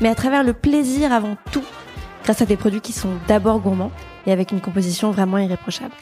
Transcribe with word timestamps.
mais 0.00 0.08
à 0.08 0.14
travers 0.14 0.42
le 0.42 0.52
plaisir 0.52 1.12
avant 1.12 1.36
tout, 1.52 1.64
grâce 2.24 2.42
à 2.42 2.46
des 2.46 2.56
produits 2.56 2.80
qui 2.80 2.92
sont 2.92 3.12
d'abord 3.28 3.60
gourmands 3.60 3.92
et 4.26 4.32
avec 4.32 4.52
une 4.52 4.60
composition 4.60 5.10
vraiment 5.10 5.38
irréprochable. 5.38 5.94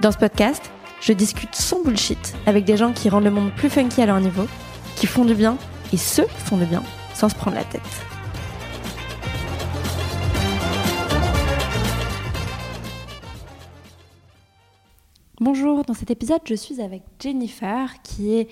Dans 0.00 0.12
ce 0.12 0.18
podcast, 0.18 0.70
je 1.00 1.12
discute 1.12 1.54
sans 1.54 1.82
bullshit 1.82 2.34
avec 2.46 2.64
des 2.64 2.76
gens 2.76 2.92
qui 2.92 3.08
rendent 3.08 3.24
le 3.24 3.30
monde 3.30 3.52
plus 3.54 3.70
funky 3.70 4.02
à 4.02 4.06
leur 4.06 4.20
niveau, 4.20 4.46
qui 4.96 5.06
font 5.06 5.24
du 5.24 5.34
bien 5.34 5.56
et 5.92 5.96
se 5.96 6.22
font 6.22 6.56
du 6.56 6.64
bien 6.64 6.82
sans 7.14 7.28
se 7.28 7.34
prendre 7.34 7.56
la 7.56 7.64
tête. 7.64 7.82
Bonjour, 15.40 15.82
dans 15.84 15.94
cet 15.94 16.10
épisode, 16.12 16.40
je 16.44 16.54
suis 16.54 16.80
avec 16.80 17.02
Jennifer 17.20 18.00
qui 18.04 18.34
est 18.34 18.48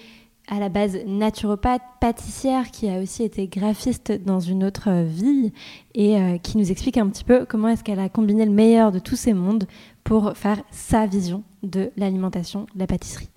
à 0.50 0.58
la 0.58 0.68
base 0.68 0.98
naturopathe, 1.06 1.82
pâtissière, 2.00 2.70
qui 2.72 2.88
a 2.90 3.00
aussi 3.00 3.22
été 3.22 3.46
graphiste 3.46 4.12
dans 4.12 4.40
une 4.40 4.64
autre 4.64 4.90
vie 5.04 5.52
et 5.94 6.18
euh, 6.18 6.38
qui 6.38 6.58
nous 6.58 6.70
explique 6.72 6.98
un 6.98 7.08
petit 7.08 7.22
peu 7.22 7.46
comment 7.48 7.68
est-ce 7.68 7.84
qu'elle 7.84 8.00
a 8.00 8.08
combiné 8.08 8.44
le 8.44 8.50
meilleur 8.50 8.90
de 8.90 8.98
tous 8.98 9.14
ces 9.14 9.32
mondes 9.32 9.66
pour 10.02 10.36
faire 10.36 10.60
sa 10.72 11.06
vision 11.06 11.44
de 11.62 11.92
l'alimentation, 11.96 12.66
de 12.74 12.80
la 12.80 12.88
pâtisserie. 12.88 13.30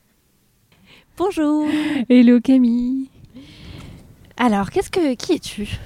Bonjour. 1.16 1.68
Hello 2.10 2.42
Camille. 2.42 3.10
Alors, 4.36 4.72
qu'est-ce 4.72 4.90
que, 4.90 5.14
qui 5.14 5.34
es-tu? 5.34 5.78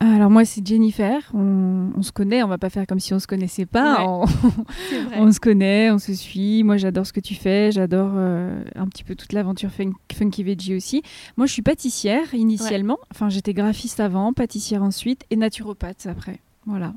Alors 0.00 0.30
moi 0.30 0.44
c'est 0.44 0.66
Jennifer, 0.66 1.22
on, 1.32 2.02
se 2.02 2.12
connaît, 2.12 2.42
on 2.42 2.48
va 2.48 2.58
pas 2.58 2.68
faire 2.68 2.86
comme 2.86 3.00
si 3.00 3.14
on 3.14 3.18
se 3.18 3.26
connaissait 3.26 3.64
pas, 3.64 4.04
on, 5.16 5.32
se 5.32 5.40
connaît, 5.40 5.90
on 5.90 5.98
se 5.98 6.12
suit, 6.12 6.62
moi 6.64 6.76
j'adore 6.76 7.06
ce 7.06 7.12
que 7.12 7.20
tu 7.20 7.34
fais, 7.34 7.72
j'adore 7.72 8.12
euh, 8.14 8.62
un 8.74 8.86
petit 8.88 9.04
peu 9.04 9.14
toute 9.14 9.32
l'aventure 9.32 9.70
Funky 10.12 10.42
Veggie 10.42 10.74
aussi. 10.74 11.02
Moi 11.36 11.46
je 11.46 11.52
suis 11.52 11.62
pâtissière 11.62 12.34
initialement, 12.34 12.98
enfin 13.10 13.30
j'étais 13.30 13.54
graphiste 13.54 14.00
avant, 14.00 14.32
pâtissière 14.34 14.82
ensuite 14.82 15.24
et 15.30 15.36
naturopathe 15.36 16.06
après, 16.06 16.40
voilà. 16.66 16.92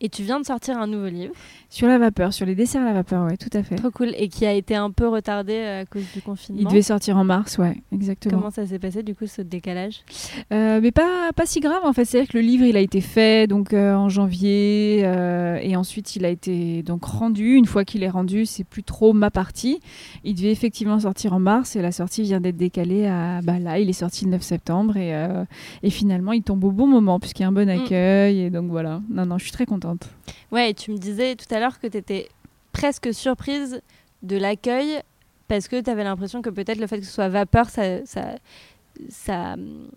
Et 0.00 0.08
tu 0.08 0.22
viens 0.22 0.40
de 0.40 0.44
sortir 0.44 0.78
un 0.78 0.86
nouveau 0.86 1.08
livre. 1.08 1.34
Sur 1.70 1.88
la 1.88 1.98
vapeur, 1.98 2.32
sur 2.32 2.46
les 2.46 2.54
desserts 2.54 2.82
à 2.82 2.84
la 2.84 2.92
vapeur, 2.92 3.24
ouais, 3.24 3.36
tout 3.36 3.50
à 3.52 3.62
fait. 3.62 3.76
Trop 3.76 3.90
cool. 3.90 4.12
Et 4.16 4.28
qui 4.28 4.46
a 4.46 4.52
été 4.52 4.76
un 4.76 4.90
peu 4.90 5.08
retardé 5.08 5.54
euh, 5.54 5.82
à 5.82 5.84
cause 5.84 6.04
du 6.14 6.22
confinement. 6.22 6.60
Il 6.60 6.68
devait 6.68 6.82
sortir 6.82 7.16
en 7.16 7.24
mars, 7.24 7.58
ouais, 7.58 7.76
exactement. 7.90 8.36
Comment 8.36 8.50
ça 8.50 8.66
s'est 8.66 8.78
passé, 8.78 9.02
du 9.02 9.14
coup, 9.14 9.26
ce 9.26 9.42
décalage? 9.42 10.02
Euh, 10.52 10.80
Mais 10.80 10.92
pas, 10.92 11.32
pas 11.34 11.46
si 11.46 11.60
grave, 11.60 11.82
en 11.84 11.92
fait. 11.92 12.04
C'est-à-dire 12.04 12.30
que 12.30 12.38
le 12.38 12.44
livre, 12.44 12.64
il 12.64 12.76
a 12.76 12.80
été 12.80 13.00
fait 13.00 13.48
donc 13.48 13.72
euh, 13.72 13.94
en 13.94 14.08
janvier. 14.08 15.00
et 15.00 15.76
ensuite, 15.76 16.14
il 16.16 16.24
a 16.24 16.28
été 16.28 16.82
donc 16.82 17.04
rendu. 17.04 17.54
Une 17.54 17.66
fois 17.66 17.84
qu'il 17.84 18.02
est 18.02 18.10
rendu, 18.10 18.46
c'est 18.46 18.64
plus 18.64 18.84
trop 18.84 19.12
ma 19.12 19.30
partie. 19.30 19.80
Il 20.22 20.34
devait 20.34 20.52
effectivement 20.52 21.00
sortir 21.00 21.32
en 21.32 21.40
mars. 21.40 21.76
Et 21.76 21.82
la 21.82 21.92
sortie 21.92 22.22
vient 22.22 22.40
d'être 22.40 22.56
décalée 22.56 23.06
à. 23.06 23.40
Bah, 23.42 23.58
là, 23.58 23.78
il 23.78 23.88
est 23.88 23.94
sorti 23.94 24.26
le 24.26 24.32
9 24.32 24.42
septembre. 24.42 24.96
Et, 24.96 25.12
et 25.82 25.90
finalement, 25.90 26.32
il 26.32 26.42
tombe 26.42 26.62
au 26.62 26.72
bon 26.72 26.86
moment, 26.86 27.18
puisqu'il 27.18 27.42
y 27.42 27.46
a 27.46 27.48
un 27.48 27.52
bon 27.52 27.66
mm. 27.66 27.82
accueil. 27.82 28.40
Et 28.42 28.50
donc, 28.50 28.70
voilà. 28.70 29.00
Non, 29.10 29.26
non, 29.26 29.38
je 29.38 29.44
suis 29.44 29.52
très 29.52 29.63
contente. 29.66 30.08
Ouais, 30.52 30.70
et 30.70 30.74
tu 30.74 30.90
me 30.90 30.98
disais 30.98 31.36
tout 31.36 31.52
à 31.54 31.60
l'heure 31.60 31.78
que 31.78 31.86
tu 31.86 31.96
étais 31.96 32.28
presque 32.72 33.12
surprise 33.14 33.80
de 34.22 34.36
l'accueil 34.36 35.00
parce 35.48 35.68
que 35.68 35.80
tu 35.80 35.90
avais 35.90 36.04
l'impression 36.04 36.42
que 36.42 36.50
peut-être 36.50 36.78
le 36.78 36.86
fait 36.86 36.98
que 36.98 37.06
ce 37.06 37.12
soit 37.12 37.28
vapeur, 37.28 37.68
ça, 37.68 38.04
ça, 38.06 38.34
ça 39.08 39.56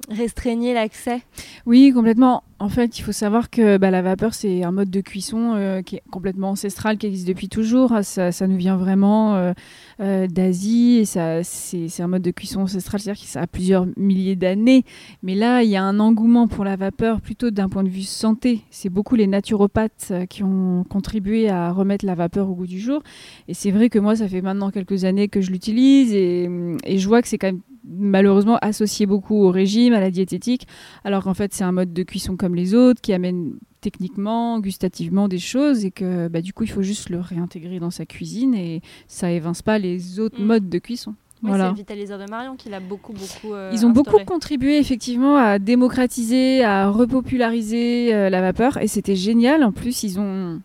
restreignait 0.09 0.73
l'accès? 0.73 1.21
Oui, 1.65 1.91
complètement. 1.93 2.43
En 2.59 2.69
fait, 2.69 2.97
il 2.97 3.03
faut 3.03 3.11
savoir 3.11 3.51
que 3.51 3.77
bah, 3.77 3.91
la 3.91 4.01
vapeur, 4.01 4.33
c'est 4.33 4.63
un 4.63 4.71
mode 4.71 4.89
de 4.89 5.01
cuisson 5.01 5.53
euh, 5.55 5.83
qui 5.83 5.97
est 5.97 6.03
complètement 6.09 6.49
ancestral, 6.51 6.97
qui 6.97 7.05
existe 7.05 7.27
depuis 7.27 7.49
toujours. 7.49 7.91
Ah, 7.91 8.01
ça, 8.01 8.31
ça 8.31 8.47
nous 8.47 8.57
vient 8.57 8.77
vraiment 8.77 9.35
euh, 9.35 9.53
euh, 9.99 10.25
d'Asie 10.27 11.05
c'est, 11.05 12.01
un 12.01 12.07
mode 12.07 12.23
de 12.23 12.31
cuisson 12.31 12.61
ancestral, 12.61 12.99
c'est-à-dire 12.99 13.21
que 13.21 13.27
ça 13.27 13.41
a 13.41 13.47
plusieurs 13.47 13.85
milliers 13.95 14.35
d'années. 14.35 14.85
Mais 15.21 15.35
là, 15.35 15.61
il 15.61 15.69
y 15.69 15.75
a 15.75 15.83
un 15.83 15.99
engouement 15.99 16.47
pour 16.47 16.65
la 16.65 16.75
vapeur 16.75 17.21
plutôt 17.21 17.51
d'un 17.51 17.69
point 17.69 17.83
de 17.83 17.89
vue 17.89 18.01
santé. 18.01 18.61
C'est 18.71 18.89
beaucoup 18.89 19.15
les 19.15 19.27
naturopathes 19.27 20.11
qui 20.29 20.43
ont 20.43 20.83
contribué 20.89 21.49
à 21.49 21.71
remettre 21.71 22.05
la 22.05 22.15
vapeur 22.15 22.49
au 22.49 22.55
goût 22.55 22.67
du 22.67 22.79
jour. 22.79 23.03
Et 23.47 23.53
c'est 23.53 23.71
vrai 23.71 23.89
que 23.89 23.99
moi, 23.99 24.15
ça 24.15 24.27
fait 24.27 24.41
maintenant 24.41 24.71
quelques 24.71 25.05
années 25.05 25.27
que 25.27 25.41
je 25.41 25.51
l'utilise 25.51 26.11
et, 26.13 26.49
et 26.85 26.97
je 26.97 27.07
vois 27.07 27.21
que 27.21 27.27
c'est 27.27 27.37
quand 27.37 27.47
même 27.47 27.61
malheureusement 27.89 28.57
associé 28.61 29.05
beaucoup 29.05 29.35
au 29.35 29.51
régime, 29.51 29.93
à 29.93 29.99
la 29.99 30.11
diététique, 30.11 30.67
alors 31.03 31.23
qu'en 31.23 31.33
fait 31.33 31.53
c'est 31.53 31.63
un 31.63 31.71
mode 31.71 31.93
de 31.93 32.03
cuisson 32.03 32.35
comme 32.37 32.55
les 32.55 32.73
autres 32.73 33.01
qui 33.01 33.13
amène 33.13 33.53
techniquement, 33.81 34.59
gustativement 34.59 35.27
des 35.27 35.39
choses 35.39 35.85
et 35.85 35.91
que 35.91 36.27
bah, 36.27 36.41
du 36.41 36.53
coup 36.53 36.63
il 36.63 36.69
faut 36.69 36.81
juste 36.81 37.09
le 37.09 37.19
réintégrer 37.19 37.79
dans 37.79 37.91
sa 37.91 38.05
cuisine 38.05 38.53
et 38.53 38.81
ça 39.07 39.31
évince 39.31 39.61
pas 39.61 39.77
les 39.77 40.19
autres 40.19 40.41
mm. 40.41 40.45
modes 40.45 40.69
de 40.69 40.79
cuisson. 40.79 41.15
voilà. 41.41 41.69
C'est 41.69 41.81
vitaliseur 41.81 42.19
de 42.19 42.29
Marion 42.29 42.55
qui 42.55 42.69
l'a 42.69 42.79
beaucoup, 42.79 43.13
beaucoup. 43.13 43.53
Euh, 43.53 43.71
ils 43.73 43.85
ont 43.85 43.91
beaucoup 43.91 44.23
contribué 44.25 44.77
effectivement 44.77 45.37
à 45.37 45.59
démocratiser, 45.59 46.63
à 46.63 46.89
repopulariser 46.89 48.13
euh, 48.13 48.29
la 48.29 48.41
vapeur 48.41 48.77
et 48.77 48.87
c'était 48.87 49.15
génial. 49.15 49.63
En 49.63 49.71
plus, 49.71 50.03
ils 50.03 50.19
ont 50.19 50.61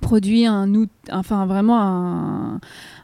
produit 0.00 0.46
un, 0.46 0.70
enfin 1.10 1.46
vraiment 1.46 1.80
un, 1.80 2.60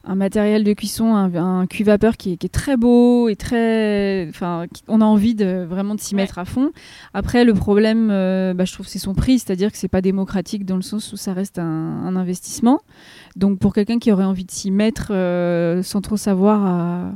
un 0.06 0.14
matériel 0.14 0.62
de 0.62 0.72
cuisson, 0.72 1.14
un, 1.16 1.34
un 1.34 1.66
vapeur 1.84 2.16
qui 2.16 2.32
est, 2.32 2.36
qui 2.36 2.46
est, 2.46 2.50
très 2.50 2.76
beau 2.76 3.28
et 3.28 3.34
très, 3.34 4.26
enfin, 4.28 4.66
on 4.86 5.00
a 5.00 5.04
envie 5.04 5.34
de 5.34 5.66
vraiment 5.68 5.96
de 5.96 6.00
s'y 6.00 6.14
mettre 6.14 6.38
à 6.38 6.44
fond. 6.44 6.70
Après, 7.12 7.44
le 7.44 7.54
problème, 7.54 8.08
euh, 8.10 8.54
bah, 8.54 8.64
je 8.64 8.72
trouve, 8.72 8.86
c'est 8.86 9.00
son 9.00 9.14
prix, 9.14 9.40
c'est-à-dire 9.40 9.72
que 9.72 9.76
c'est 9.76 9.88
pas 9.88 10.00
démocratique 10.00 10.64
dans 10.64 10.76
le 10.76 10.82
sens 10.82 11.12
où 11.12 11.16
ça 11.16 11.32
reste 11.32 11.58
un, 11.58 12.16
investissement. 12.16 12.80
Donc, 13.34 13.58
pour 13.58 13.74
quelqu'un 13.74 13.98
qui 13.98 14.12
aurait 14.12 14.24
envie 14.24 14.44
de 14.44 14.50
s'y 14.50 14.70
mettre 14.70 15.08
euh, 15.10 15.82
sans 15.82 16.00
trop 16.00 16.16
savoir 16.16 16.64
à, 16.64 17.12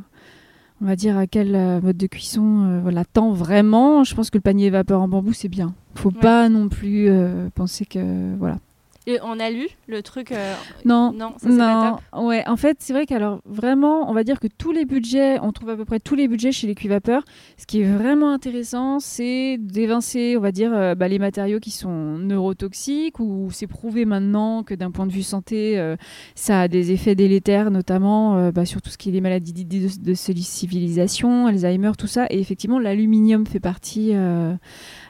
on 0.83 0.87
va 0.87 0.97
dire 0.97 1.17
à 1.17 1.29
quel 1.29 1.55
euh, 1.55 1.81
mode 1.81 1.97
de 1.97 2.07
cuisson 2.07 2.81
voilà 2.83 3.05
tend 3.05 3.33
vraiment, 3.33 4.03
je 4.03 4.15
pense 4.15 4.31
que 4.31 4.39
le 4.39 4.43
panier 4.43 4.69
vapeur 4.69 5.01
en 5.01 5.09
bambou 5.09 5.33
c'est 5.33 5.49
bien. 5.49 5.75
Faut 5.95 6.11
pas 6.11 6.49
non 6.49 6.69
plus 6.69 7.09
penser 7.55 7.85
que 7.87 8.35
voilà 8.39 8.59
et 9.07 9.19
on 9.23 9.41
a 9.41 9.49
lu 9.49 9.67
le 9.87 10.03
truc 10.03 10.31
euh, 10.31 10.55
Non, 10.85 11.11
non, 11.13 11.33
ça, 11.39 11.49
non. 11.49 11.57
Pas 11.57 12.21
ouais. 12.21 12.47
En 12.47 12.57
fait, 12.59 12.77
c'est 12.81 12.93
vrai 12.93 13.07
qu'alors 13.07 13.41
vraiment, 13.47 14.11
on 14.11 14.13
va 14.13 14.25
dire 14.25 14.39
que 14.39 14.47
tous 14.47 14.73
les 14.73 14.85
budgets, 14.85 15.39
on 15.41 15.53
trouve 15.53 15.71
à 15.71 15.77
peu 15.77 15.87
près 15.87 16.01
tous 16.01 16.15
les 16.15 16.29
budgets 16.29 16.53
chez 16.53 16.67
les 16.67 16.75
cuivapeurs. 16.75 17.25
Ce 17.57 17.65
qui 17.65 17.81
est 17.81 17.91
vraiment 17.91 18.31
intéressant, 18.31 19.01
c'est 19.01 19.57
d'évincer, 19.59 20.37
on 20.37 20.41
va 20.41 20.53
dire, 20.53 20.75
euh, 20.75 20.95
bah, 20.95 21.09
les 21.09 21.19
matériaux 21.19 21.61
qui 21.61 21.71
sont 21.71 22.19
neurotoxiques 22.19 23.21
ou 23.21 23.49
c'est 23.51 23.67
prouvé 23.67 24.05
maintenant 24.05 24.63
que 24.65 24.75
d'un 24.75 24.91
point 24.91 25.07
de 25.07 25.13
vue 25.13 25.23
santé, 25.23 25.79
euh, 25.79 25.97
ça 26.35 26.61
a 26.61 26.69
des 26.69 26.93
effets 26.93 27.15
délétères, 27.15 27.71
notamment 27.71 28.51
bah, 28.51 28.67
sur 28.67 28.83
tout 28.83 28.91
ce 28.91 28.99
qui 28.99 29.09
est 29.09 29.13
les 29.13 29.23
maladies 29.23 29.65
de, 29.65 29.89
de, 29.99 30.15
civilisation, 30.15 31.47
Alzheimer, 31.47 31.93
tout 31.97 32.07
ça. 32.07 32.27
Et 32.29 32.39
effectivement, 32.39 32.79
l'aluminium 32.79 33.47
fait 33.47 33.61
partie 33.61 34.13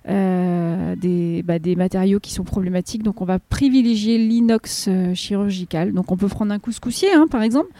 des, 0.07 1.43
bah, 1.43 1.59
des, 1.59 1.75
matériaux 1.75 2.21
qui 2.21 2.33
sont 2.33 2.45
problématiques. 2.45 3.03
Donc 3.03 3.21
on 3.21 3.25
va 3.25 3.41
privilégier 3.41 3.79
l'inox 3.82 4.86
euh, 4.88 5.14
chirurgical. 5.14 5.92
Donc 5.92 6.10
on 6.12 6.16
peut 6.16 6.28
prendre 6.28 6.52
un 6.52 6.58
couscoussier 6.58 7.12
hein, 7.12 7.26
par 7.30 7.42
exemple. 7.42 7.70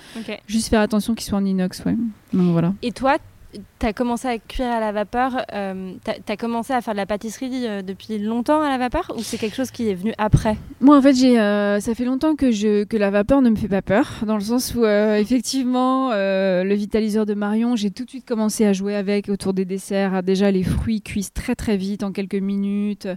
Juste 0.47 0.69
faire 0.69 0.81
attention 0.81 1.15
qu'il 1.15 1.27
soit 1.27 1.39
en 1.39 1.45
inox. 1.45 1.85
Ouais. 1.85 1.97
Donc, 2.33 2.53
voilà. 2.53 2.75
Et 2.83 2.93
toi, 2.93 3.19
tu 3.53 3.87
as 3.87 3.93
commencé 3.93 4.29
à 4.29 4.39
cuire 4.39 4.67
à 4.67 4.81
la 4.81 4.93
vapeur, 4.93 5.45
euh, 5.53 5.95
tu 6.05 6.33
as, 6.33 6.37
commencé 6.37 6.73
à 6.73 6.81
faire 6.81 6.95
de 6.95 6.99
la 6.99 7.07
pâtisserie 7.07 7.67
euh, 7.67 7.83
depuis 7.83 8.19
longtemps 8.19 8.63
à 8.63 8.69
la 8.69 8.79
vapeur 8.79 9.13
ou 9.17 9.23
c'est 9.23 9.39
quelque 9.39 9.57
chose 9.57 9.71
qui 9.71 9.89
est 9.89 9.95
venu 9.95 10.13
après? 10.19 10.57
Moi 10.81 10.97
en 10.97 11.03
fait, 11.03 11.17
euh, 11.25 11.81
ça 11.81 11.95
fait 11.95 12.05
longtemps 12.05 12.37
que, 12.37 12.51
je, 12.51 12.85
que 12.85 12.97
la 12.97 13.11
vapeur 13.11 13.43
ne 13.43 13.51
me 13.51 13.57
fait 13.57 13.69
pas 13.69 13.83
peur, 13.83 14.23
dans 14.27 14.37
le 14.37 14.43
sens 14.43 14.75
où 14.75 14.85
effectivement, 14.85 16.11
le 16.11 16.75
vitaliseur 16.75 17.27
de 17.27 17.35
Marion, 17.35 17.77
j'ai 17.77 17.91
tout 17.91 18.05
de 18.05 18.11
suite 18.11 18.27
commencé 18.27 18.65
à 18.65 18.73
jouer 18.73 18.95
avec 18.95 19.29
autour 19.29 19.55
des 19.55 19.65
desserts. 19.65 20.23
déjà, 20.23 20.51
les 20.51 20.63
fruits 20.63 21.03
cuisent 21.03 21.33
très 21.33 21.55
très 21.55 21.77
vite 21.77 22.03
en 22.03 22.13
quelques 22.13 22.35
minutes. 22.35 23.09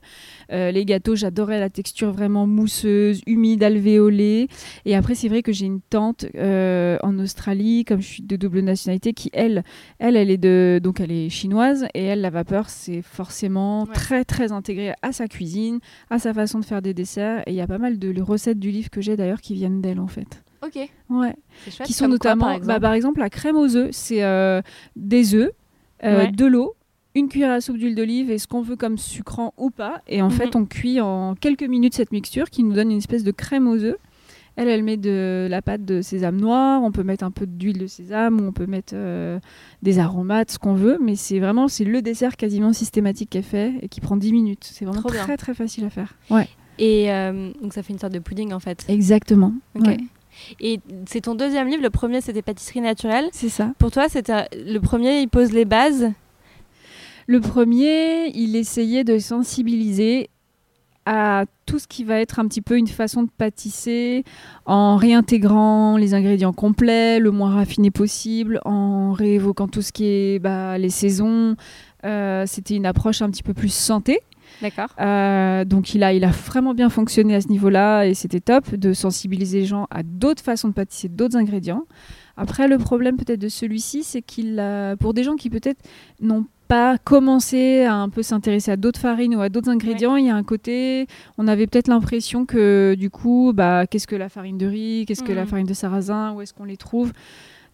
les 0.49 0.85
gâteaux, 0.85 1.15
j'adorais 1.15 1.59
la 1.59 1.69
texture 1.69 2.11
vraiment 2.11 2.47
mousseuse, 2.47 3.21
humide, 3.27 3.63
alvéolée. 3.63 4.47
Et 4.85 4.95
après, 4.95 5.15
c'est 5.15 5.27
vrai 5.27 5.41
que 5.41 5.51
j'ai 5.51 5.65
une 5.65 5.81
tante 5.81 6.25
en 6.35 7.19
Australie, 7.19 7.85
comme 7.85 8.01
je 8.01 8.07
suis 8.07 8.23
de 8.23 8.35
double 8.35 8.61
nationalité, 8.61 9.13
qui 9.13 9.29
elle, 9.33 9.63
elle, 9.99 10.15
elle 10.15 10.22
est 10.31 10.37
de 10.37 10.79
donc 10.83 10.99
elle 10.99 11.11
est 11.11 11.29
chinoise 11.29 11.85
et 11.93 12.03
elle 12.03 12.21
la 12.21 12.29
vapeur 12.29 12.69
c'est 12.69 13.01
forcément 13.01 13.85
très 13.85 14.23
très 14.25 14.51
intégré 14.51 14.93
à 15.01 15.11
sa 15.11 15.27
cuisine, 15.27 15.79
à 16.09 16.19
sa 16.19 16.33
façon 16.33 16.59
de 16.59 16.65
faire 16.65 16.81
des 16.81 16.93
desserts 16.93 17.41
et 17.47 17.51
il 17.51 17.55
y 17.55 17.61
a 17.61 17.67
pas 17.67 17.77
mal 17.77 17.97
de 17.99 18.21
recettes 18.21 18.59
du 18.59 18.71
livre 18.71 18.89
que 18.89 19.01
j'ai 19.01 19.15
d'ailleurs 19.15 19.41
qui 19.41 19.53
viennent 19.53 19.81
d'elle 19.81 19.99
en 19.99 20.07
fait. 20.07 20.43
Ok. 20.65 20.75
Ouais. 21.09 21.35
Chouette, 21.69 21.87
qui 21.87 21.93
sont 21.93 22.07
notamment 22.07 22.45
par 22.45 22.53
exemple, 22.53 22.67
bah, 22.67 22.79
par 22.79 22.93
exemple 22.93 23.19
la 23.19 23.29
crème 23.29 23.57
aux 23.57 23.75
œufs, 23.75 23.89
c'est 23.91 24.23
euh, 24.23 24.61
des 24.95 25.35
œufs, 25.35 25.51
euh, 26.05 26.27
de 26.27 26.45
l'eau, 26.45 26.75
une 27.15 27.27
cuillère 27.27 27.51
à 27.51 27.59
soupe 27.61 27.77
d'huile 27.77 27.95
d'olive 27.95 28.31
et 28.31 28.37
ce 28.37 28.47
qu'on 28.47 28.61
veut 28.61 28.75
comme 28.77 28.97
sucrant 28.97 29.53
ou 29.57 29.69
pas. 29.71 30.01
Et 30.07 30.21
en 30.21 30.27
Mhm. 30.29 30.31
fait, 30.31 30.55
on 30.55 30.65
cuit 30.65 30.99
en 31.01 31.35
quelques 31.35 31.63
minutes 31.63 31.93
cette 31.95 32.11
mixture 32.11 32.49
qui 32.49 32.63
nous 32.63 32.73
donne 32.73 32.91
une 32.91 32.97
espèce 32.97 33.23
de 33.23 33.31
crème 33.31 33.67
aux 33.67 33.75
œufs. 33.83 33.97
Elle, 34.55 34.67
elle 34.67 34.83
met 34.83 34.97
de 34.97 35.47
la 35.49 35.61
pâte 35.63 35.83
de 35.83 36.01
sésame 36.01 36.39
noir, 36.39 36.83
on 36.83 36.91
peut 36.91 37.01
mettre 37.03 37.23
un 37.23 37.31
peu 37.31 37.47
d'huile 37.47 37.79
de 37.79 37.87
sésame, 37.87 38.39
ou 38.39 38.45
on 38.47 38.51
peut 38.51 38.67
mettre 38.67 38.93
euh, 38.95 39.39
des 39.81 39.97
aromates, 39.97 40.51
ce 40.51 40.59
qu'on 40.59 40.75
veut, 40.75 40.99
mais 41.01 41.15
c'est 41.15 41.39
vraiment 41.39 41.67
c'est 41.67 41.85
le 41.85 42.01
dessert 42.03 42.35
quasiment 42.37 42.71
systématique 42.71 43.31
qu'elle 43.31 43.41
fait 43.43 43.73
et 43.81 43.87
qui 43.89 43.99
prend 43.99 44.15
10 44.15 44.31
minutes. 44.31 44.63
C'est 44.71 44.85
vraiment 44.85 45.01
Trop 45.01 45.11
bien. 45.11 45.23
très 45.23 45.37
très 45.37 45.53
facile 45.55 45.85
à 45.85 45.89
faire. 45.89 46.13
Ouais, 46.29 46.47
Et 46.77 47.11
euh, 47.11 47.51
donc 47.61 47.73
ça 47.73 47.81
fait 47.81 47.93
une 47.93 47.99
sorte 47.99 48.13
de 48.13 48.19
pudding 48.19 48.53
en 48.53 48.59
fait. 48.59 48.85
exactement. 48.89 49.53
Ok. 49.75 49.87
Ouais, 49.87 49.97
Et 50.59 50.79
c'est 51.07 51.21
ton 51.21 51.33
deuxième 51.33 51.67
livre, 51.67 51.81
le 51.81 51.89
premier 51.89 52.21
c'était 52.21 52.41
Pâtisserie 52.43 52.81
naturelle. 52.81 53.29
c'est 53.31 53.49
ça. 53.49 53.73
Pour 53.79 53.89
toi, 53.89 54.07
c'était 54.07 54.47
le 54.53 54.77
premier, 54.79 55.21
il 55.21 55.29
pose 55.29 55.51
les 55.51 55.65
bases? 55.65 56.11
Le 57.25 57.39
premier, 57.39 58.27
il 58.35 58.55
essayait 58.55 59.03
de 59.05 59.17
sensibiliser 59.17 60.29
à 61.05 61.45
tout 61.65 61.79
ce 61.79 61.87
qui 61.87 62.03
va 62.03 62.19
être 62.19 62.39
un 62.39 62.47
petit 62.47 62.61
peu 62.61 62.77
une 62.77 62.87
façon 62.87 63.23
de 63.23 63.29
pâtisser 63.29 64.23
en 64.65 64.95
réintégrant 64.95 65.97
les 65.97 66.13
ingrédients 66.13 66.53
complets, 66.53 67.19
le 67.19 67.31
moins 67.31 67.53
raffiné 67.53 67.91
possible, 67.91 68.59
en 68.65 69.11
réévoquant 69.11 69.67
tout 69.67 69.81
ce 69.81 69.91
qui 69.91 70.05
est 70.05 70.39
bah, 70.39 70.77
les 70.77 70.89
saisons. 70.89 71.55
Euh, 72.05 72.45
C'était 72.47 72.75
une 72.75 72.85
approche 72.85 73.21
un 73.21 73.29
petit 73.29 73.43
peu 73.43 73.53
plus 73.53 73.73
santé. 73.73 74.19
D'accord. 74.61 74.89
Euh, 74.99 75.65
donc 75.65 75.95
il 75.95 76.03
a, 76.03 76.13
il 76.13 76.23
a 76.23 76.29
vraiment 76.29 76.73
bien 76.73 76.89
fonctionné 76.89 77.35
à 77.35 77.41
ce 77.41 77.47
niveau-là 77.47 78.05
et 78.05 78.13
c'était 78.13 78.39
top 78.39 78.75
de 78.75 78.93
sensibiliser 78.93 79.61
les 79.61 79.65
gens 79.65 79.87
à 79.89 80.03
d'autres 80.03 80.43
façons 80.43 80.69
de 80.69 80.73
pâtisser, 80.73 81.09
d'autres 81.09 81.37
ingrédients. 81.37 81.85
Après, 82.37 82.67
le 82.67 82.77
problème 82.77 83.17
peut-être 83.17 83.39
de 83.39 83.49
celui-ci, 83.49 84.03
c'est 84.03 84.21
qu'il 84.21 84.63
pour 84.99 85.13
des 85.13 85.23
gens 85.23 85.35
qui 85.35 85.49
peut-être 85.49 85.79
n'ont 86.21 86.45
pas 86.73 86.97
commencé 86.97 87.83
à 87.83 87.93
un 87.93 88.09
peu 88.09 88.23
s'intéresser 88.23 88.71
à 88.71 88.77
d'autres 88.77 88.99
farines 88.99 89.35
ou 89.35 89.41
à 89.41 89.49
d'autres 89.49 89.69
ingrédients, 89.69 90.15
il 90.15 90.25
y 90.25 90.29
a 90.31 90.35
un 90.35 90.41
côté, 90.41 91.05
on 91.37 91.47
avait 91.47 91.67
peut-être 91.67 91.87
l'impression 91.87 92.47
que 92.47 92.95
du 92.97 93.11
coup, 93.11 93.51
bah, 93.53 93.85
qu'est-ce 93.85 94.07
que 94.07 94.15
la 94.15 94.27
farine 94.27 94.57
de 94.57 94.65
riz, 94.65 95.05
qu'est-ce 95.07 95.21
que 95.21 95.33
la 95.33 95.41
Mhm. 95.43 95.47
farine 95.47 95.67
de 95.67 95.73
sarrasin, 95.75 96.33
où 96.33 96.41
est-ce 96.41 96.51
qu'on 96.51 96.63
les 96.63 96.77
trouve? 96.77 97.11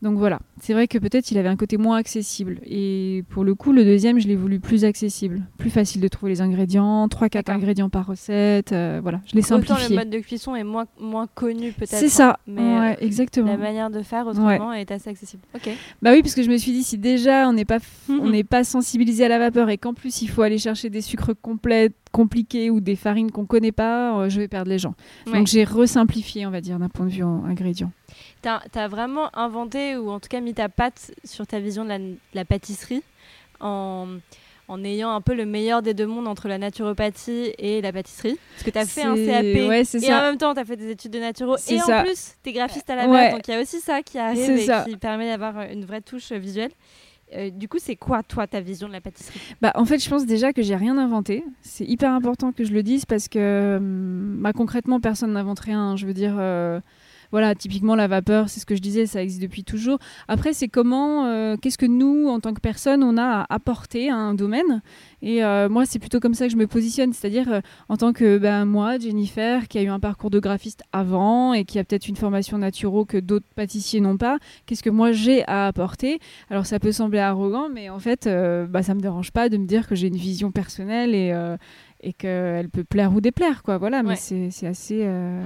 Donc 0.02 0.18
voilà, 0.18 0.40
c'est 0.62 0.74
vrai 0.74 0.88
que 0.88 0.98
peut-être 0.98 1.30
il 1.32 1.38
avait 1.38 1.50
un 1.50 1.56
côté 1.58 1.78
moins 1.78 1.98
accessible. 1.98 2.60
Et 2.66 3.24
pour 3.30 3.44
le 3.44 3.54
coup, 3.56 3.72
le 3.74 3.84
deuxième, 3.84 4.20
je 4.20 4.28
l'ai 4.28 4.36
voulu 4.36 4.60
plus 4.60 4.86
accessible, 4.86 5.42
plus 5.58 5.70
facile 5.70 6.02
de 6.02 6.08
trouver 6.08 6.32
les 6.32 6.42
ingrédients, 6.42 7.08
3-4 7.08 7.30
D'accord. 7.34 7.56
ingrédients 7.56 7.90
par 7.90 8.06
recette. 8.08 8.72
euh, 8.72 9.00
voilà, 9.02 9.20
je 9.26 9.36
l'ai 9.36 9.42
Autant 9.46 9.58
le 9.58 9.66
simplifié. 9.66 9.96
mode 9.96 10.10
de 10.10 10.20
cuisson 10.20 10.56
est 10.56 10.64
moins, 10.64 10.86
moins 11.00 11.28
connu 11.28 11.72
peut-être. 11.74 11.90
C'est 11.96 12.08
ça, 12.10 12.30
hein, 12.32 12.38
mais 12.48 12.62
ouais, 12.62 12.92
euh, 12.94 13.06
exactement. 13.06 13.48
la 13.52 13.58
manière 13.58 13.90
de 13.90 14.02
faire 14.02 14.28
autrement 14.28 14.74
est 14.74 14.90
assez 14.92 15.10
accessible. 15.10 15.44
Ok. 15.56 15.70
Bah 16.02 16.12
oui, 16.14 16.22
parce 16.22 16.34
que 16.36 16.44
je 16.44 16.50
me 16.50 16.58
suis 16.58 16.72
dit, 16.72 16.84
si 16.84 16.98
déjà 16.98 17.50
on 17.50 17.54
n'est 17.54 17.66
pas, 17.66 17.80
on 18.10 18.30
n'est 18.30 18.44
pas 18.44 18.64
sensibilisé 18.64 19.26
à 19.26 19.28
la 19.28 19.40
vapeur 19.40 19.70
et 19.70 19.78
qu'en 19.78 19.94
plus 19.94 20.22
il 20.22 20.28
faut 20.30 20.42
aller 20.44 20.58
chercher 20.58 20.90
des 20.90 21.02
sucres 21.02 21.34
complets, 21.42 21.90
compliqués 22.12 22.70
ou 22.70 22.80
des 22.80 22.96
farines 22.96 23.32
qu'on 23.32 23.46
connaît 23.46 23.72
pas, 23.72 24.18
euh, 24.20 24.30
je 24.30 24.40
vais 24.42 24.48
perdre 24.48 24.70
les 24.70 24.80
gens. 24.80 24.96
Ouais. 25.28 25.34
Donc 25.34 25.48
j'ai 25.48 25.64
resimplifié, 25.64 26.46
on 26.48 26.52
va 26.52 26.62
dire, 26.62 26.80
d'un 26.80 26.90
point 26.90 27.06
de 27.06 27.12
vue 27.12 27.24
en 27.24 27.46
ingrédients. 27.46 27.92
T'as 28.42 28.62
as 28.76 28.88
vraiment 28.88 29.30
inventé 29.38 29.96
ou 29.98 30.10
en 30.10 30.20
tout 30.20 30.30
cas 30.30 30.40
mis 30.40 30.54
ta 30.54 30.70
patte 30.70 31.12
sur 31.24 31.46
ta 31.46 31.60
vision 31.60 31.84
de 31.84 31.90
la, 31.90 32.00
de 32.00 32.16
la 32.34 32.46
pâtisserie 32.46 33.04
en, 33.60 34.08
en 34.68 34.84
ayant 34.84 35.12
un 35.12 35.22
peu 35.22 35.36
le 35.36 35.46
meilleur 35.46 35.82
des 35.82 35.94
deux 35.94 36.08
mondes 36.08 36.28
entre 36.28 36.48
la 36.48 36.58
naturopathie 36.58 37.54
et 37.58 37.82
la 37.82 37.92
pâtisserie? 37.92 38.38
Parce 38.56 38.64
que 38.64 38.72
tu 38.72 38.78
as 38.78 38.86
fait 38.86 39.04
un 39.04 39.16
CAP 39.16 39.44
ouais, 39.70 39.82
et 39.82 39.86
ça. 39.86 40.20
en 40.20 40.22
même 40.24 40.38
temps 40.38 40.54
tu 40.54 40.60
as 40.60 40.66
fait 40.66 40.78
des 40.78 40.90
études 40.92 41.12
de 41.12 41.20
naturo 41.20 41.56
et 41.58 41.78
ça. 41.80 42.02
en 42.02 42.04
plus 42.04 42.34
tu 42.44 42.50
es 42.50 42.54
graphiste 42.54 42.90
à 42.90 42.96
la 42.96 43.08
Ouais. 43.08 43.26
base. 43.26 43.34
Donc 43.34 43.48
il 43.48 43.52
y 43.52 43.54
a 43.56 43.62
aussi 43.62 43.80
ça 43.80 44.02
qui 44.02 44.18
arrive 44.18 44.50
et 44.50 44.66
ça. 44.66 44.86
qui 44.88 44.96
permet 44.98 45.28
d'avoir 45.30 45.62
une 45.72 45.86
vraie 45.86 46.02
touche 46.02 46.32
visuelle. 46.32 46.72
Euh, 47.36 47.50
du 47.50 47.68
coup, 47.68 47.78
c'est 47.80 47.96
quoi 47.96 48.24
toi 48.24 48.48
ta 48.48 48.60
vision 48.60 48.88
de 48.88 48.94
la 48.94 49.02
pâtisserie? 49.02 49.40
Bah, 49.62 49.72
en 49.76 49.86
fait, 49.86 50.04
je 50.04 50.10
pense 50.10 50.26
déjà 50.26 50.54
que 50.54 50.62
j'ai 50.62 50.76
rien 50.76 50.98
inventé. 50.98 51.44
C'est 51.62 51.86
hyper 51.86 52.12
important 52.12 52.52
que 52.52 52.64
je 52.64 52.74
le 52.74 52.84
dise 52.84 53.06
parce 53.06 53.28
que 53.28 53.78
hum, 53.78 54.40
bah, 54.42 54.54
concrètement, 54.54 55.00
personne 55.00 55.34
n'invente 55.34 55.60
rien. 55.60 55.96
Je 55.96 56.06
veux 56.06 56.14
dire, 56.14 56.36
euh, 56.40 56.80
voilà, 57.32 57.54
typiquement 57.56 57.96
la 57.96 58.08
vapeur, 58.08 58.50
c'est 58.50 58.60
ce 58.60 58.66
que 58.66 58.76
je 58.76 58.82
disais, 58.82 59.06
ça 59.06 59.22
existe 59.22 59.42
depuis 59.42 59.64
toujours. 59.64 60.00
Après, 60.28 60.54
c'est 60.54 60.68
comment, 60.68 61.26
euh, 61.26 61.58
qu'est-ce 61.58 61.78
que 61.78 61.86
nous, 61.86 62.28
en 62.28 62.40
tant 62.40 62.54
que 62.54 62.60
personne, 62.62 63.04
on 63.04 63.18
a 63.18 63.42
à 63.42 63.46
apporter 63.54 64.10
à 64.10 64.16
un 64.16 64.34
domaine. 64.34 64.82
Et 65.22 65.44
euh, 65.44 65.70
moi, 65.70 65.86
c'est 65.86 66.00
plutôt 66.00 66.20
comme 66.20 66.34
ça 66.34 66.46
que 66.48 66.52
je 66.52 66.58
me 66.58 66.66
positionne, 66.68 67.14
c'est-à-dire 67.14 67.52
euh, 67.52 67.62
en 67.90 67.98
tant 67.98 68.14
que 68.14 68.38
ben, 68.38 68.66
moi, 68.66 68.98
Jennifer, 68.98 69.68
qui 69.68 69.78
a 69.78 69.84
eu 69.84 69.88
un 69.90 70.00
parcours 70.00 70.30
de 70.30 70.40
graphiste 70.40 70.84
avant 70.92 71.54
et 71.54 71.66
qui 71.66 71.78
a 71.78 71.84
peut-être 71.84 72.08
une 72.08 72.16
formation 72.16 72.58
naturo 72.58 73.06
que 73.06 73.18
d'autres 73.18 73.46
pâtissiers 73.56 74.00
n'ont 74.00 74.18
pas, 74.18 74.38
qu'est-ce 74.66 74.82
que 74.84 74.90
moi 74.90 75.12
j'ai 75.12 75.44
à 75.48 75.68
apporter? 75.68 76.20
Alors 76.50 76.66
ça 76.66 76.80
peut 76.80 76.92
sembler 76.92 77.20
arrogant, 77.20 77.70
mais 77.70 77.90
en 77.90 78.00
fait, 78.00 78.28
bah, 78.70 78.82
ça 78.84 78.94
me 78.96 79.02
dérange 79.02 79.32
pas 79.32 79.50
de 79.50 79.58
me 79.58 79.66
dire 79.66 79.88
que 79.88 79.96
j'ai 79.96 80.08
une 80.08 80.16
vision 80.16 80.52
personnelle 80.52 81.14
et, 81.14 81.34
et 82.02 82.14
qu'elle 82.14 82.70
peut 82.70 82.84
plaire 82.84 83.14
ou 83.14 83.22
déplaire, 83.22 83.62
quoi. 83.64 83.78
Voilà, 83.78 84.04
mais 84.04 84.10
Ouais. 84.10 84.16
c'est 84.16 84.50
c'est 84.52 84.68
assez. 84.68 85.02
euh, 85.04 85.42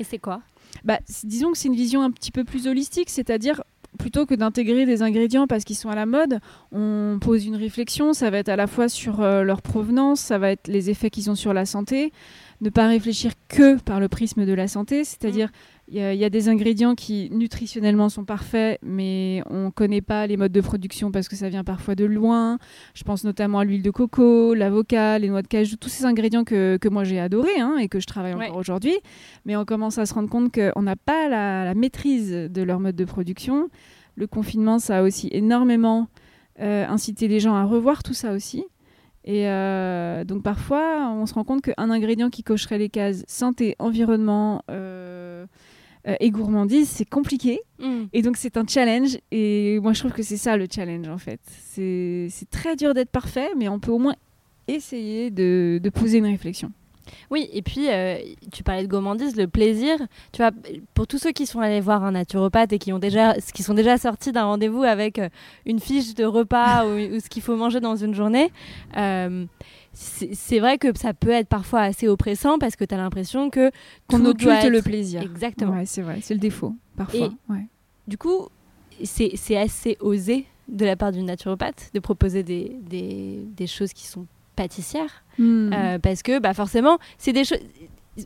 Et 0.00 0.04
c'est 0.04 0.18
quoi? 0.18 0.40
Bah, 0.82 0.98
disons 1.24 1.52
que 1.52 1.58
c'est 1.58 1.68
une 1.68 1.76
vision 1.76 2.02
un 2.02 2.10
petit 2.10 2.30
peu 2.30 2.44
plus 2.44 2.66
holistique, 2.66 3.10
c'est-à-dire 3.10 3.62
plutôt 3.98 4.26
que 4.26 4.34
d'intégrer 4.34 4.86
des 4.86 5.02
ingrédients 5.02 5.46
parce 5.46 5.64
qu'ils 5.64 5.76
sont 5.76 5.88
à 5.88 5.94
la 5.94 6.06
mode, 6.06 6.40
on 6.72 7.18
pose 7.20 7.46
une 7.46 7.56
réflexion. 7.56 8.12
Ça 8.12 8.30
va 8.30 8.38
être 8.38 8.48
à 8.48 8.56
la 8.56 8.66
fois 8.66 8.88
sur 8.88 9.20
euh, 9.20 9.42
leur 9.42 9.62
provenance, 9.62 10.20
ça 10.20 10.38
va 10.38 10.50
être 10.50 10.68
les 10.68 10.90
effets 10.90 11.10
qu'ils 11.10 11.30
ont 11.30 11.34
sur 11.34 11.52
la 11.52 11.66
santé. 11.66 12.12
Ne 12.60 12.70
pas 12.70 12.86
réfléchir 12.86 13.32
que 13.48 13.78
par 13.80 14.00
le 14.00 14.08
prisme 14.08 14.46
de 14.46 14.52
la 14.52 14.68
santé, 14.68 15.04
c'est-à-dire 15.04 15.50
il 15.94 16.00
y, 16.00 16.02
a- 16.02 16.12
il 16.12 16.18
y 16.18 16.24
a 16.24 16.30
des 16.30 16.48
ingrédients 16.48 16.96
qui 16.96 17.28
nutritionnellement 17.30 18.08
sont 18.08 18.24
parfaits, 18.24 18.80
mais 18.82 19.42
on 19.48 19.66
ne 19.66 19.70
connaît 19.70 20.00
pas 20.00 20.26
les 20.26 20.36
modes 20.36 20.50
de 20.50 20.60
production 20.60 21.12
parce 21.12 21.28
que 21.28 21.36
ça 21.36 21.48
vient 21.48 21.62
parfois 21.62 21.94
de 21.94 22.04
loin. 22.04 22.58
Je 22.94 23.04
pense 23.04 23.22
notamment 23.22 23.60
à 23.60 23.64
l'huile 23.64 23.82
de 23.82 23.90
coco, 23.92 24.54
l'avocat, 24.54 25.20
les 25.20 25.28
noix 25.28 25.42
de 25.42 25.46
cajou, 25.46 25.76
tous 25.76 25.88
ces 25.88 26.04
ingrédients 26.04 26.42
que, 26.42 26.78
que 26.80 26.88
moi 26.88 27.04
j'ai 27.04 27.20
adorés 27.20 27.60
hein, 27.60 27.76
et 27.78 27.86
que 27.88 28.00
je 28.00 28.06
travaille 28.06 28.34
Ouais. 28.34 28.46
encore 28.46 28.56
aujourd'hui. 28.56 28.96
Mais 29.44 29.54
on 29.54 29.64
commence 29.64 29.98
à 29.98 30.06
se 30.06 30.14
rendre 30.14 30.28
compte 30.28 30.52
qu'on 30.52 30.82
n'a 30.82 30.96
pas 30.96 31.28
la, 31.28 31.64
la 31.64 31.74
maîtrise 31.74 32.32
de 32.32 32.62
leur 32.62 32.80
mode 32.80 32.96
de 32.96 33.04
production. 33.04 33.68
Le 34.16 34.26
confinement, 34.26 34.80
ça 34.80 34.98
a 34.98 35.02
aussi 35.02 35.28
énormément 35.30 36.08
euh, 36.60 36.86
incité 36.88 37.28
les 37.28 37.38
gens 37.38 37.54
à 37.54 37.62
revoir 37.64 38.02
tout 38.02 38.14
ça 38.14 38.32
aussi. 38.32 38.64
Et 39.26 39.48
euh, 39.48 40.22
donc 40.24 40.42
parfois, 40.42 41.08
on 41.12 41.24
se 41.26 41.34
rend 41.34 41.44
compte 41.44 41.62
qu'un 41.62 41.90
ingrédient 41.90 42.30
qui 42.30 42.42
cocherait 42.42 42.78
les 42.78 42.90
cases 42.90 43.24
santé, 43.26 43.74
environnement 43.78 44.62
euh, 44.70 45.46
euh, 46.06 46.16
et 46.20 46.30
gourmandise, 46.30 46.88
c'est 46.88 47.04
compliqué. 47.08 47.60
Hmm. 47.78 48.04
Et 48.12 48.22
donc 48.22 48.36
c'est 48.36 48.56
un 48.56 48.66
challenge. 48.66 49.18
Et 49.30 49.78
moi, 49.80 49.92
je 49.92 50.00
trouve 50.00 50.12
que 50.12 50.22
c'est 50.22 50.36
ça 50.36 50.56
le 50.56 50.66
challenge 50.72 51.08
en 51.08 51.18
fait. 51.18 51.40
C'est 51.70 52.50
très 52.50 52.76
dur 52.76 52.94
d'être 52.94 53.10
parfait, 53.10 53.50
mais 53.56 53.68
on 53.68 53.78
peut 53.78 53.92
au 53.92 53.98
moins 53.98 54.14
essayer 54.68 55.30
de, 55.30 55.80
de 55.82 55.90
poser 55.90 56.18
une 56.18 56.26
réflexion. 56.26 56.70
Oui, 57.30 57.48
et 57.52 57.62
puis 57.62 57.90
euh, 57.90 58.16
tu 58.52 58.62
parlais 58.62 58.82
de 58.82 58.88
gourmandise, 58.88 59.36
le 59.36 59.46
plaisir. 59.46 59.96
Tu 60.32 60.42
vois, 60.42 60.50
pour 60.94 61.06
tous 61.06 61.18
ceux 61.18 61.32
qui 61.32 61.46
sont 61.46 61.60
allés 61.60 61.80
voir 61.80 62.04
un 62.04 62.12
naturopathe 62.12 62.72
et 62.72 62.78
qui 62.78 62.92
ont 62.92 62.98
déjà, 62.98 63.34
qui 63.34 63.62
sont 63.62 63.74
déjà 63.74 63.98
sortis 63.98 64.32
d'un 64.32 64.44
rendez-vous 64.44 64.82
avec 64.82 65.18
euh, 65.18 65.28
une 65.66 65.80
fiche 65.80 66.14
de 66.14 66.24
repas 66.24 66.86
ou, 66.86 67.16
ou 67.16 67.20
ce 67.20 67.28
qu'il 67.28 67.42
faut 67.42 67.56
manger 67.56 67.80
dans 67.80 67.96
une 67.96 68.14
journée, 68.14 68.50
euh, 68.96 69.44
c'est 69.94 70.58
vrai 70.58 70.76
que 70.78 70.88
ça 70.98 71.14
peut 71.14 71.30
être 71.30 71.48
parfois 71.48 71.82
assez 71.82 72.08
oppressant 72.08 72.58
parce 72.58 72.74
que 72.76 72.84
tu 72.84 72.94
as 72.94 72.98
l'impression 72.98 73.48
que 73.50 73.70
Qu'on 74.08 74.24
occulte 74.26 74.64
le 74.64 74.78
être- 74.78 74.84
plaisir. 74.84 75.22
Exactement. 75.22 75.72
Ouais, 75.74 75.86
c'est 75.86 76.02
vrai, 76.02 76.18
c'est 76.22 76.34
le 76.34 76.40
défaut 76.40 76.74
parfois. 76.96 77.32
ouais. 77.48 77.66
Du 78.08 78.18
coup, 78.18 78.48
c'est 79.04 79.56
assez 79.56 79.96
osé 80.00 80.46
de 80.68 80.84
la 80.84 80.96
part 80.96 81.12
d'une 81.12 81.26
naturopathe 81.26 81.90
de 81.94 82.00
proposer 82.00 82.42
des, 82.42 82.76
des, 82.82 83.40
des 83.56 83.66
choses 83.66 83.92
qui 83.92 84.06
sont 84.06 84.26
pâtissières. 84.56 85.22
Hmm. 85.38 85.72
Euh, 85.72 85.98
parce 85.98 86.22
que 86.22 86.38
bah 86.38 86.54
forcément 86.54 86.98
c'est 87.18 87.32
des 87.32 87.44
choses 87.44 87.58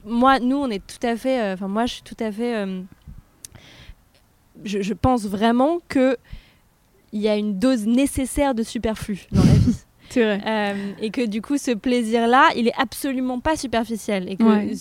moi 0.05 0.39
nous 0.41 0.57
on 0.57 0.69
est 0.69 0.87
tout 0.87 1.05
à 1.07 1.17
fait 1.17 1.41
euh, 1.41 1.55
enfin 1.55 1.69
moi 1.69 1.87
je 1.87 1.95
suis 1.95 2.03
tout 2.03 2.17
à 2.21 2.31
fait 2.31 2.55
euh, 2.57 2.83
je, 4.65 4.83
je 4.83 4.95
pense 4.95 5.25
vraiment 5.27 5.79
que 5.89 6.17
il 7.13 7.21
y 7.23 7.29
a 7.29 7.37
une 7.37 7.59
dose 7.59 7.87
nécessaire 7.87 8.55
de 8.55 8.63
superflu 8.63 9.27
dans 9.33 9.43
la 9.43 9.53
vie 9.55 9.77
vrai. 10.15 10.41
Euh, 10.47 10.93
et 11.01 11.11
que 11.11 11.25
du 11.27 11.43
coup 11.43 11.59
ce 11.59 11.71
plaisir 11.73 12.27
là 12.29 12.49
il 12.57 12.67
est 12.69 12.75
absolument 12.79 13.41
pas 13.41 13.57
superficiel 13.57 14.29
et 14.31 14.37
que 14.37 14.43
Ouais. 14.43 14.73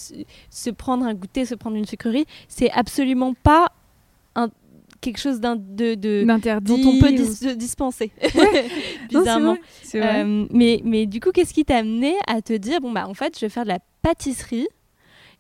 se, 0.50 0.70
prendre 0.70 1.06
un 1.06 1.14
goûter 1.14 1.46
se 1.46 1.56
prendre 1.56 1.76
une 1.76 1.86
sucrerie 1.86 2.26
c'est 2.48 2.72
absolument 2.72 3.34
pas 3.34 3.68
un, 4.36 4.50
quelque 5.02 5.20
chose 5.20 5.40
D'interdit. 5.40 6.82
dont 6.82 6.90
on 6.90 7.00
peut 7.00 7.12
ou- 7.12 7.34
se 7.34 7.50
dispenser 7.56 8.12
c'est 8.22 8.70
bizarrement 9.10 9.54
vrai, 9.54 9.62
C'est 9.84 10.00
vrai. 10.00 10.24
euh, 10.24 10.46
mais, 10.52 10.82
mais 10.84 11.06
du 11.06 11.20
coup, 11.20 11.32
qu'est-ce 11.32 11.54
qui 11.54 11.66
t'a 11.66 11.78
amené 11.78 12.16
à 12.28 12.42
te 12.42 12.54
dire, 12.54 12.80
bon, 12.82 12.92
bah, 12.92 13.08
en 13.08 13.14
fait, 13.14 13.36
je 13.40 13.46
vais 13.46 13.50
faire 13.50 13.64
de 13.64 13.70
la 13.70 13.80
pâtisserie 14.02 14.68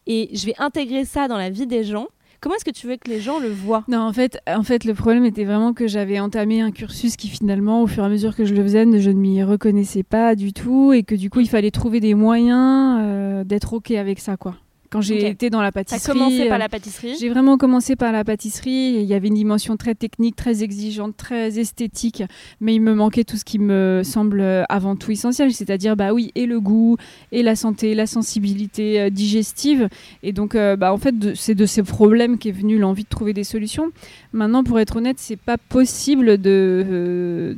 et 0.05 0.29
je 0.33 0.45
vais 0.45 0.53
intégrer 0.59 1.05
ça 1.05 1.27
dans 1.27 1.37
la 1.37 1.49
vie 1.49 1.67
des 1.67 1.83
gens 1.83 2.07
Comment 2.39 2.55
est-ce 2.55 2.65
que 2.65 2.71
tu 2.71 2.87
veux 2.87 2.97
que 2.97 3.09
les 3.09 3.19
gens 3.19 3.39
le 3.39 3.49
voient? 3.49 3.83
Non, 3.87 4.01
en 4.01 4.13
fait, 4.13 4.39
en 4.47 4.63
fait, 4.63 4.83
le 4.85 4.93
problème 4.93 5.25
était 5.25 5.43
vraiment 5.43 5.73
que 5.73 5.87
j'avais 5.87 6.19
entamé 6.19 6.61
un 6.61 6.71
cursus 6.71 7.15
qui 7.15 7.29
finalement, 7.29 7.81
au 7.81 7.87
fur 7.87 8.03
et 8.03 8.05
à 8.05 8.09
mesure 8.09 8.35
que 8.35 8.45
je 8.45 8.53
le 8.53 8.61
faisais, 8.63 8.85
je 8.99 9.09
ne 9.09 9.19
m'y 9.19 9.43
reconnaissais 9.43 10.03
pas 10.03 10.35
du 10.35 10.53
tout 10.53 10.93
et 10.93 11.03
que 11.03 11.15
du 11.15 11.29
coup, 11.29 11.39
il 11.39 11.49
fallait 11.49 11.71
trouver 11.71 11.99
des 11.99 12.13
moyens 12.13 12.99
euh, 13.01 13.43
d'être 13.43 13.73
ok 13.73 13.91
avec 13.91 14.19
ça, 14.19 14.37
quoi. 14.37 14.55
Quand 14.89 15.01
j'ai 15.01 15.27
été 15.27 15.49
dans 15.49 15.61
la 15.61 15.71
T'as 15.71 15.83
pâtisserie. 15.83 16.13
commencé 16.13 16.45
par 16.47 16.55
euh, 16.55 16.59
la 16.59 16.69
pâtisserie? 16.69 17.15
J'ai 17.19 17.29
vraiment 17.29 17.57
commencé 17.57 17.95
par 17.95 18.11
la 18.11 18.23
pâtisserie. 18.23 18.95
Il 18.99 19.05
y 19.05 19.13
avait 19.13 19.27
une 19.27 19.33
dimension 19.35 19.77
très 19.77 19.95
technique, 19.95 20.35
très 20.35 20.63
exigeante, 20.63 21.15
très 21.17 21.59
esthétique, 21.59 22.23
mais 22.61 22.75
il 22.75 22.81
me 22.81 22.93
manquait 22.93 23.23
tout 23.23 23.37
ce 23.37 23.45
qui 23.45 23.59
me 23.59 24.01
semble 24.03 24.41
avant 24.69 24.95
tout 24.95 25.11
essentiel, 25.11 25.53
c'est-à-dire 25.53 25.95
bah 25.95 26.13
oui 26.13 26.31
et 26.35 26.45
le 26.45 26.59
goût 26.59 26.97
et 27.31 27.43
la 27.43 27.55
santé, 27.55 27.93
la 27.95 28.07
sensibilité 28.07 28.99
euh, 28.99 29.09
digestive. 29.09 29.89
Et 30.23 30.31
donc 30.33 30.55
euh, 30.55 30.75
bah 30.75 30.93
en 30.93 30.97
fait 30.97 31.35
c'est 31.35 31.55
de 31.55 31.65
ces 31.65 31.83
problèmes 31.83 32.37
qu'est 32.37 32.51
venue 32.51 32.77
l'envie 32.77 33.03
de 33.03 33.09
trouver 33.09 33.33
des 33.33 33.43
solutions. 33.43 33.91
Maintenant 34.33 34.63
pour 34.63 34.79
être 34.79 34.97
honnête 34.97 35.17
c'est 35.19 35.39
pas 35.39 35.57
possible 35.57 36.37
de, 36.37 36.85
euh, 36.89 37.55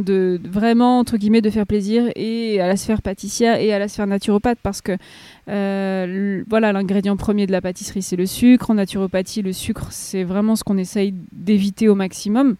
de 0.00 0.40
vraiment 0.44 0.98
entre 0.98 1.16
guillemets 1.16 1.42
de 1.42 1.50
faire 1.50 1.66
plaisir 1.66 2.10
et 2.16 2.60
à 2.60 2.66
la 2.66 2.76
sphère 2.76 3.02
pâtissière 3.02 3.60
et 3.60 3.72
à 3.72 3.78
la 3.78 3.88
sphère 3.88 4.06
naturopathe 4.06 4.58
parce 4.62 4.80
que 4.80 4.96
euh, 5.48 6.44
voilà, 6.48 6.72
l'ingrédient 6.72 7.16
premier 7.16 7.46
de 7.46 7.52
la 7.52 7.60
pâtisserie, 7.60 8.02
c'est 8.02 8.16
le 8.16 8.26
sucre. 8.26 8.70
En 8.70 8.74
naturopathie, 8.74 9.42
le 9.42 9.52
sucre, 9.52 9.88
c'est 9.90 10.24
vraiment 10.24 10.56
ce 10.56 10.64
qu'on 10.64 10.76
essaye 10.76 11.14
d'éviter 11.32 11.88
au 11.88 11.94
maximum. 11.94 12.56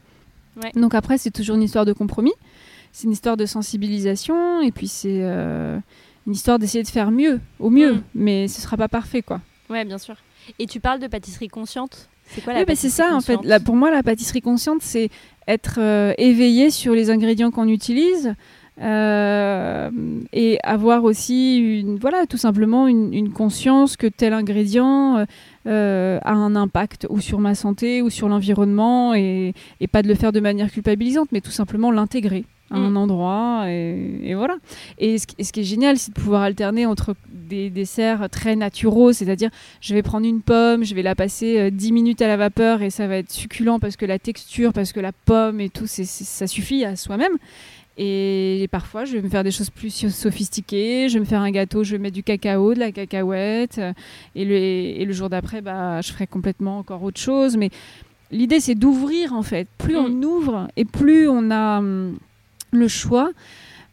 Ouais. 0.63 0.73
Donc 0.75 0.95
après, 0.95 1.19
c'est 1.19 1.31
toujours 1.31 1.57
une 1.57 1.63
histoire 1.63 1.85
de 1.85 1.93
compromis. 1.93 2.33
C'est 2.93 3.05
une 3.05 3.13
histoire 3.13 3.37
de 3.37 3.47
sensibilisation. 3.47 4.63
Et 4.63 4.73
puis, 4.73 4.89
c'est 4.89 5.21
euh, 5.21 5.79
une 6.27 6.33
histoire 6.33 6.59
d'essayer 6.59 6.83
de 6.83 6.89
faire 6.89 7.11
mieux, 7.11 7.41
au 7.59 7.71
mieux. 7.71 7.95
Mm. 7.95 8.03
Mais 8.15 8.49
ce 8.49 8.61
sera 8.61 8.77
pas 8.77 8.89
parfait, 8.89 9.23
quoi. 9.23 9.41
Ouais, 9.69 9.85
bien 9.85 9.99
sûr. 9.99 10.17
Et 10.59 10.67
tu 10.67 10.81
parles 10.81 11.01
de 11.01 11.07
pâtisserie 11.07 11.49
consciente? 11.49 12.09
C'est 12.35 12.43
quoi 12.43 12.53
la 12.53 12.61
Oui, 12.61 12.65
bah, 12.67 12.75
c'est 12.77 12.89
ça, 12.91 13.15
en 13.15 13.21
fait. 13.21 13.39
Là, 13.45 13.61
pour 13.61 13.77
moi, 13.77 13.91
la 13.91 14.03
pâtisserie 14.03 14.41
consciente, 14.43 14.83
c'est 14.83 15.11
être 15.47 15.77
euh, 15.79 16.13
éveillé 16.19 16.71
sur 16.71 16.95
les 16.95 17.11
ingrédients 17.11 17.51
qu'on 17.51 17.69
utilise. 17.69 18.35
euh, 18.81 19.91
et 20.33 20.59
avoir 20.63 21.05
aussi 21.05 21.59
une, 21.81 21.97
voilà 21.99 22.27
tout 22.27 22.37
simplement 22.37 22.87
une, 22.87 23.13
une 23.13 23.33
conscience 23.33 23.97
que 23.97 24.07
tel 24.07 24.33
ingrédient 24.33 25.19
euh, 25.19 25.25
euh, 25.67 26.19
a 26.25 26.33
un 26.33 26.55
impact 26.55 27.07
ou 27.11 27.21
sur 27.21 27.41
ma 27.41 27.55
santé 27.57 28.03
ou 28.03 28.11
sur 28.11 28.29
l'environnement 28.29 29.15
et, 29.15 29.53
et 29.81 29.89
pas 29.89 30.03
de 30.03 30.09
le 30.09 30.15
faire 30.15 30.31
de 30.33 30.39
manière 30.41 30.71
culpabilisante 30.71 31.29
mais 31.33 31.41
tout 31.41 31.51
simplement 31.51 31.91
l'intégrer 31.91 32.45
à 32.71 32.79
Mm. 32.79 32.85
un 32.85 32.97
endroit 32.97 33.65
et, 33.69 34.21
et 34.25 34.35
voilà 34.35 34.57
et 34.99 35.19
ce, 35.19 35.27
qui- 35.27 35.35
et 35.39 35.45
ce 35.45 35.53
qui 35.53 35.61
est 35.61 35.65
génial 35.65 35.97
c'est 35.99 36.15
de 36.15 36.21
pouvoir 36.21 36.43
alterner 36.43 36.85
entre 36.87 37.15
des 37.33 37.71
desserts 37.71 38.29
très 38.31 38.57
naturaux 38.57 39.13
c'est-à-dire 39.13 39.51
je 39.81 39.95
vais 39.95 40.03
prendre 40.03 40.27
une 40.27 40.43
pomme, 40.43 40.85
je 40.85 40.95
vais 40.95 41.03
la 41.03 41.15
passer 41.15 41.59
euh, 41.59 41.71
10 41.71 41.93
minutes 41.93 42.21
à 42.23 42.29
la 42.29 42.37
vapeur 42.37 42.83
et 42.83 42.91
ça 42.91 43.07
va 43.07 43.17
être 43.17 43.31
succulent 43.31 43.79
parce 43.81 43.97
que 43.97 44.05
la 44.07 44.19
texture, 44.19 44.73
parce 44.73 44.93
que 44.93 45.01
la 45.01 45.13
pomme 45.13 45.61
et 45.61 45.69
tout, 45.71 45.87
ça 45.87 46.47
suffit 46.47 46.85
à 46.85 46.95
soi-même. 46.97 47.33
Et 48.01 48.69
parfois, 48.71 49.05
je 49.05 49.15
vais 49.17 49.23
me 49.23 49.29
faire 49.29 49.43
des 49.43 49.51
choses 49.51 49.71
plus 49.71 49.91
sophistiquées. 50.11 51.09
Je 51.09 51.15
vais 51.15 51.21
me 51.21 51.25
faire 51.25 51.41
un 51.41 51.51
gâteau, 51.51 51.83
je 51.83 51.93
vais 51.93 51.99
mettre 51.99 52.15
du 52.15 52.23
cacao, 52.23 52.75
de 52.75 52.79
la 52.79 52.93
cacahuète. 52.93 53.79
euh, 53.79 53.93
Et 54.37 54.45
le, 54.45 54.55
et 54.55 55.05
le 55.05 55.13
jour 55.13 55.29
d'après, 55.29 55.63
bah, 55.63 56.01
je 56.01 56.13
ferai 56.13 56.27
complètement 56.29 56.79
encore 56.79 57.03
autre 57.03 57.19
chose. 57.21 57.57
Mais 57.57 57.71
l'idée, 58.31 58.61
c'est 58.61 58.77
d'ouvrir, 58.77 59.33
en 59.33 59.43
fait. 59.43 59.67
Plus 59.79 59.95
Mm. 59.97 59.99
on 60.07 60.23
ouvre 60.23 60.69
et 60.77 60.85
plus 60.85 61.29
on 61.29 61.51
a 61.51 61.79
hum, 61.79 62.17
le 62.73 62.89
choix. 62.89 63.31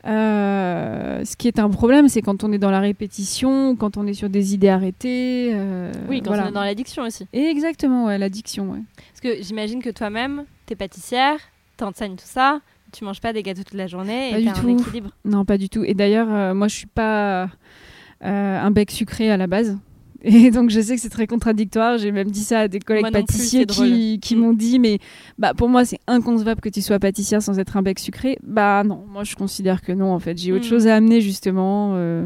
Euh, 0.05 1.25
ce 1.25 1.35
qui 1.35 1.47
est 1.47 1.57
un 1.59 1.69
problème, 1.69 2.07
c'est 2.09 2.21
quand 2.21 2.43
on 2.43 2.51
est 2.51 2.59
dans 2.59 2.69
la 2.69 2.79
répétition, 2.79 3.75
quand 3.75 3.97
on 3.97 4.05
est 4.05 4.13
sur 4.13 4.29
des 4.29 4.53
idées 4.53 4.69
arrêtées. 4.69 5.51
euh, 5.53 5.91
Oui, 6.09 6.19
quand 6.21 6.27
voilà. 6.29 6.45
on 6.45 6.49
est 6.49 6.51
dans 6.51 6.63
l'addiction 6.63 7.03
aussi. 7.03 7.27
Et 7.33 7.45
exactement, 7.45 8.05
ouais, 8.05 8.17
l'addiction, 8.17 8.69
ouais. 8.71 8.81
Parce 9.11 9.21
que 9.21 9.41
j'imagine 9.43 9.81
que 9.81 9.89
toi-même, 9.89 10.43
t'es 10.67 10.75
pâtissière, 10.75 11.37
t'enseignes 11.77 12.15
tout 12.17 12.25
ça, 12.27 12.59
tu 12.91 13.03
manges 13.03 13.19
pas 13.21 13.33
des 13.33 13.41
gâteaux 13.41 13.63
toute 13.63 13.73
la 13.73 13.87
journée 13.87 14.29
Pas 14.31 14.37
et 14.39 14.41
du 14.43 14.47
t'as 14.51 14.59
un 14.59 14.61
tout. 14.61 14.69
équilibre. 14.69 15.09
Non, 15.25 15.43
pas 15.43 15.57
du 15.57 15.69
tout. 15.69 15.83
Et 15.83 15.95
d'ailleurs, 15.95 16.27
euh, 16.31 16.53
moi, 16.53 16.67
je 16.67 16.75
suis 16.75 16.87
pas 16.87 17.49
un 18.21 18.71
bec 18.71 18.91
sucré 18.91 19.29
à 19.31 19.37
la 19.37 19.47
base. 19.47 19.77
Et 20.27 20.49
donc, 20.49 20.71
je 20.71 20.81
sais 20.81 20.95
que 20.95 21.01
c'est 21.01 21.09
très 21.09 21.27
contradictoire. 21.27 21.97
J'ai 21.99 22.11
même 22.11 22.31
dit 22.31 22.43
ça 22.43 22.61
à 22.61 22.67
des 22.67 22.79
collègues 22.79 23.03
plus, 23.05 23.11
pâtissiers 23.11 23.65
qui, 23.67 24.19
qui 24.19 24.35
m'ont 24.35 24.53
dit, 24.53 24.79
mais 24.79 24.97
bah, 25.37 25.53
pour 25.53 25.69
moi, 25.69 25.85
c'est 25.85 25.99
inconcevable 26.07 26.61
que 26.61 26.69
tu 26.69 26.81
sois 26.81 26.97
pâtissière 26.99 27.41
sans 27.43 27.59
être 27.59 27.77
un 27.77 27.83
bec 27.83 27.99
sucré. 27.99 28.37
Bah 28.43 28.83
non, 28.83 29.05
moi, 29.07 29.23
je 29.23 29.35
considère 29.35 29.81
que 29.83 29.91
non, 29.91 30.11
en 30.13 30.19
fait. 30.19 30.35
J'ai 30.37 30.51
autre 30.51 30.65
Mm. 30.65 30.69
chose 30.69 30.87
à 30.87 30.95
amener, 30.95 31.21
justement. 31.21 31.93
euh, 31.95 32.25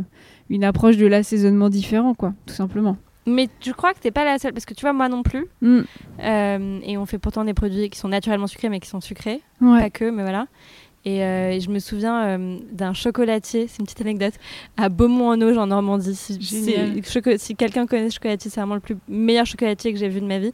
une 0.49 0.63
approche 0.63 0.97
de 0.97 1.05
l'assaisonnement 1.05 1.69
différent, 1.69 2.13
quoi, 2.15 2.33
tout 2.47 2.55
simplement. 2.55 2.97
Mais 3.27 3.49
tu 3.59 3.73
crois 3.73 3.93
que 3.93 3.99
t'es 3.99 4.09
pas 4.11 4.25
la 4.25 4.39
seule? 4.39 4.53
Parce 4.53 4.65
que 4.65 4.73
tu 4.73 4.81
vois, 4.81 4.93
moi 4.93 5.07
non 5.09 5.21
plus. 5.21 5.45
Mm. 5.61 5.79
Euh, 6.23 6.79
et 6.83 6.97
on 6.97 7.05
fait 7.05 7.19
pourtant 7.19 7.43
des 7.43 7.53
produits 7.53 7.89
qui 7.89 7.99
sont 7.99 8.07
naturellement 8.07 8.47
sucrés, 8.47 8.69
mais 8.69 8.79
qui 8.79 8.89
sont 8.89 9.01
sucrés. 9.01 9.41
Ouais. 9.61 9.81
Pas 9.81 9.89
que, 9.91 10.09
mais 10.09 10.23
voilà. 10.23 10.47
Et, 11.05 11.23
euh, 11.23 11.59
je 11.59 11.69
me 11.69 11.79
souviens 11.79 12.23
euh, 12.37 12.57
d'un 12.71 12.93
chocolatier, 12.93 13.67
c'est 13.67 13.79
une 13.79 13.85
petite 13.85 14.01
anecdote, 14.01 14.33
à 14.77 14.89
Beaumont-en-Auge 14.89 15.57
en 15.57 15.67
Normandie. 15.67 16.13
Si, 16.15 17.55
quelqu'un 17.55 17.87
connaît 17.87 18.09
ce 18.09 18.15
chocolatier, 18.15 18.51
c'est 18.51 18.59
vraiment 18.59 18.75
le 18.75 18.81
plus 18.81 18.97
meilleur 19.07 19.45
chocolatier 19.45 19.93
que 19.93 19.99
j'ai 19.99 20.09
vu 20.09 20.19
de 20.21 20.25
ma 20.25 20.39
vie. 20.39 20.51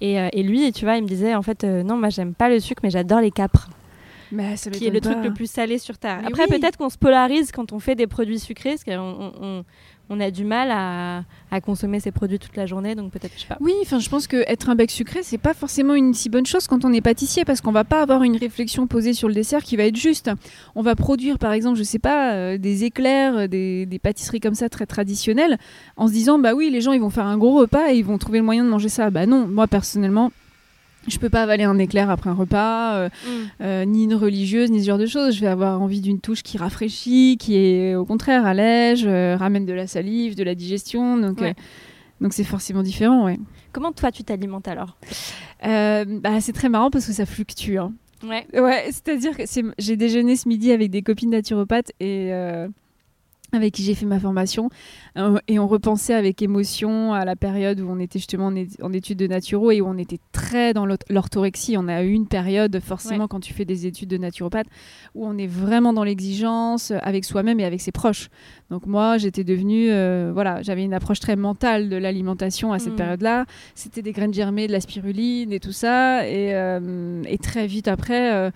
Et, 0.00 0.18
euh, 0.18 0.28
et 0.32 0.42
lui, 0.42 0.72
tu 0.72 0.84
vois, 0.84 0.96
il 0.96 1.02
me 1.02 1.08
disait 1.08 1.34
en 1.34 1.42
fait, 1.42 1.64
euh, 1.64 1.82
non, 1.82 1.96
moi 1.96 2.08
j'aime 2.08 2.34
pas 2.34 2.48
le 2.48 2.58
sucre, 2.58 2.80
mais 2.82 2.90
j'adore 2.90 3.20
les 3.20 3.30
capres, 3.30 3.68
Mais 4.32 4.56
ça 4.56 4.70
qui 4.70 4.86
est 4.86 4.90
le 4.90 5.00
truc 5.00 5.18
le 5.22 5.32
plus 5.34 5.50
salé 5.50 5.76
sur 5.78 5.98
terre. 5.98 6.20
Mais 6.22 6.28
Après, 6.28 6.44
oui. 6.50 6.58
peut-être 6.58 6.78
qu'on 6.78 6.88
se 6.90 6.98
polarise 6.98 7.52
quand 7.52 7.72
on 7.72 7.78
fait 7.78 7.94
des 7.94 8.06
produits 8.06 8.38
sucrés, 8.40 8.70
parce 8.70 8.84
qu'on 8.84 8.92
on, 8.98 9.32
on- 9.42 9.64
on 10.12 10.20
a 10.20 10.30
du 10.30 10.44
mal 10.44 10.70
à, 10.70 11.60
consommer 11.60 12.00
ces 12.00 12.12
produits 12.12 12.38
toute 12.38 12.56
la 12.56 12.66
journée, 12.66 12.94
donc 12.94 13.12
peut-être, 13.12 13.32
je 13.34 13.40
sais 13.40 13.46
pas. 13.46 13.56
Oui, 13.60 13.72
enfin, 13.82 13.98
je 13.98 14.08
pense 14.08 14.26
que 14.26 14.44
être 14.46 14.68
un 14.68 14.74
bec 14.74 14.90
sucré, 14.90 15.20
c'est 15.22 15.38
pas 15.38 15.54
forcément 15.54 15.94
une 15.94 16.12
si 16.14 16.28
bonne 16.28 16.46
chose 16.46 16.66
quand 16.66 16.84
on 16.84 16.92
est 16.92 17.00
pâtissier, 17.00 17.44
parce 17.44 17.60
qu'on 17.60 17.72
va 17.72 17.84
pas 17.84 18.02
avoir 18.02 18.22
une 18.22 18.36
réflexion 18.36 18.86
posée 18.86 19.14
sur 19.14 19.28
le 19.28 19.34
dessert 19.34 19.62
qui 19.62 19.76
va 19.76 19.84
être 19.84 19.96
juste. 19.96 20.30
On 20.74 20.82
va 20.82 20.94
produire, 20.94 21.38
par 21.38 21.52
exemple, 21.52 21.78
je 21.78 21.82
sais 21.82 21.98
pas, 21.98 22.34
euh, 22.34 22.58
des 22.58 22.84
éclairs, 22.84 23.36
euh, 23.36 23.46
des, 23.46 23.86
des 23.86 23.98
pâtisseries 23.98 24.40
comme 24.40 24.54
ça 24.54 24.68
très 24.68 24.86
traditionnelles, 24.86 25.58
en 25.96 26.08
se 26.08 26.12
disant 26.12 26.38
bah 26.38 26.54
oui, 26.54 26.70
les 26.70 26.80
gens 26.80 26.92
ils 26.92 27.00
vont 27.00 27.10
faire 27.10 27.26
un 27.26 27.38
gros 27.38 27.58
repas 27.58 27.90
et 27.90 27.96
ils 27.96 28.04
vont 28.04 28.18
trouver 28.18 28.38
le 28.38 28.44
moyen 28.44 28.64
de 28.64 28.70
manger 28.70 28.88
ça. 28.88 29.10
Bah 29.10 29.26
non, 29.26 29.46
moi 29.46 29.66
personnellement. 29.66 30.30
Je 31.08 31.18
peux 31.18 31.28
pas 31.30 31.42
avaler 31.42 31.64
un 31.64 31.78
éclair 31.78 32.10
après 32.10 32.30
un 32.30 32.34
repas, 32.34 32.94
euh, 32.94 33.08
Mm. 33.08 33.28
euh, 33.62 33.84
ni 33.84 34.04
une 34.04 34.14
religieuse, 34.14 34.70
ni 34.70 34.80
ce 34.80 34.86
genre 34.86 34.98
de 34.98 35.06
choses. 35.06 35.34
Je 35.34 35.40
vais 35.40 35.48
avoir 35.48 35.80
envie 35.82 36.00
d'une 36.00 36.20
touche 36.20 36.42
qui 36.42 36.58
rafraîchit, 36.58 37.36
qui 37.40 37.56
est 37.56 37.94
au 37.96 38.04
contraire 38.04 38.46
allège, 38.46 39.04
euh, 39.06 39.36
ramène 39.36 39.66
de 39.66 39.72
la 39.72 39.86
salive, 39.86 40.36
de 40.36 40.44
la 40.44 40.54
digestion. 40.54 41.16
Donc, 41.16 41.40
Ouais. 41.40 41.50
euh, 41.50 41.62
donc 42.20 42.32
c'est 42.32 42.44
forcément 42.44 42.82
différent, 42.84 43.24
ouais. 43.24 43.38
Comment 43.72 43.90
toi 43.92 44.12
tu 44.12 44.22
t'alimentes 44.22 44.68
alors? 44.68 44.96
Euh, 45.66 46.04
bah, 46.06 46.40
c'est 46.40 46.52
très 46.52 46.68
marrant 46.68 46.90
parce 46.90 47.06
que 47.06 47.12
ça 47.12 47.26
fluctue. 47.26 47.78
hein. 47.78 47.92
Ouais. 48.24 48.46
Ouais, 48.54 48.84
c'est-à-dire 48.86 49.36
que 49.36 49.42
j'ai 49.78 49.96
déjeuné 49.96 50.36
ce 50.36 50.48
midi 50.48 50.70
avec 50.70 50.90
des 50.90 51.02
copines 51.02 51.30
naturopathes 51.30 51.90
et 51.98 52.28
euh, 52.32 52.68
avec 53.54 53.74
qui 53.74 53.82
j'ai 53.82 53.94
fait 53.94 54.06
ma 54.06 54.18
formation 54.18 54.70
euh, 55.18 55.36
et 55.46 55.58
on 55.58 55.68
repensait 55.68 56.14
avec 56.14 56.40
émotion 56.40 57.12
à 57.12 57.24
la 57.26 57.36
période 57.36 57.80
où 57.80 57.86
on 57.90 57.98
était 57.98 58.18
justement 58.18 58.46
en, 58.46 58.92
études 58.94 59.18
de 59.18 59.26
naturo 59.26 59.70
et 59.70 59.82
où 59.82 59.86
on 59.86 59.98
était 59.98 60.20
très 60.32 60.72
dans 60.72 60.86
l'ort- 60.86 60.96
l'orthorexie. 61.10 61.76
On 61.76 61.86
a 61.88 62.02
eu 62.02 62.12
une 62.12 62.26
période 62.26 62.80
forcément 62.80 63.24
Ouais. 63.24 63.28
quand 63.28 63.40
tu 63.40 63.52
fais 63.52 63.66
des 63.66 63.84
études 63.86 64.08
de 64.08 64.16
naturopathe 64.16 64.66
où 65.14 65.26
on 65.26 65.36
est 65.36 65.46
vraiment 65.46 65.92
dans 65.92 66.02
l'exigence 66.04 66.92
avec 67.02 67.24
soi-même 67.26 67.60
et 67.60 67.64
avec 67.64 67.80
ses 67.82 67.92
proches. 67.92 68.30
Donc 68.70 68.86
moi, 68.86 69.18
j'étais 69.18 69.44
devenue, 69.44 69.88
euh, 69.90 70.30
voilà, 70.32 70.62
j'avais 70.62 70.82
une 70.84 70.94
approche 70.94 71.20
très 71.20 71.36
mentale 71.36 71.90
de 71.90 71.96
l'alimentation 71.96 72.72
à 72.72 72.78
cette 72.78 72.94
Mm. 72.94 72.96
période-là. 72.96 73.44
C'était 73.74 74.00
des 74.00 74.12
graines 74.12 74.32
germées, 74.32 74.66
de 74.66 74.72
la 74.72 74.80
spiruline 74.80 75.52
et 75.52 75.60
tout 75.60 75.72
ça. 75.72 76.26
Et, 76.26 76.54
euh, 76.54 77.22
et 77.28 77.36
très 77.36 77.66
vite 77.66 77.86
après, 77.88 78.32
euh, 78.32 78.50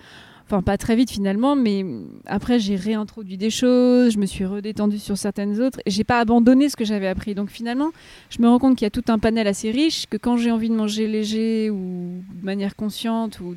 enfin 0.49 0.61
pas 0.61 0.77
très 0.77 0.95
vite 0.95 1.11
finalement, 1.11 1.55
mais 1.57 1.85
après 2.25 2.57
j'ai 2.57 2.75
réintroduit 2.77 3.37
des 3.37 3.49
choses, 3.49 4.13
je 4.13 4.17
me 4.17 4.25
suis 4.25 4.45
redétendue 4.45 4.97
sur 4.97 5.17
certaines 5.17 5.61
autres 5.61 5.79
et 5.85 5.91
j'ai 5.91 6.05
pas 6.05 6.19
abandonné 6.21 6.69
ce 6.69 6.77
que 6.77 6.85
j'avais 6.85 7.07
appris. 7.07 7.35
Donc 7.35 7.49
finalement, 7.49 7.89
je 8.29 8.41
me 8.41 8.47
rends 8.47 8.57
compte 8.57 8.77
qu'il 8.77 8.85
y 8.85 8.87
a 8.87 8.89
tout 8.91 9.03
un 9.09 9.19
panel 9.19 9.45
assez 9.47 9.71
riche, 9.71 10.05
que 10.07 10.15
quand 10.15 10.37
j'ai 10.37 10.49
envie 10.51 10.69
de 10.69 10.75
manger 10.75 11.07
léger 11.07 11.69
ou 11.69 12.23
de 12.33 12.45
manière 12.45 12.75
consciente 12.77 13.41
ou 13.41 13.55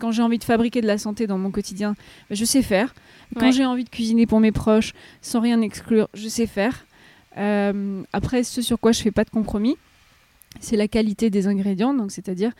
quand 0.00 0.10
j'ai 0.10 0.22
envie 0.22 0.38
de 0.38 0.44
fabriquer 0.44 0.80
de 0.80 0.86
la 0.88 0.98
santé 0.98 1.26
dans 1.28 1.38
mon 1.38 1.52
quotidien, 1.52 1.94
ben, 2.28 2.34
je 2.36 2.44
sais 2.44 2.62
faire. 2.62 2.94
Quand 3.36 3.46
Ouais. 3.46 3.52
j'ai 3.52 3.64
envie 3.64 3.84
de 3.84 3.88
cuisiner 3.90 4.26
pour 4.26 4.40
mes 4.40 4.52
proches 4.52 4.92
sans 5.22 5.40
rien 5.40 5.60
exclure, 5.60 6.08
je 6.14 6.28
sais 6.28 6.46
faire. 6.46 6.84
Euh, 7.38 8.02
après, 8.12 8.42
ce 8.44 8.60
sur 8.62 8.78
quoi 8.80 8.92
je 8.92 9.00
fais 9.02 9.10
pas 9.10 9.24
de 9.24 9.30
compromis, 9.30 9.76
c'est 10.60 10.76
la 10.76 10.88
qualité 10.88 11.30
des 11.30 11.46
ingrédients, 11.46 11.94
donc 11.94 12.10
c'est-à-dire 12.12 12.52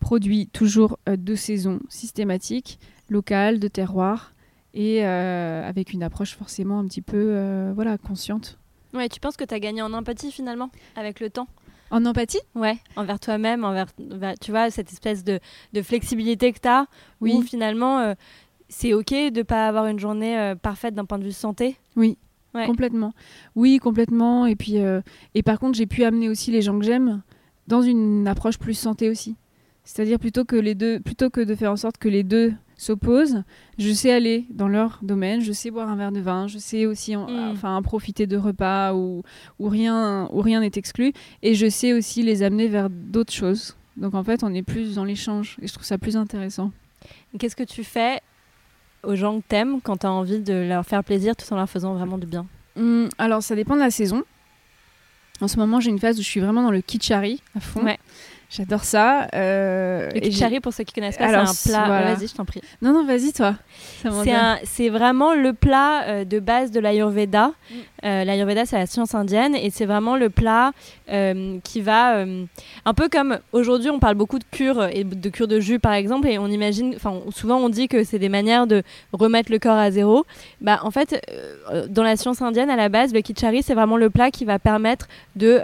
produits 0.00 0.46
toujours 0.52 0.98
euh, 1.08 1.16
de 1.16 1.34
saison, 1.34 1.80
systématique, 1.88 2.78
local, 3.10 3.58
de 3.58 3.68
terroir, 3.68 4.32
et 4.72 5.04
euh, 5.04 5.68
avec 5.68 5.92
une 5.92 6.02
approche 6.02 6.34
forcément 6.36 6.78
un 6.78 6.86
petit 6.86 7.02
peu 7.02 7.16
euh, 7.18 7.72
voilà, 7.74 7.98
consciente. 7.98 8.58
Ouais, 8.94 9.08
tu 9.08 9.20
penses 9.20 9.36
que 9.36 9.44
tu 9.44 9.52
as 9.54 9.60
gagné 9.60 9.82
en 9.82 9.92
empathie 9.92 10.32
finalement 10.32 10.70
avec 10.96 11.20
le 11.20 11.28
temps? 11.30 11.48
En 11.90 12.06
empathie? 12.06 12.40
Ouais, 12.54 12.78
envers 12.96 13.18
toi-même, 13.20 13.64
envers, 13.64 13.86
envers- 14.12 14.38
tu 14.38 14.52
vois, 14.52 14.70
cette 14.70 14.92
espèce 14.92 15.24
de, 15.24 15.40
de 15.72 15.82
flexibilité 15.82 16.52
que 16.52 16.60
tu 16.60 16.68
as, 16.68 16.86
Oui. 17.20 17.34
où 17.34 17.42
finalement, 17.42 17.98
euh, 17.98 18.14
c'est 18.68 18.94
OK 18.94 19.10
de 19.12 19.42
pas 19.42 19.66
avoir 19.66 19.86
une 19.88 19.98
journée 19.98 20.38
euh, 20.38 20.54
parfaite 20.54 20.94
d'un 20.94 21.04
point 21.04 21.18
de 21.18 21.24
vue 21.24 21.32
santé? 21.32 21.76
Oui, 21.96 22.16
Ouais. 22.54 22.66
complètement. 22.66 23.12
Oui, 23.54 23.78
complètement. 23.78 24.46
Et 24.46 24.56
puis, 24.56 24.78
euh, 24.78 25.00
et 25.36 25.42
par 25.44 25.58
contre, 25.60 25.76
j'ai 25.78 25.86
pu 25.86 26.02
amener 26.04 26.28
aussi 26.28 26.50
les 26.50 26.62
gens 26.62 26.76
que 26.78 26.84
j'aime 26.84 27.22
dans 27.68 27.82
une 27.82 28.26
approche 28.26 28.58
plus 28.58 28.74
santé 28.74 29.08
aussi. 29.08 29.36
C'est-à-dire 29.84 30.18
plutôt 30.18 30.44
que 30.44 30.56
les 30.56 30.74
deux, 30.74 30.98
plutôt 31.00 31.30
que 31.30 31.40
de 31.40 31.54
faire 31.54 31.70
en 31.72 31.76
sorte 31.76 31.98
que 31.98 32.08
les 32.08 32.22
deux 32.24 32.52
s'opposent, 32.80 33.42
je 33.78 33.92
sais 33.92 34.10
aller 34.12 34.46
dans 34.50 34.68
leur 34.68 34.98
domaine, 35.02 35.40
je 35.40 35.52
sais 35.52 35.70
boire 35.70 35.88
un 35.88 35.96
verre 35.96 36.12
de 36.12 36.20
vin, 36.20 36.46
je 36.48 36.58
sais 36.58 36.86
aussi 36.86 37.14
en- 37.16 37.28
Mm. 37.28 37.50
enfin 37.52 37.82
profiter 37.82 38.26
de 38.26 38.36
repas 38.36 38.94
où, 38.94 39.22
où 39.58 39.68
rien 39.68 40.28
où 40.32 40.40
rien 40.40 40.60
n'est 40.60 40.70
exclu 40.74 41.12
et 41.42 41.54
je 41.54 41.68
sais 41.68 41.92
aussi 41.92 42.22
les 42.22 42.42
amener 42.42 42.68
vers 42.68 42.88
d'autres 42.88 43.32
choses. 43.32 43.76
Donc 43.96 44.14
en 44.14 44.24
fait, 44.24 44.42
on 44.42 44.54
est 44.54 44.62
plus 44.62 44.94
dans 44.94 45.04
l'échange 45.04 45.56
et 45.60 45.66
je 45.66 45.72
trouve 45.74 45.84
ça 45.84 45.98
plus 45.98 46.16
intéressant. 46.16 46.72
Qu'est-ce 47.38 47.56
que 47.56 47.64
tu 47.64 47.84
fais 47.84 48.20
aux 49.02 49.14
gens 49.14 49.40
que 49.40 49.44
t'aimes 49.46 49.80
quand 49.82 49.98
t'as 49.98 50.08
envie 50.10 50.40
de 50.40 50.54
leur 50.54 50.84
faire 50.86 51.04
plaisir 51.04 51.36
tout 51.36 51.50
en 51.52 51.56
leur 51.56 51.68
faisant 51.68 51.94
vraiment 51.94 52.16
du 52.18 52.26
bien? 52.26 52.46
Hum, 52.76 53.08
alors 53.18 53.42
ça 53.42 53.54
dépend 53.54 53.74
de 53.74 53.80
la 53.80 53.90
saison. 53.90 54.22
En 55.42 55.48
ce 55.48 55.56
moment, 55.58 55.80
j'ai 55.80 55.90
une 55.90 55.98
phase 55.98 56.18
où 56.18 56.22
je 56.22 56.26
suis 56.28 56.40
vraiment 56.40 56.62
dans 56.62 56.70
le 56.70 56.80
kitschari 56.82 57.42
à 57.56 57.60
fond. 57.60 57.82
Ouais. 57.84 57.98
J'adore 58.50 58.82
ça. 58.82 59.28
euh, 59.32 60.08
Le 60.12 60.18
kitchari, 60.20 60.58
pour 60.58 60.72
ceux 60.74 60.82
qui 60.82 60.92
connaissent 60.92 61.16
pas, 61.16 61.28
c'est 61.46 61.70
un 61.70 61.72
plat. 61.72 61.86
voilà. 61.86 62.14
Vas-y, 62.14 62.26
je 62.26 62.34
t'en 62.34 62.44
prie. 62.44 62.60
Non, 62.82 62.92
non, 62.92 63.04
vas-y, 63.06 63.32
toi. 63.32 63.54
C'est 64.64 64.88
vraiment 64.88 65.34
le 65.34 65.52
plat 65.52 66.02
euh, 66.02 66.24
de 66.24 66.40
base 66.40 66.72
de 66.72 66.80
l'Ayurveda. 66.80 67.48
Mm. 67.48 67.74
Euh, 68.04 68.24
L'Ayurveda, 68.24 68.66
c'est 68.66 68.76
la 68.76 68.86
science 68.86 69.14
indienne 69.14 69.54
et 69.54 69.70
c'est 69.70 69.86
vraiment 69.86 70.16
le 70.16 70.30
plat 70.30 70.72
qui 71.64 71.80
va. 71.80 72.24
un 72.84 72.94
peu 72.94 73.08
comme 73.08 73.38
aujourd'hui, 73.52 73.90
on 73.90 73.98
parle 73.98 74.14
beaucoup 74.14 74.38
de 74.38 74.44
cure 74.50 74.84
et 74.84 75.02
de 75.04 75.28
cure 75.28 75.48
de 75.48 75.58
jus, 75.60 75.78
par 75.80 75.92
exemple, 75.92 76.28
et 76.28 76.38
on 76.38 76.46
imagine. 76.46 76.92
Enfin, 76.96 77.14
souvent, 77.34 77.56
on 77.56 77.68
dit 77.68 77.88
que 77.88 78.04
c'est 78.04 78.18
des 78.20 78.28
manières 78.28 78.66
de 78.68 78.82
remettre 79.12 79.50
le 79.50 79.58
corps 79.58 79.76
à 79.76 79.90
zéro. 79.90 80.24
Bah, 80.60 80.80
en 80.82 80.90
fait, 80.90 81.20
dans 81.88 82.02
la 82.04 82.16
science 82.16 82.42
indienne, 82.42 82.70
à 82.70 82.76
la 82.76 82.88
base, 82.88 83.12
le 83.12 83.20
kitchari, 83.22 83.62
c'est 83.62 83.74
vraiment 83.74 83.96
le 83.96 84.08
plat 84.10 84.30
qui 84.30 84.44
va 84.44 84.58
permettre 84.58 85.06
de 85.36 85.60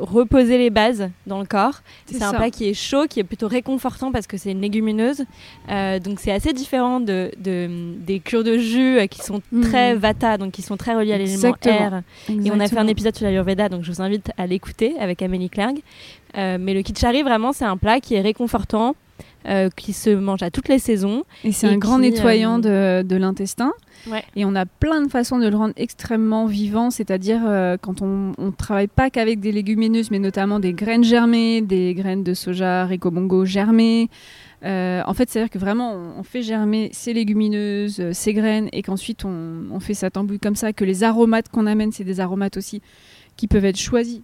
reposer 0.00 0.58
les 0.58 0.70
bases 0.70 1.08
dans 1.26 1.38
le 1.40 1.46
corps. 1.46 1.82
C'est 2.20 2.34
un 2.36 2.38
plat 2.38 2.50
qui 2.50 2.68
est 2.68 2.74
chaud, 2.74 3.06
qui 3.08 3.20
est 3.20 3.24
plutôt 3.24 3.48
réconfortant 3.48 4.12
parce 4.12 4.26
que 4.26 4.36
c'est 4.36 4.52
une 4.52 4.60
légumineuse. 4.60 5.24
Euh, 5.70 5.98
donc 5.98 6.20
c'est 6.20 6.32
assez 6.32 6.52
différent 6.52 7.00
de, 7.00 7.30
de- 7.38 7.94
des 7.98 8.20
cures 8.20 8.44
de 8.44 8.56
jus 8.58 8.98
euh, 8.98 9.06
qui 9.06 9.20
sont 9.20 9.40
Mhm. 9.52 9.62
très 9.62 9.94
vata, 9.94 10.36
donc 10.38 10.52
qui 10.52 10.62
sont 10.62 10.76
très 10.76 10.94
reliées 10.94 11.12
à 11.14 11.18
l'élément 11.18 11.34
Exactement. 11.34 11.74
air. 11.74 12.02
Et 12.28 12.50
on 12.50 12.60
a 12.60 12.68
fait 12.68 12.78
un 12.78 12.86
épisode 12.86 13.16
sur 13.16 13.26
l'Ayurveda, 13.26 13.68
donc 13.68 13.82
je 13.84 13.90
vous 13.92 14.00
invite 14.02 14.30
à 14.38 14.46
l'écouter 14.46 14.94
avec 15.00 15.22
Amélie 15.22 15.50
Klerg. 15.50 15.78
Euh, 16.36 16.58
mais 16.60 16.74
le 16.74 16.82
kitchari, 16.82 17.22
vraiment, 17.22 17.52
c'est 17.52 17.64
un 17.64 17.76
plat 17.76 18.00
qui 18.00 18.14
est 18.14 18.20
réconfortant, 18.20 18.94
euh, 19.46 19.68
qui 19.74 19.92
se 19.92 20.10
mange 20.10 20.42
à 20.42 20.50
toutes 20.50 20.68
les 20.68 20.78
saisons. 20.78 21.24
Et 21.44 21.52
c'est 21.52 21.66
un 21.66 21.78
grand 21.78 21.96
qui, 21.96 22.10
nettoyant 22.10 22.58
de, 22.58 23.02
de 23.02 23.16
l'intestin. 23.16 23.72
Ouais. 24.06 24.24
Et 24.36 24.44
on 24.44 24.54
a 24.54 24.66
plein 24.66 25.02
de 25.02 25.10
façons 25.10 25.38
de 25.38 25.46
le 25.46 25.56
rendre 25.56 25.74
extrêmement 25.76 26.46
vivant, 26.46 26.90
c'est-à-dire 26.90 27.42
euh, 27.46 27.76
quand 27.80 28.00
on 28.02 28.32
ne 28.38 28.50
travaille 28.50 28.88
pas 28.88 29.10
qu'avec 29.10 29.40
des 29.40 29.52
légumineuses, 29.52 30.10
mais 30.10 30.18
notamment 30.18 30.58
des 30.58 30.72
graines 30.72 31.04
germées, 31.04 31.60
des 31.60 31.94
graines 31.94 32.24
de 32.24 32.34
soja, 32.34 32.86
ricobongo 32.86 33.44
germées. 33.44 34.08
Euh, 34.62 35.00
en 35.06 35.14
fait, 35.14 35.30
c'est-à-dire 35.30 35.50
que 35.50 35.58
vraiment, 35.58 35.94
on, 35.94 36.20
on 36.20 36.22
fait 36.22 36.42
germer 36.42 36.90
ces 36.92 37.14
légumineuses, 37.14 37.98
euh, 38.00 38.10
ces 38.12 38.34
graines, 38.34 38.68
et 38.72 38.82
qu'ensuite 38.82 39.24
on, 39.24 39.64
on 39.72 39.80
fait 39.80 39.94
ça 39.94 40.10
tambouille 40.10 40.38
comme 40.38 40.56
ça, 40.56 40.72
que 40.74 40.84
les 40.84 41.02
aromates 41.02 41.48
qu'on 41.48 41.66
amène, 41.66 41.92
c'est 41.92 42.04
des 42.04 42.20
aromates 42.20 42.58
aussi 42.58 42.82
qui 43.36 43.48
peuvent 43.48 43.64
être 43.64 43.78
choisis 43.78 44.20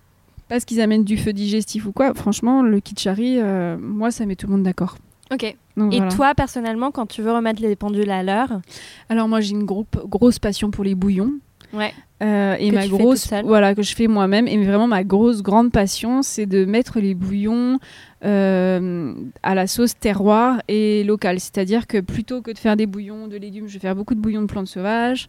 parce 0.49 0.65
qu'ils 0.65 0.81
amènent 0.81 1.05
du 1.05 1.17
feu 1.17 1.33
digestif 1.33 1.87
ou 1.87 1.93
quoi. 1.93 2.15
Franchement, 2.15 2.63
le 2.63 2.81
kitchari, 2.81 3.39
euh, 3.39 3.77
moi, 3.81 4.11
ça 4.11 4.27
met 4.27 4.37
tout 4.37 4.47
le 4.47 4.53
monde 4.53 4.63
d'accord. 4.63 4.99
Ok. 5.33 5.57
Donc, 5.77 5.93
Et 5.93 5.97
voilà. 5.99 6.13
toi, 6.15 6.35
personnellement, 6.35 6.91
quand 6.91 7.07
tu 7.07 7.21
veux 7.23 7.33
remettre 7.33 7.61
les 7.61 7.77
pendules 7.77 8.11
à 8.11 8.23
l'heure, 8.23 8.61
Alors 9.09 9.29
moi 9.29 9.41
j'ai 9.41 9.53
une 9.53 9.65
groupe, 9.65 9.99
grosse 10.09 10.39
passion 10.39 10.71
pour 10.71 10.85
les 10.85 10.95
bouillons. 10.95 11.33
ouais. 11.73 11.93
Euh, 12.23 12.57
et 12.59 12.71
Que 12.71 12.75
ma 12.77 12.89
grosse, 12.89 13.31
voilà, 13.45 13.75
que 13.75 13.83
je 13.83 13.95
fais 13.95 14.07
moi-même. 14.07 14.49
Et 14.49 14.57
vraiment 14.65 14.87
ma 14.87 15.05
grosse 15.05 15.43
grande 15.43 15.71
passion, 15.71 16.23
c'est 16.23 16.47
de 16.47 16.65
mettre 16.65 16.99
les 16.99 17.15
bouillons 17.15 17.79
euh, 18.25 19.13
à 19.43 19.55
la 19.55 19.67
sauce 19.67 19.99
terroir 19.99 20.63
et 20.69 21.05
locale. 21.05 21.41
C'est-à-dire 21.41 21.87
que 21.87 21.99
plutôt 22.01 22.41
que 22.41 22.51
de 22.53 22.59
faire 22.59 22.77
des 22.77 22.87
bouillons 22.87 23.29
de 23.29 23.37
légumes, 23.37 23.69
je 23.69 23.75
vais 23.75 23.81
faire 23.81 23.95
beaucoup 23.95 24.15
de 24.15 24.21
bouillons 24.21 24.41
de 24.43 24.47
plantes 24.47 24.67
sauvages. 24.69 25.29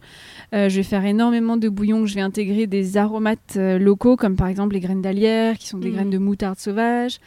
Euh, 0.54 0.70
je 0.70 0.76
vais 0.76 0.82
faire 0.82 1.04
énormément 1.04 1.58
de 1.58 1.68
bouillons. 1.68 2.06
Je 2.06 2.14
vais 2.14 2.22
intégrer 2.22 2.66
des 2.66 2.96
aromates 2.96 3.56
euh, 3.56 3.78
locaux, 3.78 4.16
comme 4.16 4.36
par 4.36 4.48
exemple 4.48 4.72
les 4.74 4.80
graines 4.80 5.02
d'alière, 5.02 5.58
qui 5.58 5.68
sont 5.68 5.76
des 5.78 5.88
Mhm. 5.88 5.94
graines 5.94 6.10
de 6.10 6.18
moutarde 6.18 6.58
sauvage. 6.58 7.18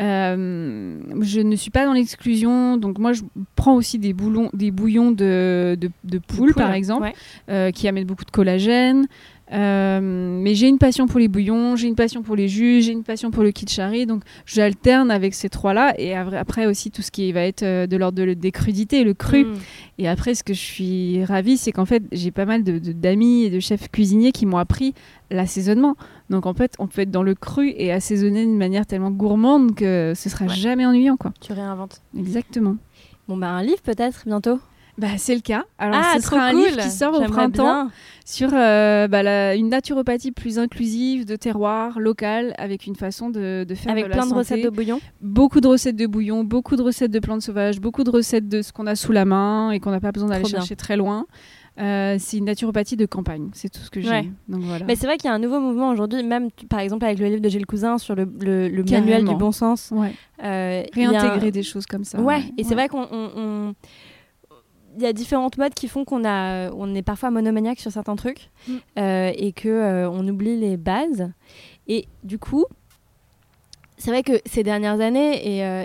Euh, 0.00 0.98
je 1.22 1.40
ne 1.40 1.56
suis 1.56 1.70
pas 1.70 1.84
dans 1.84 1.92
l'exclusion, 1.92 2.76
donc 2.76 2.98
moi 2.98 3.12
je 3.12 3.22
prends 3.56 3.74
aussi 3.74 3.98
des, 3.98 4.12
boulons, 4.12 4.50
des 4.52 4.70
bouillons 4.70 5.10
de, 5.10 5.76
de, 5.80 5.90
de 6.04 6.18
poule, 6.18 6.54
par 6.54 6.72
exemple 6.72 7.02
Ouais. 7.02 7.14
euh, 7.50 7.70
qui 7.70 7.88
amène 7.88 8.04
beaucoup 8.04 8.24
de 8.24 8.30
collagène. 8.30 9.06
Euh, 9.52 10.00
mais 10.02 10.54
j'ai 10.54 10.68
une 10.68 10.78
passion 10.78 11.06
pour 11.06 11.18
les 11.18 11.28
bouillons, 11.28 11.74
j'ai 11.76 11.88
une 11.88 11.94
passion 11.94 12.22
pour 12.22 12.36
les 12.36 12.48
jus, 12.48 12.82
j'ai 12.82 12.92
une 12.92 13.02
passion 13.02 13.30
pour 13.30 13.42
le 13.42 13.50
kitchari, 13.50 14.04
donc 14.06 14.22
j'alterne 14.44 15.10
avec 15.10 15.34
ces 15.34 15.48
trois-là. 15.48 15.94
Et 15.98 16.14
après 16.14 16.66
aussi 16.66 16.90
tout 16.90 17.02
ce 17.02 17.10
qui 17.10 17.32
va 17.32 17.42
être 17.42 17.62
euh, 17.62 17.86
de 17.86 17.96
l'ordre 17.96 18.22
de- 18.24 18.34
des 18.34 18.50
crudités, 18.52 19.04
le 19.04 19.14
cru. 19.14 19.44
Mm. 19.46 19.54
Et 19.98 20.08
après, 20.08 20.34
ce 20.34 20.44
que 20.44 20.52
je 20.54 20.60
suis 20.60 21.24
ravie, 21.24 21.56
c'est 21.56 21.72
qu'en 21.72 21.86
fait, 21.86 22.02
j'ai 22.12 22.30
pas 22.30 22.44
mal 22.44 22.62
de- 22.62 22.78
de- 22.78 22.92
d'amis 22.92 23.44
et 23.44 23.50
de 23.50 23.58
chefs 23.60 23.90
cuisiniers 23.90 24.32
qui 24.32 24.44
m'ont 24.46 24.58
appris 24.58 24.94
l'assaisonnement. 25.30 25.96
Donc 26.30 26.46
en 26.46 26.54
fait, 26.54 26.74
on 26.78 26.86
peut 26.86 27.02
être 27.02 27.10
dans 27.10 27.22
le 27.22 27.34
cru 27.34 27.72
et 27.76 27.90
assaisonner 27.92 28.44
d'une 28.44 28.56
manière 28.58 28.86
tellement 28.86 29.10
gourmande 29.10 29.74
que 29.74 30.12
ce 30.14 30.28
sera 30.28 30.44
Ouais. 30.46 30.54
jamais 30.54 30.84
ennuyant, 30.86 31.16
quoi. 31.16 31.32
Tu 31.40 31.52
réinventes. 31.52 32.02
Exactement. 32.16 32.76
Bon, 33.28 33.36
bah, 33.36 33.48
un 33.48 33.62
livre 33.62 33.80
peut-être 33.82 34.22
bientôt. 34.26 34.58
Bah, 34.98 35.16
c'est 35.16 35.34
le 35.34 35.40
cas. 35.40 35.64
Alors, 35.78 36.00
ah, 36.04 36.14
ce 36.16 36.22
sera 36.22 36.46
un 36.46 36.50
cool. 36.52 36.60
livre 36.64 36.76
qui 36.80 36.90
sort 36.90 37.14
au 37.14 37.24
printemps. 37.24 37.62
bien. 37.84 37.90
sur 38.24 38.50
euh, 38.52 39.08
bah, 39.08 39.22
la- 39.22 39.54
une 39.54 39.68
naturopathie 39.70 40.32
plus 40.32 40.58
inclusive 40.58 41.24
de 41.24 41.36
terroir 41.36 41.98
local 42.00 42.52
avec 42.58 42.86
une 42.86 42.96
façon 42.96 43.30
de, 43.30 43.64
de 43.66 43.74
faire 43.74 43.92
Avec 43.92 44.04
de 44.04 44.08
la 44.10 44.16
plein 44.16 44.26
de 44.26 44.34
recettes 44.34 44.62
de 44.64 44.68
bouillon. 44.68 45.00
beaucoup 45.22 45.60
de 45.60 45.68
recettes 45.68 45.96
de 45.96 46.06
bouillon 46.06 46.44
beaucoup 46.44 46.76
de 46.76 46.82
recettes 46.82 47.10
de 47.10 47.20
plantes 47.20 47.40
sauvages 47.42 47.80
beaucoup 47.80 48.04
de 48.04 48.10
recettes 48.10 48.46
de 48.48 48.60
ce 48.60 48.70
qu'on 48.72 48.86
a 48.86 48.96
sous 48.96 49.12
la 49.12 49.24
main 49.24 49.70
et 49.70 49.80
qu'on 49.80 49.92
n'a 49.92 50.00
pas 50.00 50.12
besoin 50.12 50.28
d'aller 50.28 50.44
chercher 50.44 50.76
très 50.76 50.96
loin 50.98 51.24
Euh, 51.80 52.16
c'est 52.18 52.38
une 52.38 52.46
naturopathie 52.46 52.96
de 52.96 53.06
campagne 53.06 53.50
c'est 53.54 53.68
tout 53.70 53.80
ce 53.80 53.88
que 53.88 54.00
j'ai 54.00 54.10
Ouais. 54.10 54.28
voilà 54.48 54.84
Mais 54.84 54.96
c'est 54.96 55.06
vrai 55.06 55.16
qu'il 55.16 55.28
y 55.30 55.32
a 55.32 55.34
un 55.34 55.38
nouveau 55.38 55.60
mouvement 55.60 55.90
aujourd'hui, 55.90 56.24
même 56.24 56.48
par 56.68 56.80
exemple 56.80 57.04
avec 57.06 57.20
le 57.20 57.26
livre 57.28 57.40
de 57.40 57.48
Gilles 57.48 57.66
Cousin 57.66 57.98
sur 57.98 58.14
le, 58.16 58.24
le- 58.40 58.68
le 58.68 58.82
manuel 58.82 59.24
du 59.24 59.36
bon 59.36 59.52
sens. 59.52 59.90
ouais. 59.92 60.12
euh, 60.42 60.82
a 60.82 60.94
réintégrer 60.94 61.52
des 61.52 61.62
choses 61.62 61.86
comme 61.86 62.02
ça 62.04 62.20
Ouais, 62.20 62.42
et 62.58 62.64
c'est 62.64 62.74
vrai 62.74 62.88
qu'on. 62.88 63.74
Il 64.96 65.02
y 65.02 65.06
a 65.06 65.12
différentes 65.12 65.58
modes 65.58 65.74
qui 65.74 65.86
font 65.88 66.04
qu'on 66.04 66.24
a, 66.24 66.70
on 66.72 66.94
est 66.94 67.02
parfois 67.02 67.30
monomaniaque 67.30 67.78
sur 67.80 67.92
certains 67.92 68.16
trucs 68.16 68.50
Mm. 68.66 68.72
euh, 68.98 69.32
et 69.36 69.52
que 69.52 69.68
euh, 69.68 70.10
on 70.10 70.26
oublie 70.26 70.56
les 70.58 70.76
bases. 70.76 71.30
Et 71.86 72.06
du 72.24 72.38
coup, 72.38 72.64
c'est 73.96 74.10
vrai 74.10 74.22
que 74.22 74.40
ces 74.46 74.62
dernières 74.62 75.00
années, 75.00 75.56
et, 75.56 75.64
euh, 75.64 75.84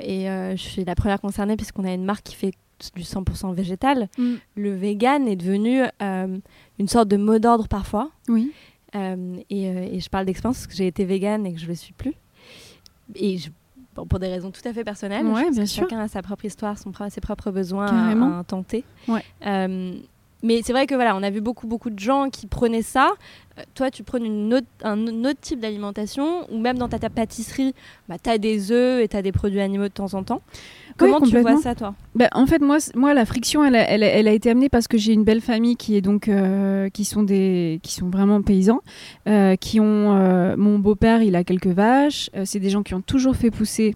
et, 0.51 0.55
je 0.57 0.61
suis 0.61 0.83
la 0.85 0.95
première 0.95 1.19
concernée 1.21 1.55
puisqu'on 1.55 1.83
a 1.85 1.93
une 1.93 2.05
marque 2.05 2.23
qui 2.23 2.35
fait 2.35 2.53
du 2.95 3.03
100% 3.03 3.53
végétal, 3.53 4.09
Mm. 4.17 4.33
le 4.55 4.75
vegan 4.75 5.27
est 5.27 5.35
devenu 5.35 5.83
une 6.01 6.87
sorte 6.87 7.07
de 7.07 7.17
mot 7.17 7.39
d'ordre 7.39 7.67
parfois. 7.67 8.11
oui 8.27 8.51
et, 8.95 9.63
et 9.95 9.99
je 9.99 10.09
parle 10.09 10.25
d'expérience 10.27 10.57
parce 10.57 10.67
que 10.67 10.75
j'ai 10.75 10.85
été 10.87 11.03
végane 11.05 11.45
et 11.47 11.53
que 11.53 11.59
je 11.59 11.65
le 11.67 11.73
suis 11.75 11.93
plus. 11.93 12.13
Et 13.15 13.37
je- 13.39 13.49
bon, 13.95 14.05
pour 14.05 14.19
des 14.19 14.27
raisons 14.27 14.51
tout 14.51 14.61
à 14.65 14.73
fait 14.73 14.83
personnelles. 14.83 15.25
Ouais, 15.25 15.49
bien 15.51 15.65
sûr. 15.65 15.83
Chacun 15.83 15.99
a 15.99 16.07
sa 16.07 16.21
propre 16.21 16.45
histoire, 16.45 16.77
son, 16.77 16.91
ses 17.09 17.21
propres 17.21 17.51
besoins 17.51 17.87
à, 17.87 18.43
tenter. 18.43 18.83
Ouais. 19.07 19.23
Euh, 19.45 19.93
mais 20.43 20.61
c'est 20.61 20.73
vrai 20.73 20.85
que 20.87 20.93
voilà, 20.93 21.15
on 21.15 21.23
a 21.23 21.29
vu 21.29 21.39
beaucoup 21.39 21.67
beaucoup 21.67 21.89
de 21.89 21.99
gens 21.99 22.29
qui 22.29 22.47
prenaient 22.47 22.81
ça. 22.81 23.13
Euh, 23.57 23.63
toi, 23.75 23.89
tu 23.89 24.03
prends 24.03 24.17
une 24.17 24.53
autre, 24.53 24.67
un, 24.83 25.07
un 25.07 25.25
autre 25.25 25.39
type 25.39 25.59
d'alimentation, 25.59 26.51
ou 26.51 26.59
même 26.59 26.77
dans 26.77 26.89
ta, 26.89 26.99
ta 26.99 27.09
pâtisserie, 27.09 27.73
bah, 28.09 28.17
tu 28.21 28.29
as 28.29 28.37
des 28.37 28.71
œufs 28.71 29.01
et 29.01 29.07
tu 29.07 29.15
as 29.15 29.21
des 29.21 29.31
produits 29.31 29.61
animaux 29.61 29.83
de 29.83 29.87
temps 29.87 30.13
en 30.13 30.23
temps. 30.23 30.41
Comment 30.97 31.19
tu 31.21 31.37
vois 31.39 31.57
ça, 31.61 31.75
toi 31.75 31.95
Bah, 32.15 32.29
en 32.33 32.45
fait, 32.45 32.61
moi, 32.61 32.77
moi, 32.95 33.13
la 33.13 33.25
friction, 33.25 33.63
elle 33.65 33.75
a, 33.75 33.89
elle 33.89 34.03
a- 34.03 34.07
elle 34.07 34.27
a 34.27 34.31
été 34.31 34.49
amenée 34.49 34.69
parce 34.69 34.87
que 34.87 34.97
j'ai 34.97 35.13
une 35.13 35.23
belle 35.23 35.41
famille 35.41 35.75
qui 35.75 35.95
est 35.95 36.01
donc, 36.01 36.27
euh, 36.27 36.89
qui 36.89 37.05
sont 37.05 37.23
des, 37.23 37.79
qui 37.83 37.93
sont 37.93 38.09
vraiment 38.09 38.41
paysans, 38.41 38.81
euh, 39.27 39.55
qui 39.55 39.79
ont, 39.79 40.15
euh, 40.15 40.55
mon 40.57 40.79
beau-père, 40.79 41.21
il 41.23 41.35
a 41.35 41.43
quelques 41.43 41.67
vaches. 41.67 42.29
c'est 42.45 42.59
des 42.59 42.69
gens 42.69 42.83
qui 42.83 42.93
ont 42.93 43.01
toujours 43.01 43.35
fait 43.35 43.51
pousser 43.51 43.95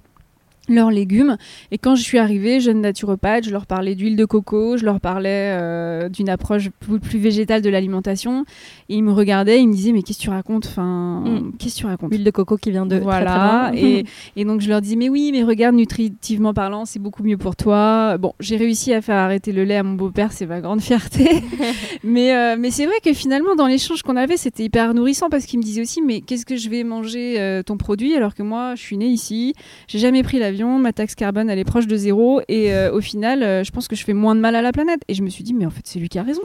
leurs 0.70 0.92
légumes. 0.92 1.38
Et 1.72 1.78
quand 1.78 1.96
je 1.96 2.04
suis 2.04 2.18
arrivée, 2.18 2.60
jeune 2.60 2.82
naturopathe, 2.82 3.46
je 3.46 3.52
leur 3.52 3.66
parlais 3.66 3.96
d'huile 3.96 4.16
de 4.16 4.26
coco, 4.26 4.78
je 4.78 4.86
leur 4.86 5.00
parlais 5.00 5.56
euh, 5.60 6.10
d'une 6.10 6.30
approche 6.30 6.70
plus, 6.80 7.00
plus 7.00 7.20
végétale 7.20 7.62
de 7.62 7.70
l'alimentation. 7.70 8.46
Et 8.90 8.96
ils 8.96 9.04
me 9.04 9.12
regardaient, 9.12 9.62
ils 9.62 9.68
me 9.68 9.74
disaient 9.74 9.92
mais 9.92 10.04
qu'est-ce 10.04 10.20
que 10.20 10.24
tu 10.24 10.30
racontes? 10.30 10.68
Enfin, 10.68 11.24
Mm. 11.26 11.52
qu'est-ce 11.58 11.76
que 11.76 11.80
tu 11.82 11.86
racontes? 11.86 12.12
Huile 12.12 12.24
de 12.24 12.32
coco 12.32 12.58
qui 12.58 12.72
vient 12.72 12.86
de 12.86 12.98
voilà, 12.98 13.70
très 13.72 13.80
et, 13.82 14.06
et 14.36 14.46
donc 14.46 14.62
je 14.62 14.70
leur 14.70 14.82
dis 14.82 14.96
mais 14.98 15.10
oui, 15.10 15.30
mais 15.32 15.44
regarde 15.44 15.76
nutritivement 15.76 16.54
parlant, 16.54 16.86
c'est 16.86 17.00
beaucoup 17.00 17.24
mieux 17.24 17.38
pour 17.38 17.56
toi. 17.56 18.18
Bon, 18.18 18.34
j'ai 18.40 18.58
réussi 18.58 18.94
à 18.94 19.02
faire 19.02 19.16
arrêter 19.18 19.52
le 19.52 19.64
lait 19.64 19.76
à 19.78 19.84
mon 19.84 19.94
beau-père, 19.94 20.32
c'est 20.32 20.46
ma 20.46 20.62
grande 20.62 20.82
fierté. 20.82 21.42
mais 22.04 22.36
euh, 22.36 22.56
mais 22.60 22.72
c'est 22.72 22.86
vrai 22.86 22.96
que 23.04 23.14
finalement 23.14 23.56
dans 23.56 23.68
l'échange 23.68 24.04
qu'on 24.04 24.16
avait, 24.16 24.38
c'était 24.38 24.64
hyper 24.64 24.94
nourrissant 24.94 25.30
parce 25.30 25.46
qu'il 25.46 25.60
me 25.60 25.64
disait 25.64 25.82
aussi 25.82 26.02
mais 26.02 26.22
qu'est-ce 26.22 26.46
que 26.46 26.56
je 26.56 26.70
vais 26.70 26.84
manger 26.84 27.40
euh, 27.40 27.64
ton 27.64 27.78
produit? 27.78 28.16
Alors 28.16 28.36
que 28.36 28.44
moi 28.44 28.76
je 28.76 28.82
suis 28.82 28.98
née 28.98 29.08
ici, 29.08 29.54
j'ai 29.88 30.00
jamais 30.00 30.24
pris 30.24 30.40
ma 30.66 30.94
taxe 30.94 31.16
carbone 31.16 31.50
elle 31.50 31.60
est 31.60 31.64
proche 31.64 31.88
de 31.88 31.96
zéro 31.96 32.42
et 32.48 32.74
euh, 32.74 32.92
au 32.92 33.02
final 33.02 33.44
euh, 33.44 33.64
je 33.64 33.72
pense 33.72 33.88
que 33.88 33.96
je 33.96 34.04
fais 34.04 34.14
moins 34.14 34.36
de 34.36 34.40
mal 34.42 34.56
à 34.56 34.62
la 34.62 34.72
planète. 34.72 35.02
Et 35.08 35.14
je 35.14 35.24
me 35.24 35.30
suis 35.30 35.44
dit 35.44 35.54
mais 35.54 35.66
en 35.66 35.70
fait 35.70 35.82
c'est 35.86 36.00
lui 36.00 36.10
qui 36.10 36.20
a 36.20 36.24
raison. 36.24 36.42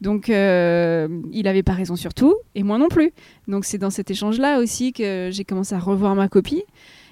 Donc 0.00 0.30
euh, 0.30 1.08
il 1.32 1.48
avait 1.48 1.62
pas 1.62 1.72
raison 1.72 1.96
sur 1.96 2.14
tout 2.14 2.34
et 2.54 2.62
moi 2.62 2.78
non 2.78 2.88
plus. 2.88 3.12
Donc 3.48 3.64
c'est 3.64 3.78
dans 3.78 3.90
cet 3.90 4.10
échange-là 4.10 4.60
aussi 4.60 4.92
que 4.92 5.28
j'ai 5.32 5.44
commencé 5.44 5.74
à 5.74 5.78
revoir 5.78 6.14
ma 6.14 6.28
copie 6.28 6.62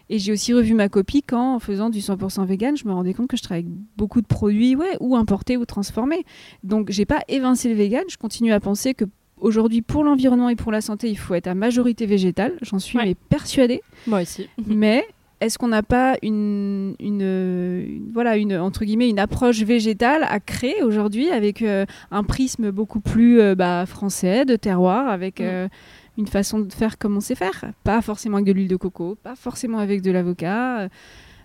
Et 0.09 0.19
j'ai 0.21 0.33
aussi 0.33 0.53
revu 0.55 0.75
ma 0.75 0.89
copie 0.89 1.23
quand, 1.23 1.57
en 1.57 1.59
faisant 1.59 1.91
du 1.91 1.99
100% 1.99 2.47
vegan, 2.47 2.77
je 2.77 2.87
me 2.87 2.93
rendais 2.93 3.13
compte 3.13 3.29
que 3.29 3.37
je 3.37 3.43
travaillais 3.43 3.67
avec 3.67 3.77
beaucoup 3.97 4.21
de 4.21 4.27
produits, 4.29 4.77
ouais, 4.77 4.97
ou 5.01 5.17
importés 5.17 5.57
ou 5.57 5.65
transformés. 5.65 6.25
Donc, 6.63 6.91
j'ai 6.93 7.05
pas 7.07 7.23
évincé 7.27 7.69
le 7.69 7.75
vegan. 7.75 8.05
Je 8.09 8.17
continue 8.17 8.53
à 8.53 8.61
penser 8.61 8.95
que 8.95 9.05
aujourd'hui, 9.41 9.83
pour 9.83 10.05
l'environnement 10.05 10.49
et 10.49 10.55
pour 10.55 10.71
la 10.71 10.81
santé, 10.81 11.09
il 11.11 11.19
faut 11.19 11.35
être 11.35 11.49
à 11.49 11.57
majorité 11.57 12.07
végétale. 12.07 12.53
J'en 12.63 12.79
suis 12.79 12.97
Ouais. 12.99 13.05
mais 13.05 13.15
persuadée. 13.17 13.81
Moi 14.07 14.23
aussi. 14.23 14.49
Mais 14.65 15.05
est-ce 15.41 15.59
qu'on 15.59 15.69
n'a 15.69 15.83
pas 15.83 16.17
une, 16.23 16.95
une, 16.99 17.21
une- 17.21 18.11
voilà, 18.13 18.37
une, 18.37 18.57
entre 18.57 18.85
guillemets, 18.85 19.09
une 19.11 19.19
approche 19.19 19.63
végétale 19.63 20.25
à 20.29 20.41
créer 20.41 20.83
aujourd'hui 20.83 21.29
avec 21.31 21.63
euh, 21.63 21.85
un 22.11 22.23
prisme 22.25 22.71
beaucoup 22.71 23.01
plus 23.01 23.41
euh, 23.41 23.55
bah, 23.55 23.85
français, 23.87 24.45
de 24.45 24.57
terroir, 24.57 25.09
avec 25.09 25.41
Mm. 25.41 25.45
euh, 25.45 25.69
une 26.19 26.27
façon 26.27 26.61
de 26.61 26.73
faire 26.73 26.97
comme 26.99 27.17
on 27.17 27.21
sait 27.21 27.35
faire? 27.35 27.65
Pas 27.85 28.01
forcément 28.01 28.37
avec 28.39 28.47
de 28.47 28.53
l'huile 28.53 28.69
de 28.69 28.77
coco, 28.77 29.17
pas 29.23 29.37
forcément 29.37 29.79
avec 29.79 30.01
de 30.01 30.11
l'avocat. 30.11 30.89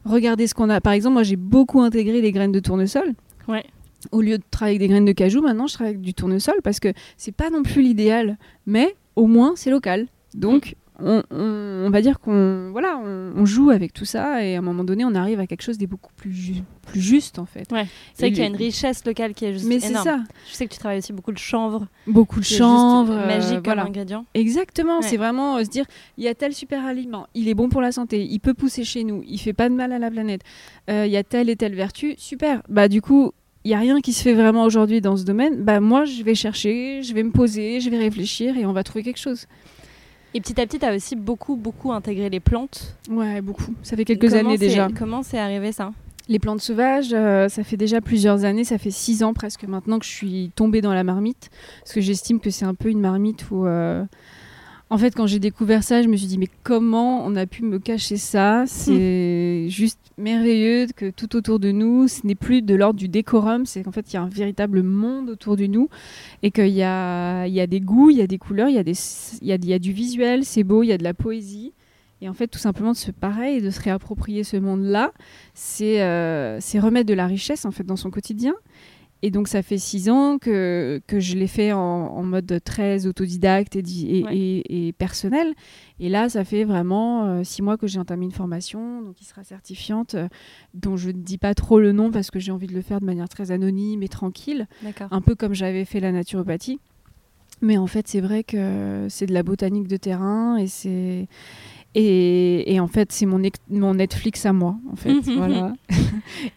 regardez 0.06 0.48
ce 0.48 0.54
qu'on 0.56 0.70
a. 0.70 0.80
Par 0.82 0.94
exemple, 0.94 1.14
moi, 1.16 1.24
j'ai 1.24 1.36
beaucoup 1.36 1.82
intégré 1.82 2.22
les 2.22 2.32
graines 2.32 2.52
de 2.54 2.60
tournesol. 2.62 3.14
Ouais. 3.48 3.64
Au 4.12 4.22
lieu 4.22 4.38
de 4.38 4.44
travailler 4.50 4.78
avec 4.78 4.88
des 4.88 4.92
graines 4.92 5.06
de 5.06 5.12
cajou, 5.12 5.42
maintenant, 5.42 5.68
je 5.68 5.74
travaille 5.74 5.92
avec 5.96 6.02
du 6.02 6.14
tournesol 6.14 6.56
parce 6.64 6.80
que 6.80 6.88
c'est 7.18 7.34
pas 7.36 7.50
non 7.52 7.62
plus 7.64 7.82
l'idéal, 7.84 8.38
mais 8.66 8.96
au 9.16 9.28
moins, 9.28 9.54
c'est 9.56 9.70
local. 9.70 10.08
Donc, 10.34 10.76
on, 11.04 11.24
on- 11.32 11.72
on 11.86 11.90
va 11.90 12.02
dire 12.02 12.20
qu'on 12.20 12.70
voilà, 12.72 12.98
on, 13.04 13.34
on 13.36 13.46
joue 13.46 13.70
avec 13.72 13.92
tout 13.94 14.06
ça 14.06 14.44
et 14.46 14.56
à 14.56 14.60
un 14.60 14.62
moment 14.62 14.84
donné, 14.84 15.04
on 15.06 15.16
arrive 15.16 15.40
à 15.40 15.48
quelque 15.48 15.64
chose 15.64 15.78
de 15.78 15.86
beaucoup 15.86 16.12
plus, 16.16 16.32
ju- 16.32 16.64
plus 16.88 17.02
juste 17.02 17.40
en 17.40 17.46
fait. 17.46 17.66
C'est 18.14 18.26
vrai 18.26 18.30
qu'il 18.32 18.38
y 18.40 18.44
a 18.44 18.48
une 18.48 18.56
richesse 18.56 19.04
locale 19.06 19.34
qui 19.34 19.46
est 19.46 19.54
juste 19.54 19.66
Mais 19.66 19.80
c'est 19.80 19.94
ça, 19.94 20.20
Je 20.50 20.54
sais 20.56 20.66
que 20.68 20.74
tu 20.74 20.80
travailles 20.80 21.00
aussi 21.00 21.14
beaucoup 21.14 21.32
le 21.32 21.38
chanvre, 21.38 21.88
beaucoup 22.08 22.40
de 22.40 22.46
chanvre, 22.46 23.14
juste 23.14 23.24
euh, 23.24 23.28
magique 23.28 23.64
comme 23.64 23.80
ingrédient. 23.80 24.26
Exactement, 24.34 24.98
Ouais. 25.00 25.04
c'est 25.08 25.18
vraiment 25.18 25.58
euh, 25.58 25.64
se 25.64 25.70
dire 25.70 25.86
il 26.18 26.24
y 26.24 26.28
a 26.28 26.36
tel 26.36 26.54
super 26.54 26.86
aliment, 26.86 27.28
il 27.34 27.48
est 27.50 27.54
bon 27.56 27.70
pour 27.70 27.82
la 27.82 27.92
santé, 27.92 28.24
il 28.24 28.40
peut 28.40 28.54
pousser 28.54 28.84
chez 28.84 29.04
nous, 29.04 29.24
il 29.28 29.40
fait 29.40 29.54
pas 29.54 29.70
de 29.70 29.74
mal 29.76 29.92
à 29.92 30.00
la 30.00 30.12
planète, 30.12 30.42
euh, 30.90 31.06
il 31.08 31.12
y 31.12 31.18
a 31.18 31.24
telle 31.24 31.50
et 31.50 31.56
telle 31.56 31.76
vertu, 31.76 32.14
super. 32.18 32.62
Bah 32.70 32.88
du 32.88 33.02
coup, 33.02 33.32
il 33.64 33.70
y 33.72 33.74
a 33.76 33.80
rien 33.80 34.02
qui 34.02 34.12
se 34.14 34.24
fait 34.24 34.34
vraiment 34.34 34.64
aujourd'hui 34.64 35.02
dans 35.02 35.16
ce 35.18 35.24
domaine. 35.24 35.64
Bah 35.64 35.80
moi, 35.80 36.06
je 36.06 36.24
vais 36.24 36.34
chercher, 36.36 37.04
je 37.04 37.14
vais 37.14 37.22
me 37.24 37.30
poser, 37.32 37.80
je 37.80 37.90
vais 37.92 37.98
réfléchir 38.00 38.58
et 38.58 38.66
on 38.66 38.74
va 38.74 38.84
trouver 38.84 39.04
quelque 39.04 39.20
chose. 39.20 39.46
Et 40.34 40.42
petit 40.42 40.60
à 40.62 40.66
petit, 40.66 40.80
tu 40.80 40.86
as 40.86 40.96
aussi 40.96 41.16
beaucoup, 41.16 41.56
beaucoup 41.56 41.92
intégré 41.92 42.30
les 42.30 42.40
plantes. 42.40 42.96
Ouais, 43.10 43.42
beaucoup. 43.42 43.74
Ça 43.84 43.98
fait 43.98 44.06
quelques 44.06 44.30
Comment 44.30 44.50
années 44.50 44.58
déjà. 44.58 44.88
Comment 44.98 45.24
c'est 45.24 45.38
arrivé 45.38 45.72
ça 45.72 45.92
Les 46.30 46.40
plantes 46.40 46.62
sauvages, 46.62 47.12
euh, 47.14 47.50
ça 47.50 47.64
fait 47.64 47.76
déjà 47.78 48.00
plusieurs 48.00 48.46
années, 48.46 48.64
ça 48.64 48.78
fait 48.78 48.92
six 48.92 49.24
ans 49.24 49.34
presque 49.34 49.64
maintenant 49.64 50.00
que 50.00 50.06
je 50.06 50.12
suis 50.12 50.52
tombée 50.56 50.82
dans 50.82 50.94
la 50.94 51.04
marmite, 51.04 51.50
parce 51.82 51.94
que 51.94 52.02
j'estime 52.02 52.40
que 52.40 52.50
c'est 52.50 52.66
un 52.66 52.76
peu 52.76 52.90
une 52.90 53.02
marmite 53.02 53.52
où, 53.52 53.66
euh, 53.66 54.06
en 54.92 54.98
fait, 54.98 55.16
quand 55.16 55.26
j'ai 55.26 55.40
découvert 55.40 55.84
ça, 55.84 56.04
je 56.04 56.10
me 56.10 56.18
suis 56.18 56.28
dit 56.28 56.38
mais 56.38 56.50
comment 56.64 57.26
on 57.26 57.38
a 57.38 57.46
pu 57.46 57.64
me 57.64 57.80
cacher 57.80 58.18
ça? 58.18 58.66
C'est 58.68 59.68
juste 59.70 60.00
merveilleux 60.18 60.88
que 60.94 61.10
tout 61.10 61.38
autour 61.38 61.60
de 61.60 61.72
nous, 61.72 62.10
ce 62.10 62.28
n'est 62.28 62.36
plus 62.36 62.62
de 62.62 62.76
l'ordre 62.76 63.00
du 63.00 63.08
décorum, 63.08 63.66
c'est 63.66 63.84
qu'en 63.84 63.94
fait 63.94 64.12
il 64.12 64.16
y 64.16 64.18
a 64.18 64.22
un 64.22 64.28
véritable 64.28 64.84
monde 64.84 65.30
autour 65.30 65.56
de 65.56 65.66
nous 65.66 65.88
et 66.44 66.52
qu'il 66.52 66.68
y 66.68 66.84
a, 66.84 67.48
y 67.48 67.62
a 67.62 67.68
des 67.68 67.80
goûts, 67.80 68.10
il 68.10 68.18
y 68.18 68.22
a 68.22 68.28
des 68.28 68.38
couleurs, 68.38 68.68
il 68.68 68.76
y 68.76 68.80
a, 68.80 68.84
des, 68.84 68.98
y 69.42 69.54
a, 69.54 69.56
y 69.56 69.74
a 69.74 69.80
du 69.80 69.94
visuel, 69.94 70.44
c'est 70.44 70.66
beau, 70.66 70.84
il 70.84 70.88
y 70.88 70.92
a 70.92 70.98
de 70.98 71.06
la 71.06 71.14
poésie. 71.14 71.72
Et 72.20 72.28
en 72.28 72.34
fait, 72.34 72.48
tout 72.48 72.60
simplement 72.60 72.92
de 72.92 72.98
se 72.98 73.12
pareil, 73.12 73.62
de 73.62 73.70
se 73.70 73.82
réapproprier 73.82 74.44
ce 74.44 74.58
monde-là, 74.58 75.14
c'est 75.54 76.02
euh, 76.02 76.60
c'est 76.60 76.80
remettre 76.80 77.08
de 77.08 77.14
la 77.14 77.28
richesse 77.28 77.64
en 77.64 77.72
fait 77.72 77.84
dans 77.86 77.96
son 77.96 78.12
quotidien. 78.12 78.54
Et 79.24 79.30
donc 79.30 79.48
ça 79.48 79.62
fait 79.62 79.78
six 79.78 80.10
ans 80.10 80.40
que, 80.40 81.00
que 81.06 81.20
je 81.20 81.36
l'ai 81.36 81.46
fait 81.48 81.72
en, 81.74 81.80
en 81.80 82.24
mode 82.24 82.60
très 82.64 83.06
autodidacte 83.06 83.76
et, 83.76 83.82
di- 83.84 84.08
et, 84.18 84.24
Ouais. 84.24 84.36
et- 84.36 84.88
et 84.88 84.94
personnel. 84.94 85.54
Et 86.00 86.10
là, 86.10 86.28
ça 86.28 86.44
fait 86.44 86.64
vraiment 86.64 87.26
euh, 87.28 87.44
six 87.44 87.62
mois 87.62 87.78
que 87.78 87.86
j'ai 87.86 88.00
entamé 88.00 88.26
une 88.26 88.32
formation, 88.32 89.04
donc 89.04 89.14
qui 89.16 89.26
sera 89.26 89.44
certifiante, 89.44 90.16
euh, 90.16 90.28
dont 90.74 90.98
je 90.98 91.10
ne 91.10 91.22
dis 91.22 91.38
pas 91.38 91.54
trop 91.54 91.80
le 91.80 91.92
nom 91.92 92.10
parce 92.10 92.32
que 92.32 92.40
j'ai 92.40 92.52
envie 92.52 92.66
de 92.68 92.74
le 92.74 92.82
faire 92.82 93.00
de 93.00 93.06
manière 93.06 93.30
très 93.30 93.52
anonyme 93.52 94.02
et 94.02 94.08
tranquille, 94.10 94.68
un 95.12 95.22
peu 95.22 95.36
comme 95.36 95.54
j'avais 95.54 95.86
fait 95.86 96.00
la 96.00 96.12
naturopathie. 96.12 96.80
Mais 97.64 97.78
en 97.78 97.86
fait, 97.86 98.08
c'est 98.08 98.22
vrai 98.22 98.44
que 98.44 99.06
c'est 99.08 99.28
de 99.28 99.34
la 99.36 99.44
botanique 99.44 99.88
de 99.88 99.98
terrain 99.98 100.58
et 100.58 100.66
c'est 100.66 101.28
et, 101.94 102.74
et 102.74 102.80
en 102.80 102.88
fait, 102.88 103.12
c'est 103.12 103.26
mon, 103.26 103.40
Netflix 103.94 104.46
à 104.46 104.54
moi, 104.54 104.78
en 104.92 104.96
fait. 104.96 105.14
voilà. 105.36 105.74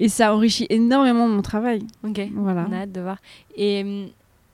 et 0.01 0.09
ça 0.09 0.35
enrichit 0.35 0.67
énormément 0.71 1.27
mon 1.27 1.43
travail. 1.43 1.83
Ok. 2.05 2.21
Voilà. 2.35 2.67
On 2.69 2.73
a 2.73 2.77
hâte 2.83 2.93
de 2.93 3.01
voir. 3.01 3.19
Et 3.57 3.83
hum, 3.83 4.09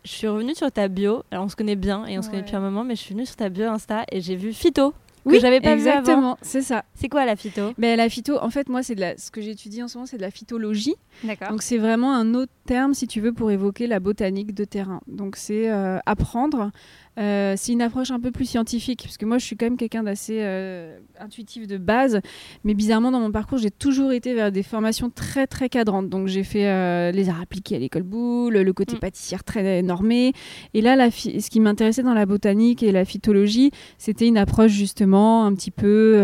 je 0.05 0.11
suis 0.11 0.27
revenue 0.27 0.55
sur 0.55 0.71
ta 0.73 0.89
bio. 0.89 1.23
Alors, 1.31 1.45
on 1.45 1.49
se 1.49 1.57
connaît 1.57 1.77
bien 1.77 2.07
et 2.07 2.19
on 2.19 2.23
se 2.23 2.31
connaît 2.31 2.43
depuis 2.43 2.57
un 2.57 2.61
moment, 2.61 2.85
mais 2.85 2.97
je 2.97 3.03
suis 3.03 3.15
venue 3.15 3.27
sur 3.27 3.37
ta 3.37 3.49
bio 3.49 3.67
Insta 3.67 4.05
et 4.11 4.21
j'ai 4.21 4.37
vu 4.37 4.53
Phyto. 4.53 4.95
Oui, 5.27 5.39
j'avais 5.41 5.61
pas 5.61 5.75
vu 5.75 5.83
avant. 5.83 5.99
exactement, 5.99 6.39
c'est 6.41 6.63
ça. 6.63 6.85
C'est 6.95 7.09
quoi 7.09 7.27
la 7.27 7.37
Phyto? 7.37 7.75
Mais 7.77 7.95
la 7.97 8.09
phyto, 8.09 8.39
en 8.43 8.49
fait, 8.49 8.69
moi, 8.69 8.83
c'est 8.83 8.95
de 8.95 9.01
la, 9.01 9.19
ce 9.19 9.31
que 9.31 9.43
j'étudie 9.43 9.83
en 9.83 9.89
ce 9.89 9.99
moment, 9.99 10.07
c'est 10.07 10.17
de 10.17 10.23
la 10.23 10.31
phytologie. 10.31 10.95
D'accord. 11.25 11.51
Donc, 11.51 11.63
c'est 11.63 11.77
vraiment 11.77 12.15
un 12.15 12.35
autre 12.35 12.53
terme, 12.65 12.95
si 12.95 13.07
tu 13.07 13.21
veux, 13.21 13.33
pour 13.33 13.51
évoquer 13.51 13.87
la 13.87 14.01
botanique 14.01 14.55
de 14.55 14.65
terrain. 14.65 15.03
Donc, 15.07 15.37
c'est 15.37 15.71
euh, 15.71 15.99
apprendre. 16.07 16.71
Euh, 17.19 17.55
c'est 17.57 17.73
une 17.73 17.83
approche 17.83 18.11
un 18.11 18.21
peu 18.21 18.31
plus 18.31 18.47
scientifique, 18.47 19.03
parce 19.03 19.19
que 19.19 19.27
moi, 19.27 19.39
je 19.39 19.45
suis 19.45 19.57
quand 19.57 19.67
même 19.67 19.77
quelqu'un 19.77 20.03
d'assez 20.03 20.39
euh, 20.41 20.99
intuitif 21.19 21.67
de 21.67 21.77
base. 21.77 22.21
Mais 22.65 22.75
bizarrement, 22.75 23.11
dans 23.11 23.21
mon 23.21 23.33
parcours, 23.33 23.59
j'ai 23.59 23.71
toujours 23.71 24.13
été 24.13 24.35
vers 24.35 24.53
des 24.53 24.63
formations 24.63 25.11
très, 25.11 25.47
très 25.47 25.69
cadrantes. 25.69 26.09
Donc, 26.09 26.29
j'ai 26.29 26.45
fait 26.45 26.69
euh, 26.69 27.11
les 27.11 27.29
arts 27.29 27.41
appliqués 27.41 27.77
à 27.77 27.79
l'école 27.79 28.05
Boulle, 28.05 28.59
le 28.59 28.73
côté 28.73 28.97
Mm. 28.97 29.01
pâtissière 29.01 29.45
très 29.45 29.83
normé. 29.83 30.33
Et 30.75 30.81
là, 30.81 30.97
la 30.97 31.11
ce 31.11 31.51
qui 31.51 31.61
m'intéressait 31.61 32.03
dans 32.03 32.15
la 32.15 32.27
botanique 32.27 32.83
et 32.83 32.93
la 32.93 33.05
phytologie, 33.05 33.71
c'était 33.99 34.27
une 34.27 34.39
approche 34.39 34.73
justement 34.73 35.45
un 35.45 35.55
petit 35.55 35.71
peu, 35.71 36.17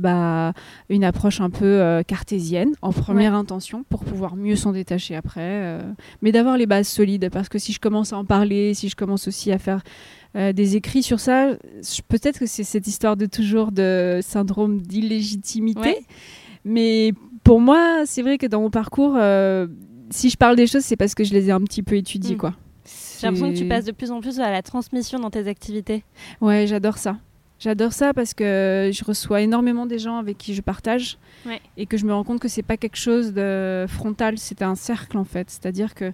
bah, 0.00 0.52
une 0.88 1.04
approche 1.04 1.40
un 1.40 1.50
peu 1.50 2.02
cartésienne 2.06 2.72
en 2.82 2.92
première 2.92 3.34
intention 3.34 3.84
pour 3.88 4.04
pouvoir 4.04 4.36
mieux 4.36 4.56
s'en 4.56 4.72
détacher 4.72 5.14
après, 5.14 5.78
mais 6.22 6.32
d'avoir 6.32 6.56
les 6.56 6.66
bases 6.66 6.88
solides 6.88 7.28
parce 7.30 7.48
que 7.48 7.58
si 7.58 7.72
je 7.72 7.80
commence 7.80 8.12
à 8.12 8.18
en 8.18 8.24
parler, 8.24 8.74
si 8.74 8.88
je 8.88 8.96
commence 8.96 9.28
aussi 9.28 9.52
à 9.52 9.58
faire 9.58 9.82
euh, 10.36 10.52
des 10.52 10.76
écrits 10.76 11.02
sur 11.02 11.20
ça, 11.20 11.50
peut-être 12.08 12.38
que 12.38 12.46
c'est 12.46 12.64
cette 12.64 12.86
histoire 12.86 13.16
de 13.16 13.26
toujours 13.26 13.72
de 13.72 14.20
syndrome 14.22 14.80
d'illégitimité, 14.80 15.80
Ouais. 15.80 16.04
mais 16.64 17.12
pour 17.44 17.60
moi, 17.60 18.02
c'est 18.06 18.22
vrai 18.22 18.38
que 18.38 18.46
dans 18.46 18.60
mon 18.60 18.70
parcours, 18.70 19.14
euh, 19.16 19.66
si 20.10 20.30
je 20.30 20.36
parle 20.36 20.56
des 20.56 20.66
choses, 20.66 20.82
c'est 20.84 20.96
parce 20.96 21.14
que 21.14 21.24
je 21.24 21.32
les 21.32 21.48
ai 21.48 21.52
un 21.52 21.60
petit 21.60 21.82
peu 21.82 21.96
étudiées, 21.96 22.34
Mm. 22.34 22.38
quoi. 22.38 22.54
J'ai 23.20 23.26
l'impression 23.28 23.52
que 23.52 23.58
tu 23.58 23.68
passes 23.68 23.84
de 23.84 23.92
plus 23.92 24.10
en 24.10 24.20
plus 24.20 24.40
à 24.40 24.50
la 24.50 24.62
transmission 24.62 25.18
dans 25.20 25.30
tes 25.30 25.46
activités. 25.46 26.02
Ouais, 26.40 26.66
j'adore 26.66 26.98
ça. 26.98 27.18
J'adore 27.60 27.92
ça 27.92 28.12
parce 28.12 28.34
que 28.34 28.90
je 28.92 29.04
reçois 29.04 29.40
énormément 29.42 29.86
des 29.86 30.00
gens 30.00 30.16
avec 30.16 30.36
qui 30.36 30.52
je 30.54 30.60
partage 30.62 31.18
Ouais. 31.46 31.60
et 31.76 31.86
que 31.86 31.96
je 31.96 32.04
me 32.04 32.12
rends 32.12 32.24
compte 32.24 32.40
que 32.40 32.48
c'est 32.48 32.64
pas 32.64 32.76
quelque 32.76 32.96
chose 32.96 33.32
de 33.32 33.84
frontal, 33.88 34.36
c'est 34.38 34.62
un 34.62 34.74
cercle 34.74 35.16
en 35.16 35.22
fait. 35.24 35.48
C'est-à-dire 35.48 35.94
que 35.94 36.12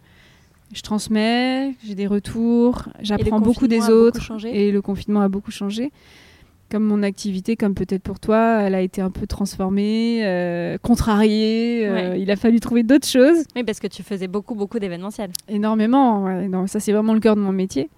je 0.72 0.82
transmets, 0.82 1.74
j'ai 1.86 1.94
des 1.94 2.06
retours, 2.06 2.84
j'apprends 3.00 3.40
beaucoup 3.40 3.66
des 3.68 3.78
beaucoup 3.78 3.90
autres 3.92 4.46
et 4.46 4.70
le 4.70 4.82
confinement 4.82 5.20
a 5.22 5.28
beaucoup 5.28 5.50
changé. 5.50 5.90
Comme 6.70 6.84
mon 6.84 7.02
activité, 7.02 7.56
comme 7.56 7.74
peut-être 7.74 8.02
pour 8.02 8.20
toi, 8.20 8.60
elle 8.60 8.74
a 8.74 8.82
été 8.82 9.00
un 9.00 9.10
peu 9.10 9.26
transformée, 9.26 10.20
euh, 10.26 10.76
contrariée. 10.76 11.88
euh, 11.88 12.16
il 12.18 12.30
a 12.30 12.36
fallu 12.36 12.60
trouver 12.60 12.82
d'autres 12.82 13.08
choses 13.08 13.44
Oui, 13.56 13.64
parce 13.64 13.80
que 13.80 13.86
tu 13.86 14.02
faisais 14.02 14.28
beaucoup, 14.28 14.54
beaucoup 14.54 14.78
d'événementiels. 14.78 15.30
énormément. 15.48 16.24
ouais. 16.24 16.46
Non, 16.48 16.66
ça, 16.66 16.78
c'est 16.78 16.92
vraiment 16.92 17.14
le 17.14 17.20
cœur 17.20 17.36
de 17.36 17.40
mon 17.40 17.52
métier. 17.52 17.88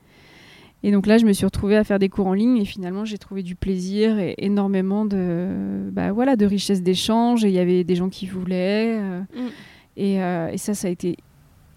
Et 0.84 0.92
donc 0.92 1.08
là, 1.08 1.18
je 1.18 1.26
me 1.26 1.32
suis 1.32 1.44
retrouvée 1.44 1.76
à 1.76 1.82
faire 1.82 1.98
des 1.98 2.08
cours 2.08 2.28
en 2.28 2.32
ligne 2.32 2.58
et 2.58 2.64
finalement, 2.64 3.04
j'ai 3.04 3.18
trouvé 3.18 3.42
du 3.42 3.56
plaisir 3.56 4.20
et 4.20 4.36
énormément 4.38 5.04
de, 5.04 5.48
bah, 5.90 6.12
voilà, 6.12 6.36
de 6.36 6.46
richesse 6.46 6.80
d'échange. 6.80 7.44
Et 7.44 7.48
il 7.48 7.54
y 7.54 7.58
avait 7.58 7.82
des 7.82 7.96
gens 7.96 8.08
qui 8.08 8.26
voulaient. 8.26 8.98
euh, 9.00 9.20
Mm. 9.34 9.48
et, 9.96 10.14
et 10.54 10.58
ça, 10.58 10.74
ça 10.74 10.86
a 10.86 10.90
été 10.92 11.16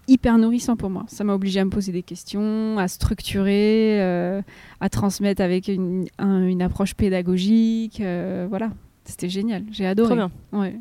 hyper 0.08 0.36
nourrissant 0.38 0.76
pour 0.76 0.90
moi. 0.90 1.04
Ça 1.08 1.24
m'a 1.24 1.34
obligé 1.34 1.60
à 1.60 1.64
me 1.64 1.70
poser 1.70 1.92
des 1.92 2.02
questions, 2.02 2.78
à 2.78 2.88
structurer, 2.88 4.00
euh, 4.02 4.42
à 4.80 4.88
transmettre 4.88 5.42
avec 5.42 5.68
une, 5.68 6.06
un- 6.18 6.46
une 6.46 6.62
approche 6.62 6.94
pédagogique. 6.94 8.00
euh, 8.00 8.46
voilà, 8.48 8.70
c'était 9.04 9.28
génial. 9.28 9.64
J'ai 9.70 9.86
adoré. 9.86 10.08
Trop 10.08 10.16
bien. 10.16 10.30
Ouais. 10.52 10.76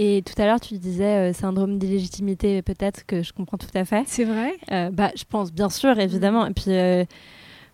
Et 0.00 0.22
tout 0.24 0.40
à 0.40 0.46
l'heure, 0.46 0.60
tu 0.60 0.78
disais 0.78 1.30
euh, 1.30 1.32
syndrome 1.32 1.78
d'illégitimité, 1.78 2.62
peut-être 2.62 3.04
que 3.04 3.22
je 3.22 3.32
comprends 3.32 3.58
tout 3.58 3.66
à 3.74 3.84
fait. 3.84 4.04
C'est 4.06 4.24
vrai 4.24 4.54
bah, 4.92 5.10
je 5.16 5.24
pense, 5.28 5.52
bien 5.52 5.68
sûr, 5.70 5.98
évidemment. 5.98 6.46
Et 6.46 6.52
puis, 6.52 6.70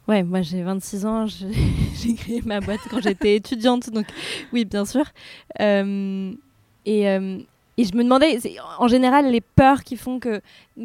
ouais, 0.08 0.22
moi 0.22 0.40
j'ai 0.40 0.62
26 0.62 1.04
ans, 1.04 1.26
j'ai 2.02 2.14
créé 2.14 2.40
ma 2.46 2.60
boîte 2.60 2.80
quand 2.90 3.02
j'étais 3.02 3.36
étudiante, 3.36 3.90
donc 3.90 4.06
oui, 4.54 4.64
bien 4.64 4.84
sûr. 4.86 5.04
Et, 5.60 7.18
et 7.76 7.84
je 7.84 7.94
me 7.96 8.02
demandais, 8.04 8.38
en 8.78 8.88
général, 8.88 9.30
les 9.30 9.40
peurs 9.40 9.82
qui 9.84 9.96
font 9.96 10.18
que 10.18 10.40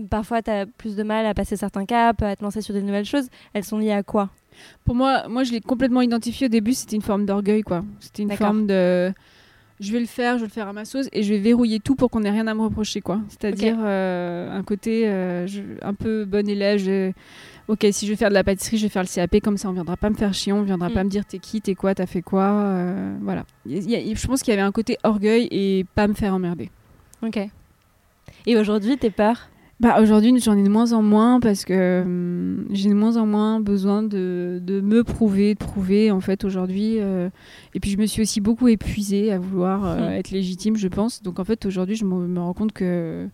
parfois 0.10 0.42
tu 0.42 0.50
as 0.52 0.66
plus 0.66 0.96
de 0.96 1.04
mal 1.04 1.26
à 1.26 1.34
passer 1.34 1.56
certains 1.56 1.86
caps, 1.86 2.22
à 2.24 2.36
te 2.36 2.44
lancer 2.44 2.62
sur 2.62 2.74
des 2.74 2.82
nouvelles 2.82 3.06
choses, 3.06 3.28
elles 3.54 3.64
sont 3.64 3.78
liées 3.78 3.92
à 3.92 4.04
quoi? 4.04 4.30
Pour 4.86 4.96
moi, 4.96 5.28
moi, 5.30 5.44
je 5.44 5.52
l'ai 5.52 5.62
complètement 5.62 6.02
identifié 6.02 6.48
au 6.48 6.50
début. 6.50 6.74
C'était 6.74 6.96
une 6.96 7.02
forme 7.02 7.26
d'orgueil, 7.26 7.62
quoi. 7.62 7.84
C'était 8.00 8.24
une 8.24 8.32
forme 8.32 8.68
de. 8.68 9.14
je 9.80 9.94
vais 9.94 10.00
le 10.02 10.06
faire, 10.06 10.34
je 10.36 10.42
vais 10.42 10.48
le 10.48 10.52
faire 10.52 10.68
à 10.68 10.74
ma 10.74 10.84
sauce 10.84 11.08
et 11.14 11.24
je 11.24 11.34
vais 11.34 11.40
verrouiller 11.40 11.80
tout 11.80 11.96
pour 11.96 12.10
qu'on 12.10 12.24
ait 12.24 12.30
rien 12.30 12.46
à 12.48 12.54
me 12.54 12.62
reprocher, 12.64 13.00
quoi. 13.00 13.22
C'est-à-dire 13.30 13.78
euh, 13.80 14.52
un 14.52 14.62
côté 14.64 15.08
euh, 15.08 15.48
je- 15.48 15.62
un 15.82 15.94
peu 15.94 16.26
bon 16.26 16.48
élève. 16.50 16.78
je- 16.80 17.12
Ok, 17.70 17.86
si 17.92 18.06
je 18.08 18.12
vais 18.12 18.18
faire 18.18 18.30
de 18.30 18.34
la 18.34 18.44
pâtisserie, 18.44 18.78
je 18.78 18.88
vais 18.88 18.90
faire 18.90 19.04
le 19.04 19.08
CAP 19.08 19.40
comme 19.42 19.56
ça, 19.56 19.70
on 19.70 19.74
viendra 19.74 19.96
pas 19.96 20.10
me 20.10 20.16
faire 20.16 20.34
chier, 20.34 20.52
on 20.52 20.64
viendra 20.64 20.90
Mm. 20.90 20.94
pas 20.94 21.04
me 21.04 21.10
dire 21.10 21.24
t'es 21.24 21.38
qui, 21.38 21.62
t'es 21.62 21.76
quoi, 21.76 21.94
t'as 21.94 22.08
fait 22.08 22.24
quoi, 22.24 22.42
euh, 22.50 23.16
voilà. 23.22 23.46
Il 23.68 23.88
y 23.90 23.96
a- 23.96 24.16
je 24.16 24.28
pense 24.28 24.42
qu'il 24.42 24.52
y 24.52 24.58
avait 24.58 24.66
un 24.66 24.72
côté 24.72 24.98
orgueil 25.04 25.48
et 25.52 25.86
pas 25.96 26.08
me 26.08 26.16
faire 26.16 26.34
emmerder. 26.34 26.72
Ok. 27.24 27.40
Et 28.46 28.58
aujourd'hui, 28.58 28.98
t'es 28.98 29.10
peur 29.10 29.50
Bah 29.80 30.02
aujourd'hui 30.02 30.38
j'en 30.40 30.58
ai 30.58 30.64
de 30.64 30.70
moins 30.70 30.92
en 30.94 31.02
moins 31.02 31.40
parce 31.40 31.64
que 31.66 32.02
hum, 32.04 32.66
j'ai 32.72 32.90
de 32.90 32.94
moins 32.96 33.18
en 33.18 33.26
moins 33.26 33.60
besoin 33.60 34.04
de, 34.04 34.60
de 34.62 34.82
me 34.82 35.04
prouver, 35.04 35.54
de 35.56 35.60
prouver 35.60 36.12
en 36.12 36.20
fait 36.22 36.44
aujourd'hui. 36.44 36.96
euh, 37.00 37.30
et 37.74 37.80
puis 37.80 37.92
je 37.92 37.98
me 37.98 38.06
suis 38.06 38.22
aussi 38.22 38.42
beaucoup 38.42 38.68
épuisée 38.68 39.32
à 39.32 39.40
vouloir 39.40 39.86
euh, 39.86 40.10
Hmm. 40.10 40.12
être 40.14 40.32
légitime, 40.32 40.76
je 40.78 40.88
pense. 40.88 41.22
Donc 41.24 41.40
en 41.40 41.44
fait 41.46 41.66
aujourd'hui 41.66 41.96
je 41.96 42.06
me, 42.06 42.28
me 42.28 42.40
rends 42.40 42.54
compte 42.54 42.72
que 42.74 43.28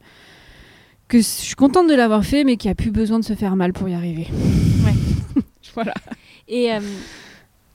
que 1.07 1.17
je 1.19 1.23
suis 1.23 1.55
contente 1.55 1.87
de 1.87 1.93
l'avoir 1.95 2.23
fait, 2.25 2.43
mais 2.43 2.57
qu'il 2.57 2.67
n'y 2.69 2.71
a 2.73 2.75
plus 2.75 2.91
besoin 2.91 3.19
de 3.19 3.23
se 3.25 3.33
faire 3.33 3.55
mal 3.55 3.73
pour 3.73 3.87
y 3.89 3.93
arriver. 3.93 4.27
Ouais. 4.85 5.41
voilà. 5.75 5.93
Et 6.47 6.73
euh, 6.73 6.79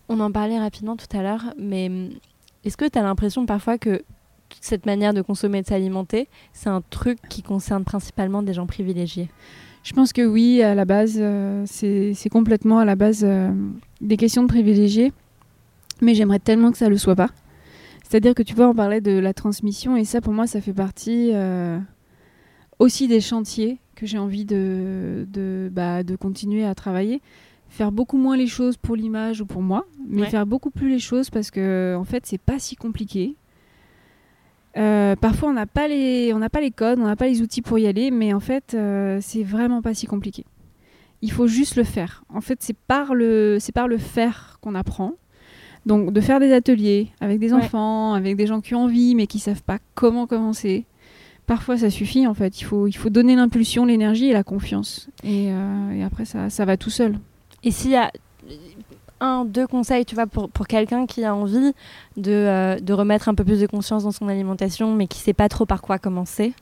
on 0.08 0.18
en 0.20 0.32
parlait 0.32 0.58
rapidement 0.58 0.96
tout 0.96 1.06
à 1.16 1.22
l'heure, 1.22 1.54
mais 1.58 1.86
hum, 1.88 2.08
est-ce 2.64 2.76
que 2.76 2.88
tu 2.88 2.98
as 2.98 3.02
l'impression 3.02 3.46
parfois 3.46 3.78
que 3.78 4.02
toute 4.50 4.62
cette 4.64 4.84
manière 4.86 5.14
de 5.14 5.22
consommer 5.22 5.58
et 5.58 5.62
de 5.62 5.66
s'alimenter, 5.66 6.28
c'est 6.52 6.68
un 6.68 6.82
truc 6.90 7.18
qui 7.30 7.42
concerne 7.42 7.84
principalement 7.84 8.42
des 8.42 8.52
gens 8.52 8.66
privilégiés 8.66 9.28
Je 9.82 9.94
pense 9.94 10.12
que 10.12 10.26
oui, 10.26 10.62
à 10.62 10.74
la 10.74 10.84
base, 10.84 11.16
euh, 11.18 11.64
c'est 11.66 12.28
complètement 12.30 12.78
à 12.80 12.84
la 12.84 12.96
base 12.96 13.22
euh, 13.24 13.50
des 14.02 14.18
questions 14.18 14.42
de 14.42 14.48
privilégiés, 14.48 15.12
mais 16.02 16.14
j'aimerais 16.14 16.38
tellement 16.40 16.70
que 16.70 16.76
ça 16.78 16.88
le 16.90 16.98
soit 16.98 17.16
pas. 17.16 17.30
C'est-à-dire 18.06 18.34
que 18.34 18.42
tu 18.42 18.54
vois, 18.54 18.68
on 18.68 18.74
parlait 18.74 19.00
de 19.00 19.18
la 19.18 19.32
transmission, 19.32 19.96
et 19.96 20.04
ça, 20.04 20.20
pour 20.20 20.32
moi, 20.34 20.46
ça 20.46 20.60
fait 20.60 20.72
partie 20.74 21.30
euh, 21.32 21.78
aussi 22.78 23.08
des 23.08 23.20
chantiers 23.20 23.78
que 23.94 24.04
j'ai 24.06 24.18
envie 24.18 24.44
de, 24.44 25.26
de, 25.32 25.70
bah, 25.72 26.02
de 26.02 26.16
continuer 26.16 26.64
à 26.64 26.74
travailler. 26.74 27.20
Faire 27.68 27.92
beaucoup 27.92 28.16
moins 28.18 28.36
les 28.36 28.48
choses 28.48 28.76
pour 28.76 28.96
l'image 28.96 29.40
ou 29.42 29.46
pour 29.46 29.62
moi, 29.62 29.86
mais 30.08 30.22
Ouais. 30.22 30.28
faire 30.30 30.44
beaucoup 30.46 30.70
plus 30.70 30.88
les 30.90 30.98
choses 30.98 31.30
parce 31.30 31.50
que, 31.52 31.94
en 31.96 32.04
fait, 32.04 32.26
c'est 32.26 32.40
pas 32.40 32.58
si 32.58 32.74
compliqué. 32.76 33.36
Euh, 34.76 35.16
parfois, 35.16 35.50
on 35.50 35.52
n'a 35.52 35.66
pas 35.66 35.88
les, 35.88 36.32
on 36.32 36.38
n'a 36.38 36.48
pas 36.48 36.60
les 36.60 36.70
codes, 36.70 36.98
on 37.00 37.06
n'a 37.06 37.16
pas 37.16 37.26
les 37.26 37.42
outils 37.42 37.62
pour 37.62 37.78
y 37.78 37.86
aller, 37.86 38.10
mais 38.10 38.32
en 38.32 38.40
fait, 38.40 38.74
euh, 38.74 39.18
c'est 39.20 39.42
vraiment 39.42 39.82
pas 39.82 39.94
si 39.94 40.06
compliqué. 40.06 40.44
Il 41.22 41.32
faut 41.32 41.46
juste 41.46 41.76
le 41.76 41.84
faire. 41.84 42.24
En 42.32 42.40
fait, 42.40 42.58
c'est 42.62 42.76
par 42.76 43.14
le, 43.14 43.58
c'est 43.60 43.72
par 43.72 43.88
le 43.88 43.98
faire 43.98 44.58
qu'on 44.60 44.74
apprend. 44.74 45.14
Donc, 45.86 46.12
de 46.12 46.20
faire 46.20 46.40
des 46.40 46.52
ateliers 46.52 47.08
avec 47.20 47.38
des 47.40 47.52
Ouais. 47.52 47.58
enfants, 47.64 48.14
avec 48.14 48.36
des 48.36 48.46
gens 48.46 48.60
qui 48.60 48.74
ont 48.74 48.84
envie 48.84 49.14
mais 49.14 49.26
qui 49.26 49.38
savent 49.38 49.62
pas 49.62 49.78
comment 49.94 50.26
commencer. 50.26 50.84
Parfois, 51.46 51.76
ça 51.78 51.90
suffit. 51.90 52.26
En 52.26 52.34
fait, 52.34 52.60
il 52.60 52.64
faut, 52.64 52.86
il 52.86 52.92
faut 52.92 53.10
donner 53.10 53.34
l'impulsion, 53.34 53.84
l'énergie 53.84 54.26
et 54.28 54.32
la 54.32 54.44
confiance. 54.44 55.08
Et, 55.24 55.48
euh, 55.50 55.90
et 55.92 56.04
après, 56.04 56.24
ça, 56.26 56.48
ça 56.48 56.64
va 56.64 56.76
tout 56.76 56.90
seul. 56.90 57.18
Et 57.64 57.70
s'il 57.72 57.90
y 57.90 57.96
a 57.96 58.10
un, 59.20 59.44
deux 59.44 59.66
conseils, 59.66 60.04
tu 60.04 60.14
vois, 60.14 60.26
pour, 60.26 60.48
pour 60.50 60.66
quelqu'un 60.66 61.06
qui 61.06 61.24
a 61.24 61.34
envie 61.34 61.72
de, 62.16 62.30
euh, 62.32 62.78
de 62.78 62.92
remettre 62.92 63.28
un 63.28 63.34
peu 63.34 63.44
plus 63.44 63.60
de 63.60 63.66
conscience 63.66 64.04
dans 64.04 64.12
son 64.12 64.28
alimentation, 64.28 64.94
mais 64.94 65.06
qui 65.06 65.18
sait 65.18 65.32
pas 65.34 65.48
trop 65.48 65.66
par 65.66 65.82
quoi 65.82 65.98
commencer 65.98 66.52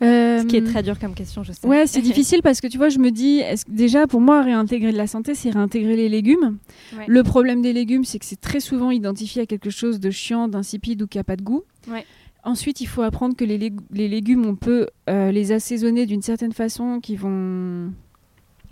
Ce 0.00 0.44
qui 0.46 0.56
est 0.56 0.60
Euh, 0.62 0.70
très 0.70 0.82
dur 0.82 0.98
comme 0.98 1.14
question, 1.14 1.42
je 1.44 1.52
sais. 1.52 1.66
Ouais, 1.66 1.86
c'est 1.86 2.02
difficile 2.02 2.42
parce 2.42 2.60
que 2.60 2.66
tu 2.66 2.76
vois, 2.78 2.88
je 2.88 2.98
me 2.98 3.10
dis, 3.10 3.38
est-ce 3.38 3.64
que 3.64 3.70
déjà 3.70 4.06
pour 4.06 4.20
moi, 4.20 4.42
réintégrer 4.42 4.92
de 4.92 4.96
la 4.98 5.06
santé, 5.06 5.34
c'est 5.34 5.50
réintégrer 5.50 5.96
les 5.96 6.08
légumes. 6.08 6.58
Ouais. 6.96 7.04
Le 7.06 7.22
problème 7.22 7.62
des 7.62 7.72
légumes, 7.72 8.04
c'est 8.04 8.18
que 8.18 8.24
c'est 8.26 8.40
très 8.40 8.60
souvent 8.60 8.90
identifié 8.90 9.42
à 9.42 9.46
quelque 9.46 9.70
chose 9.70 10.00
de 10.00 10.10
chiant, 10.10 10.48
d'insipide 10.48 11.02
ou 11.02 11.06
qui 11.06 11.18
n'a 11.18 11.24
pas 11.24 11.36
de 11.36 11.42
goût. 11.42 11.62
Ouais. 11.88 12.04
Ensuite, 12.42 12.82
il 12.82 12.86
faut 12.86 13.00
apprendre 13.02 13.34
que 13.36 13.44
les, 13.44 13.56
lég- 13.58 13.78
les 13.90 14.08
légumes, 14.08 14.44
on 14.44 14.54
peut 14.56 14.88
euh, 15.08 15.30
les 15.30 15.52
assaisonner 15.52 16.04
d'une 16.04 16.20
certaine 16.20 16.52
façon 16.52 17.00
qui 17.00 17.16
vont 17.16 17.90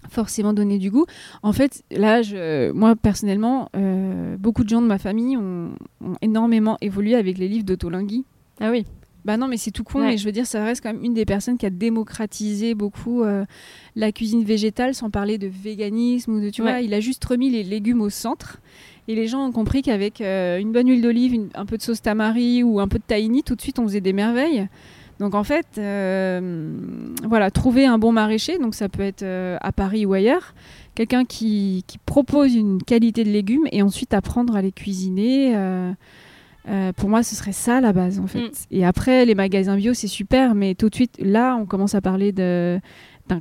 forcément 0.09 0.53
donner 0.53 0.79
du 0.79 0.91
goût. 0.91 1.07
En 1.43 1.53
fait, 1.53 1.83
là, 1.91 2.23
je- 2.23 2.71
moi 2.73 2.97
personnellement, 2.97 3.69
euh, 3.77 4.37
beaucoup 4.39 4.65
de 4.65 4.69
gens 4.69 4.83
de 4.83 4.87
ma 4.87 4.99
famille 4.99 5.37
ont, 5.37 5.71
ont 6.05 6.15
énormément 6.23 6.77
évolué 6.81 7.15
avec 7.15 7.39
les 7.39 7.49
livres 7.49 7.65
d'Otolingui. 7.65 8.25
Ah 8.61 8.71
oui. 8.71 8.85
Bah 9.25 9.37
non, 9.37 9.47
mais 9.47 9.57
c'est 9.57 9.71
tout 9.71 9.85
con, 9.85 10.01
Ouais. 10.01 10.07
mais 10.09 10.17
je 10.19 10.25
veux 10.25 10.33
dire, 10.33 10.47
ça 10.47 10.65
reste 10.65 10.83
quand 10.83 10.93
même 10.93 11.05
une 11.05 11.15
des 11.15 11.25
personnes 11.25 11.57
qui 11.57 11.65
a 11.65 11.71
démocratisé 11.71 12.75
beaucoup 12.75 13.23
euh, 13.23 13.45
la 13.95 14.11
cuisine 14.11 14.43
végétale, 14.43 14.95
sans 14.95 15.11
parler 15.11 15.39
de 15.39 15.47
véganisme 15.47 16.35
ou 16.35 16.41
de, 16.41 16.51
tu 16.51 16.61
Ouais. 16.63 16.73
vois, 16.73 16.81
il 16.81 16.93
a 16.93 16.99
juste 16.99 17.25
remis 17.25 17.49
les 17.49 17.63
légumes 17.63 18.01
au 18.01 18.11
centre. 18.11 18.59
Et 19.07 19.15
les 19.15 19.29
gens 19.29 19.47
ont 19.47 19.53
compris 19.53 19.83
qu'avec 19.83 20.21
euh, 20.21 20.59
une 20.59 20.73
bonne 20.73 20.89
huile 20.89 21.03
d'olive, 21.03 21.49
un 21.55 21.67
peu 21.67 21.77
de 21.77 21.83
sauce 21.83 22.03
tamari 22.03 22.65
ou 22.65 22.81
un 22.81 22.89
peu 22.89 22.99
de 22.99 23.05
tahini, 23.05 23.45
tout 23.45 23.55
de 23.55 23.61
suite, 23.61 23.79
on 23.79 23.85
faisait 23.85 24.01
des 24.01 24.13
merveilles. 24.13 24.69
Donc 25.19 25.35
en 25.35 25.45
fait, 25.45 25.67
euh, 25.79 26.77
voilà, 27.29 27.51
trouver 27.51 27.87
un 27.87 27.99
bon 27.99 28.13
maraîcher, 28.13 28.59
donc 28.59 28.75
ça 28.75 28.89
peut 28.89 29.03
être 29.03 29.23
euh, 29.23 29.57
à 29.61 29.73
Paris 29.73 30.07
ou 30.07 30.13
ailleurs, 30.15 30.55
quelqu'un 30.95 31.25
qui, 31.25 31.85
qui 31.87 31.99
propose 31.99 32.55
une 32.55 32.83
qualité 32.83 33.25
de 33.25 33.31
légumes 33.31 33.67
et 33.71 33.83
ensuite 33.83 34.15
apprendre 34.15 34.57
à 34.57 34.63
les 34.63 34.73
cuisiner. 34.73 35.55
euh, 35.55 36.93
pour 36.97 37.09
moi, 37.09 37.23
ce 37.23 37.35
serait 37.35 37.53
ça 37.53 37.81
la 37.81 37.93
base 37.93 38.21
en 38.21 38.27
fait. 38.27 38.41
Mm. 38.41 38.51
Et 38.71 38.85
après, 38.85 39.25
les 39.25 39.35
magasins 39.35 39.77
bio, 39.77 39.95
c'est 39.95 40.09
super, 40.09 40.55
mais 40.55 40.75
tout 40.75 40.89
de 40.89 40.95
suite, 40.95 41.17
là, 41.21 41.57
on 41.57 41.67
commence 41.67 41.95
à 41.95 42.01
parler 42.01 42.33
d'un 42.33 42.81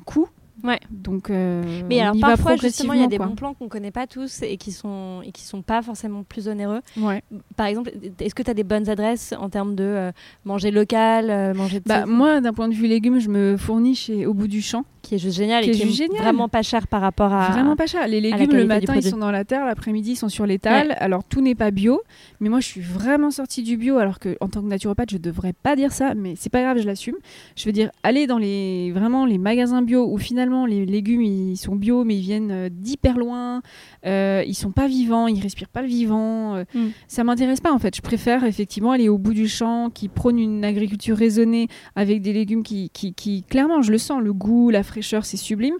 coût. 0.05 0.27
Ouais. 0.63 0.79
Donc, 0.89 1.29
euh, 1.29 1.81
Mais 1.87 1.99
alors 2.01 2.15
parfois 2.19 2.55
justement 2.55 2.93
il 2.93 3.01
y 3.01 3.03
a 3.03 3.07
des 3.07 3.17
bons 3.17 3.35
plans 3.35 3.53
qu'on 3.53 3.67
connaît 3.67 3.91
pas 3.91 4.07
tous 4.07 4.41
et 4.41 4.57
qui 4.57 4.71
sont 4.71 5.21
et 5.23 5.31
qui 5.31 5.43
sont 5.43 5.61
pas 5.61 5.81
forcément 5.81 6.23
plus 6.23 6.47
onéreux. 6.47 6.81
Ouais. 6.97 7.23
Par 7.55 7.67
exemple, 7.67 7.91
est-ce 8.19 8.35
que 8.35 8.43
tu 8.43 8.51
as 8.51 8.53
des 8.53 8.63
bonnes 8.63 8.89
adresses 8.89 9.33
en 9.37 9.49
termes 9.49 9.75
de 9.75 9.83
euh, 9.83 10.11
manger 10.45 10.71
local, 10.71 11.29
euh, 11.29 11.53
manger 11.53 11.79
de 11.79 11.85
Bah, 11.87 12.05
moi, 12.05 12.41
d'un 12.41 12.53
point 12.53 12.67
de 12.67 12.73
vue 12.73 12.87
légumes, 12.87 13.19
je 13.19 13.29
me 13.29 13.57
fournis 13.57 13.95
chez 13.95 14.25
Au 14.25 14.33
bout 14.33 14.47
du 14.47 14.61
champ. 14.61 14.85
Qui 15.01 15.15
est 15.15 15.17
juste 15.17 15.37
génial 15.37 15.63
qui 15.63 15.69
et 15.69 15.73
est 15.73 15.75
qui 15.77 15.83
est 15.83 15.91
génial. 15.91 16.21
vraiment 16.21 16.47
pas 16.49 16.61
cher 16.61 16.87
par 16.87 17.01
rapport 17.01 17.33
à 17.33 17.49
Vraiment 17.51 17.75
pas 17.75 17.87
cher. 17.87 18.07
Les 18.07 18.21
légumes, 18.21 18.51
le 18.51 18.65
matin, 18.65 18.93
ils 18.95 19.03
sont 19.03 19.17
dans 19.17 19.31
la 19.31 19.43
terre, 19.45 19.65
l'après-midi, 19.65 20.11
ils 20.11 20.15
sont 20.15 20.29
sur 20.29 20.45
l'étal. 20.45 20.95
Alors, 20.99 21.23
tout 21.23 21.41
n'est 21.41 21.55
pas 21.55 21.71
bio. 21.71 22.01
Mais 22.39 22.49
moi, 22.49 22.59
je 22.59 22.65
suis 22.67 22.81
vraiment 22.81 23.31
sortie 23.31 23.63
du 23.63 23.77
bio, 23.77 23.97
alors 23.97 24.19
que 24.19 24.37
en 24.41 24.47
tant 24.47 24.61
que 24.61 24.67
naturopathe, 24.67 25.11
je 25.11 25.17
devrais 25.17 25.53
pas 25.53 25.75
dire 25.75 25.91
ça. 25.91 26.13
Mais 26.15 26.33
c'est 26.37 26.49
pas 26.51 26.61
grave, 26.61 26.79
je 26.79 26.85
l'assume. 26.85 27.15
Je 27.55 27.65
veux 27.65 27.71
dire, 27.71 27.91
aller 28.03 28.27
dans 28.27 28.37
les 28.37 28.91
vraiment 28.91 29.25
les 29.25 29.37
magasins 29.37 29.81
bio 29.81 30.07
où 30.11 30.17
finalement 30.17 30.65
les 30.65 30.85
légumes, 30.85 31.21
ils 31.21 31.57
sont 31.57 31.75
bio, 31.75 32.03
mais 32.03 32.15
ils 32.15 32.21
viennent 32.21 32.51
euh, 32.51 32.69
d'hyper 32.71 33.17
loin. 33.17 33.61
Euh, 34.05 34.43
ils 34.47 34.55
sont 34.55 34.71
pas 34.71 34.87
vivants, 34.87 35.27
ils 35.27 35.39
respirent 35.41 35.69
pas 35.69 35.81
le 35.81 35.87
vivant. 35.87 36.55
euh, 36.55 36.63
Mm. 36.73 36.89
Ça 37.07 37.23
m'intéresse 37.23 37.59
pas, 37.59 37.73
en 37.73 37.79
fait. 37.79 37.95
Je 37.95 38.01
préfère 38.01 38.43
effectivement 38.45 38.91
aller 38.91 39.09
au 39.09 39.17
bout 39.17 39.33
du 39.33 39.47
champ, 39.47 39.89
qui 39.89 40.07
prône 40.07 40.39
une 40.39 40.63
agriculture 40.63 41.17
raisonnée 41.17 41.67
avec 41.95 42.21
des 42.21 42.33
légumes 42.33 42.63
qui, 42.63 42.89
qui, 42.91 43.13
qui 43.13 43.43
clairement, 43.43 43.81
je 43.81 43.91
le 43.91 43.97
sens, 43.97 44.21
le 44.21 44.31
goût, 44.33 44.69
la 44.69 44.83
fraîcheur, 44.91 45.25
c'est 45.25 45.37
sublime. 45.37 45.75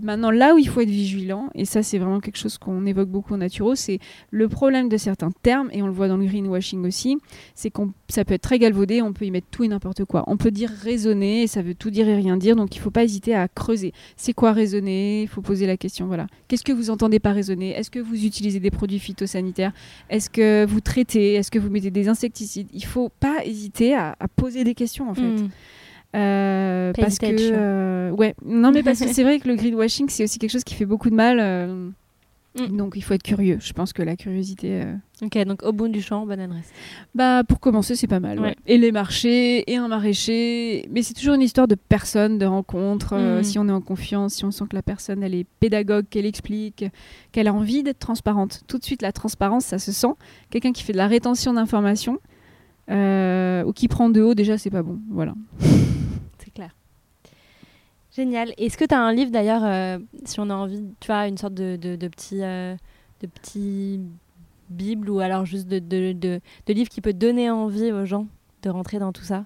Maintenant, 0.00 0.30
là 0.30 0.54
où 0.54 0.58
il 0.58 0.68
faut 0.68 0.80
être 0.80 0.90
vigilant, 0.90 1.48
et 1.54 1.64
ça 1.64 1.82
c'est 1.82 1.98
vraiment 1.98 2.20
quelque 2.20 2.36
chose 2.36 2.58
qu'on 2.58 2.84
évoque 2.84 3.08
beaucoup 3.08 3.34
en 3.34 3.38
naturo, 3.38 3.74
c'est 3.74 3.98
le 4.30 4.48
problème 4.48 4.88
de 4.88 4.96
certains 4.96 5.30
termes, 5.42 5.68
et 5.72 5.82
on 5.82 5.86
le 5.86 5.92
voit 5.92 6.08
dans 6.08 6.16
le 6.16 6.26
greenwashing 6.26 6.84
aussi, 6.84 7.16
c'est 7.54 7.70
qu'on 7.70 7.92
ça 8.08 8.24
peut 8.24 8.34
être 8.34 8.42
très 8.42 8.58
galvaudé, 8.58 9.02
on 9.02 9.12
peut 9.12 9.24
y 9.24 9.30
mettre 9.30 9.46
tout 9.50 9.64
et 9.64 9.68
n'importe 9.68 10.04
quoi. 10.04 10.24
On 10.26 10.36
peut 10.36 10.50
dire 10.50 10.70
raisonner, 10.70 11.46
ça 11.46 11.62
veut 11.62 11.74
tout 11.74 11.90
dire 11.90 12.08
et 12.08 12.16
rien 12.16 12.36
dire, 12.36 12.56
donc 12.56 12.76
il 12.76 12.80
faut 12.80 12.90
pas 12.90 13.04
hésiter 13.04 13.34
à 13.34 13.48
creuser. 13.48 13.92
C'est 14.16 14.32
quoi 14.32 14.52
raisonner? 14.52 15.22
Il 15.22 15.28
faut 15.28 15.42
poser 15.42 15.66
la 15.66 15.76
question, 15.76 16.06
voilà. 16.06 16.26
Qu'est-ce 16.48 16.64
que 16.64 16.72
vous 16.72 16.90
entendez 16.90 17.18
par 17.20 17.34
raisonner? 17.34 17.70
Est-ce 17.70 17.90
que 17.90 18.00
vous 18.00 18.24
utilisez 18.24 18.60
des 18.60 18.70
produits 18.70 18.98
phytosanitaires? 18.98 19.72
Est-ce 20.10 20.28
que 20.28 20.66
vous 20.66 20.80
traitez? 20.80 21.34
Est-ce 21.34 21.50
que 21.50 21.58
vous 21.58 21.70
mettez 21.70 21.90
des 21.90 22.08
insecticides? 22.08 22.68
Il 22.72 22.84
faut 22.84 23.10
pas 23.20 23.44
hésiter 23.44 23.94
à, 23.94 24.16
à 24.18 24.28
poser 24.28 24.64
des 24.64 24.74
questions 24.74 25.08
en 25.08 25.14
fait. 25.14 25.22
Mm. 25.22 25.50
Euh, 26.14 26.92
parce 26.94 27.18
que 27.18 27.26
euh, 27.28 28.10
ouais 28.12 28.34
non 28.44 28.70
mais 28.70 28.82
parce 28.82 29.00
que 29.00 29.08
c'est 29.08 29.22
vrai 29.24 29.38
que 29.38 29.48
le 29.48 29.56
greenwashing 29.56 30.08
c'est 30.08 30.24
aussi 30.24 30.38
quelque 30.38 30.52
chose 30.52 30.64
qui 30.64 30.74
fait 30.74 30.86
beaucoup 30.86 31.10
de 31.10 31.14
mal 31.16 31.38
euh, 31.40 31.88
Mm. 32.58 32.74
donc 32.74 32.94
il 32.96 33.02
faut 33.02 33.12
être 33.12 33.22
curieux 33.22 33.58
je 33.60 33.74
pense 33.74 33.92
que 33.92 34.02
la 34.02 34.16
curiosité 34.16 34.82
Ok, 35.22 35.36
donc 35.44 35.62
au 35.62 35.72
bout 35.74 35.88
du 35.88 36.00
champ, 36.00 36.24
bonne 36.24 36.40
adresse. 36.40 36.72
bah 37.14 37.42
pour 37.46 37.60
commencer 37.60 37.96
c'est 37.96 38.06
pas 38.06 38.18
mal 38.18 38.40
ouais. 38.40 38.46
Ouais. 38.46 38.56
et 38.66 38.78
les 38.78 38.92
marchés 38.92 39.70
et 39.70 39.76
un 39.76 39.88
maraîcher 39.88 40.88
mais 40.90 41.02
c'est 41.02 41.12
toujours 41.12 41.34
une 41.34 41.42
histoire 41.42 41.68
de 41.68 41.74
personne 41.74 42.38
de 42.38 42.46
rencontre 42.46 43.12
euh, 43.12 43.40
Mm. 43.40 43.44
si 43.44 43.58
on 43.58 43.68
est 43.68 43.72
en 43.72 43.82
confiance 43.82 44.32
si 44.36 44.46
on 44.46 44.50
sent 44.52 44.64
que 44.70 44.74
la 44.76 44.80
personne 44.80 45.22
elle 45.22 45.34
est 45.34 45.44
pédagogue 45.60 46.06
qu'elle 46.08 46.24
explique 46.24 46.86
qu'elle 47.30 47.48
a 47.48 47.52
envie 47.52 47.82
d'être 47.82 47.98
transparente 47.98 48.62
tout 48.68 48.78
de 48.78 48.84
suite 48.84 49.02
la 49.02 49.12
transparence 49.12 49.66
ça 49.66 49.78
se 49.78 49.92
sent 49.92 50.14
quelqu'un 50.48 50.72
qui 50.72 50.82
fait 50.82 50.94
de 50.94 50.98
la 50.98 51.08
rétention 51.08 51.52
d'informations 51.52 52.20
ou 52.88 53.72
qui 53.74 53.88
prend 53.88 54.08
de 54.08 54.22
haut 54.22 54.34
déjà 54.34 54.56
c'est 54.56 54.70
pas 54.70 54.82
bon 54.82 54.98
voilà. 55.10 55.34
Génial. 58.16 58.54
Est-ce 58.56 58.78
que 58.78 58.86
tu 58.86 58.94
as 58.94 59.00
un 59.00 59.12
livre 59.12 59.30
d'ailleurs, 59.30 59.62
euh, 59.62 59.98
si 60.24 60.40
on 60.40 60.48
a 60.48 60.54
envie, 60.54 60.82
tu 61.00 61.08
vois, 61.08 61.28
une 61.28 61.36
sorte 61.36 61.52
de, 61.52 61.76
de, 61.76 61.96
de 61.96 62.08
petit, 62.08 62.42
euh, 62.42 62.74
de 63.20 63.26
petit 63.26 64.00
bible 64.70 65.10
ou 65.10 65.20
alors 65.20 65.44
juste 65.44 65.68
de, 65.68 65.78
de, 65.78 66.12
de, 66.12 66.40
de 66.66 66.72
livre 66.72 66.88
qui 66.88 67.02
peut 67.02 67.12
donner 67.12 67.50
envie 67.50 67.92
aux 67.92 68.06
gens 68.06 68.26
de 68.62 68.70
rentrer 68.70 68.98
dans 68.98 69.12
tout 69.12 69.22
ça? 69.22 69.44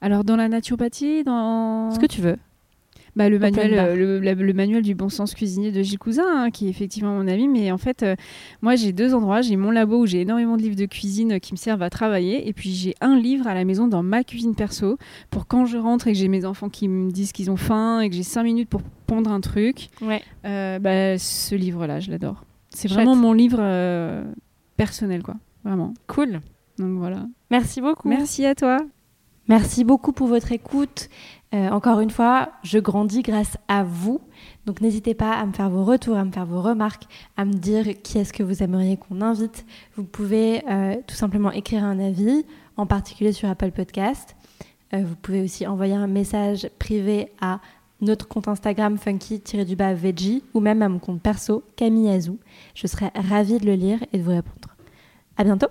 Alors 0.00 0.22
dans 0.22 0.36
la 0.36 0.48
naturopathie 0.48 1.24
dans 1.24 1.90
Ce 1.90 1.98
que 1.98 2.06
tu 2.06 2.20
veux. 2.20 2.38
Bah, 3.16 3.28
le, 3.28 3.38
manuel, 3.38 3.74
euh, 3.78 3.94
le, 3.96 4.18
la- 4.20 4.34
le 4.34 4.52
manuel 4.52 4.82
du 4.82 4.94
bon 4.94 5.08
sens 5.08 5.34
cuisinier 5.34 5.70
de 5.72 5.82
Gilles 5.82 5.98
Cousin, 5.98 6.24
hein, 6.26 6.50
qui 6.50 6.66
est 6.66 6.70
effectivement 6.70 7.14
mon 7.14 7.28
ami. 7.28 7.46
Mais 7.48 7.70
en 7.70 7.78
fait, 7.78 8.02
euh, 8.02 8.16
moi, 8.62 8.74
j'ai 8.76 8.92
deux 8.92 9.14
endroits. 9.14 9.40
J'ai 9.40 9.56
mon 9.56 9.70
labo 9.70 10.00
où 10.02 10.06
j'ai 10.06 10.22
énormément 10.22 10.56
de 10.56 10.62
livres 10.62 10.76
de 10.76 10.86
cuisine 10.86 11.32
euh, 11.32 11.38
qui 11.38 11.52
me 11.52 11.56
servent 11.56 11.82
à 11.82 11.90
travailler. 11.90 12.48
Et 12.48 12.52
puis, 12.52 12.70
j'ai 12.72 12.94
un 13.00 13.16
livre 13.18 13.46
à 13.46 13.54
la 13.54 13.64
maison 13.64 13.86
dans 13.86 14.02
ma 14.02 14.24
cuisine 14.24 14.54
perso 14.54 14.98
pour 15.30 15.46
quand 15.46 15.64
je 15.64 15.78
rentre 15.78 16.08
et 16.08 16.12
que 16.12 16.18
j'ai 16.18 16.28
mes 16.28 16.44
enfants 16.44 16.68
qui 16.68 16.88
me 16.88 17.10
disent 17.10 17.32
qu'ils 17.32 17.50
ont 17.50 17.56
faim 17.56 18.00
et 18.00 18.10
que 18.10 18.16
j'ai 18.16 18.22
cinq 18.24 18.42
minutes 18.44 18.68
pour 18.68 18.82
pondre 19.06 19.30
un 19.30 19.40
truc. 19.40 19.88
Ouais. 20.02 20.22
Euh, 20.44 20.78
bah, 20.78 21.18
ce 21.18 21.54
livre-là, 21.54 22.00
je 22.00 22.10
l'adore. 22.10 22.44
C'est 22.70 22.88
vraiment 22.88 23.14
mon 23.14 23.32
livre 23.32 23.58
euh, 23.60 24.24
personnel, 24.76 25.22
quoi. 25.22 25.36
Vraiment. 25.64 25.94
Cool. 26.08 26.40
Donc 26.78 26.98
voilà. 26.98 27.26
Merci 27.52 27.80
beaucoup. 27.80 28.08
Merci 28.08 28.44
à 28.44 28.56
toi. 28.56 28.78
Merci 29.46 29.84
beaucoup 29.84 30.12
pour 30.12 30.26
votre 30.26 30.50
écoute. 30.52 31.08
Euh, 31.54 31.68
encore 31.70 32.00
une 32.00 32.10
fois, 32.10 32.50
je 32.62 32.78
grandis 32.78 33.22
grâce 33.22 33.56
à 33.68 33.84
vous. 33.84 34.20
Donc 34.66 34.80
n'hésitez 34.80 35.14
pas 35.14 35.32
à 35.32 35.46
me 35.46 35.52
faire 35.52 35.70
vos 35.70 35.84
retours, 35.84 36.16
à 36.16 36.24
me 36.24 36.32
faire 36.32 36.46
vos 36.46 36.60
remarques, 36.60 37.04
à 37.36 37.44
me 37.44 37.52
dire 37.52 37.86
qui 38.02 38.18
est-ce 38.18 38.32
que 38.32 38.42
vous 38.42 38.62
aimeriez 38.62 38.96
qu'on 38.96 39.20
invite. 39.20 39.64
Vous 39.96 40.04
pouvez 40.04 40.62
euh, 40.68 40.96
tout 41.06 41.14
simplement 41.14 41.52
écrire 41.52 41.84
un 41.84 42.00
avis, 42.00 42.44
en 42.76 42.86
particulier 42.86 43.32
sur 43.32 43.48
Apple 43.48 43.70
Podcast. 43.70 44.34
Euh, 44.94 45.02
vous 45.04 45.14
pouvez 45.14 45.42
aussi 45.42 45.66
envoyer 45.66 45.94
un 45.94 46.08
message 46.08 46.68
privé 46.78 47.30
à 47.40 47.60
notre 48.00 48.26
compte 48.26 48.48
Instagram 48.48 48.98
funky-veggie 48.98 50.42
ou 50.54 50.60
même 50.60 50.82
à 50.82 50.88
mon 50.88 50.98
compte 50.98 51.22
perso 51.22 51.62
Camille 51.76 52.10
Azou. 52.10 52.38
Je 52.74 52.88
serai 52.88 53.10
ravie 53.14 53.58
de 53.58 53.66
le 53.66 53.74
lire 53.74 53.98
et 54.12 54.18
de 54.18 54.22
vous 54.22 54.30
répondre. 54.30 54.74
À 55.36 55.44
bientôt 55.44 55.68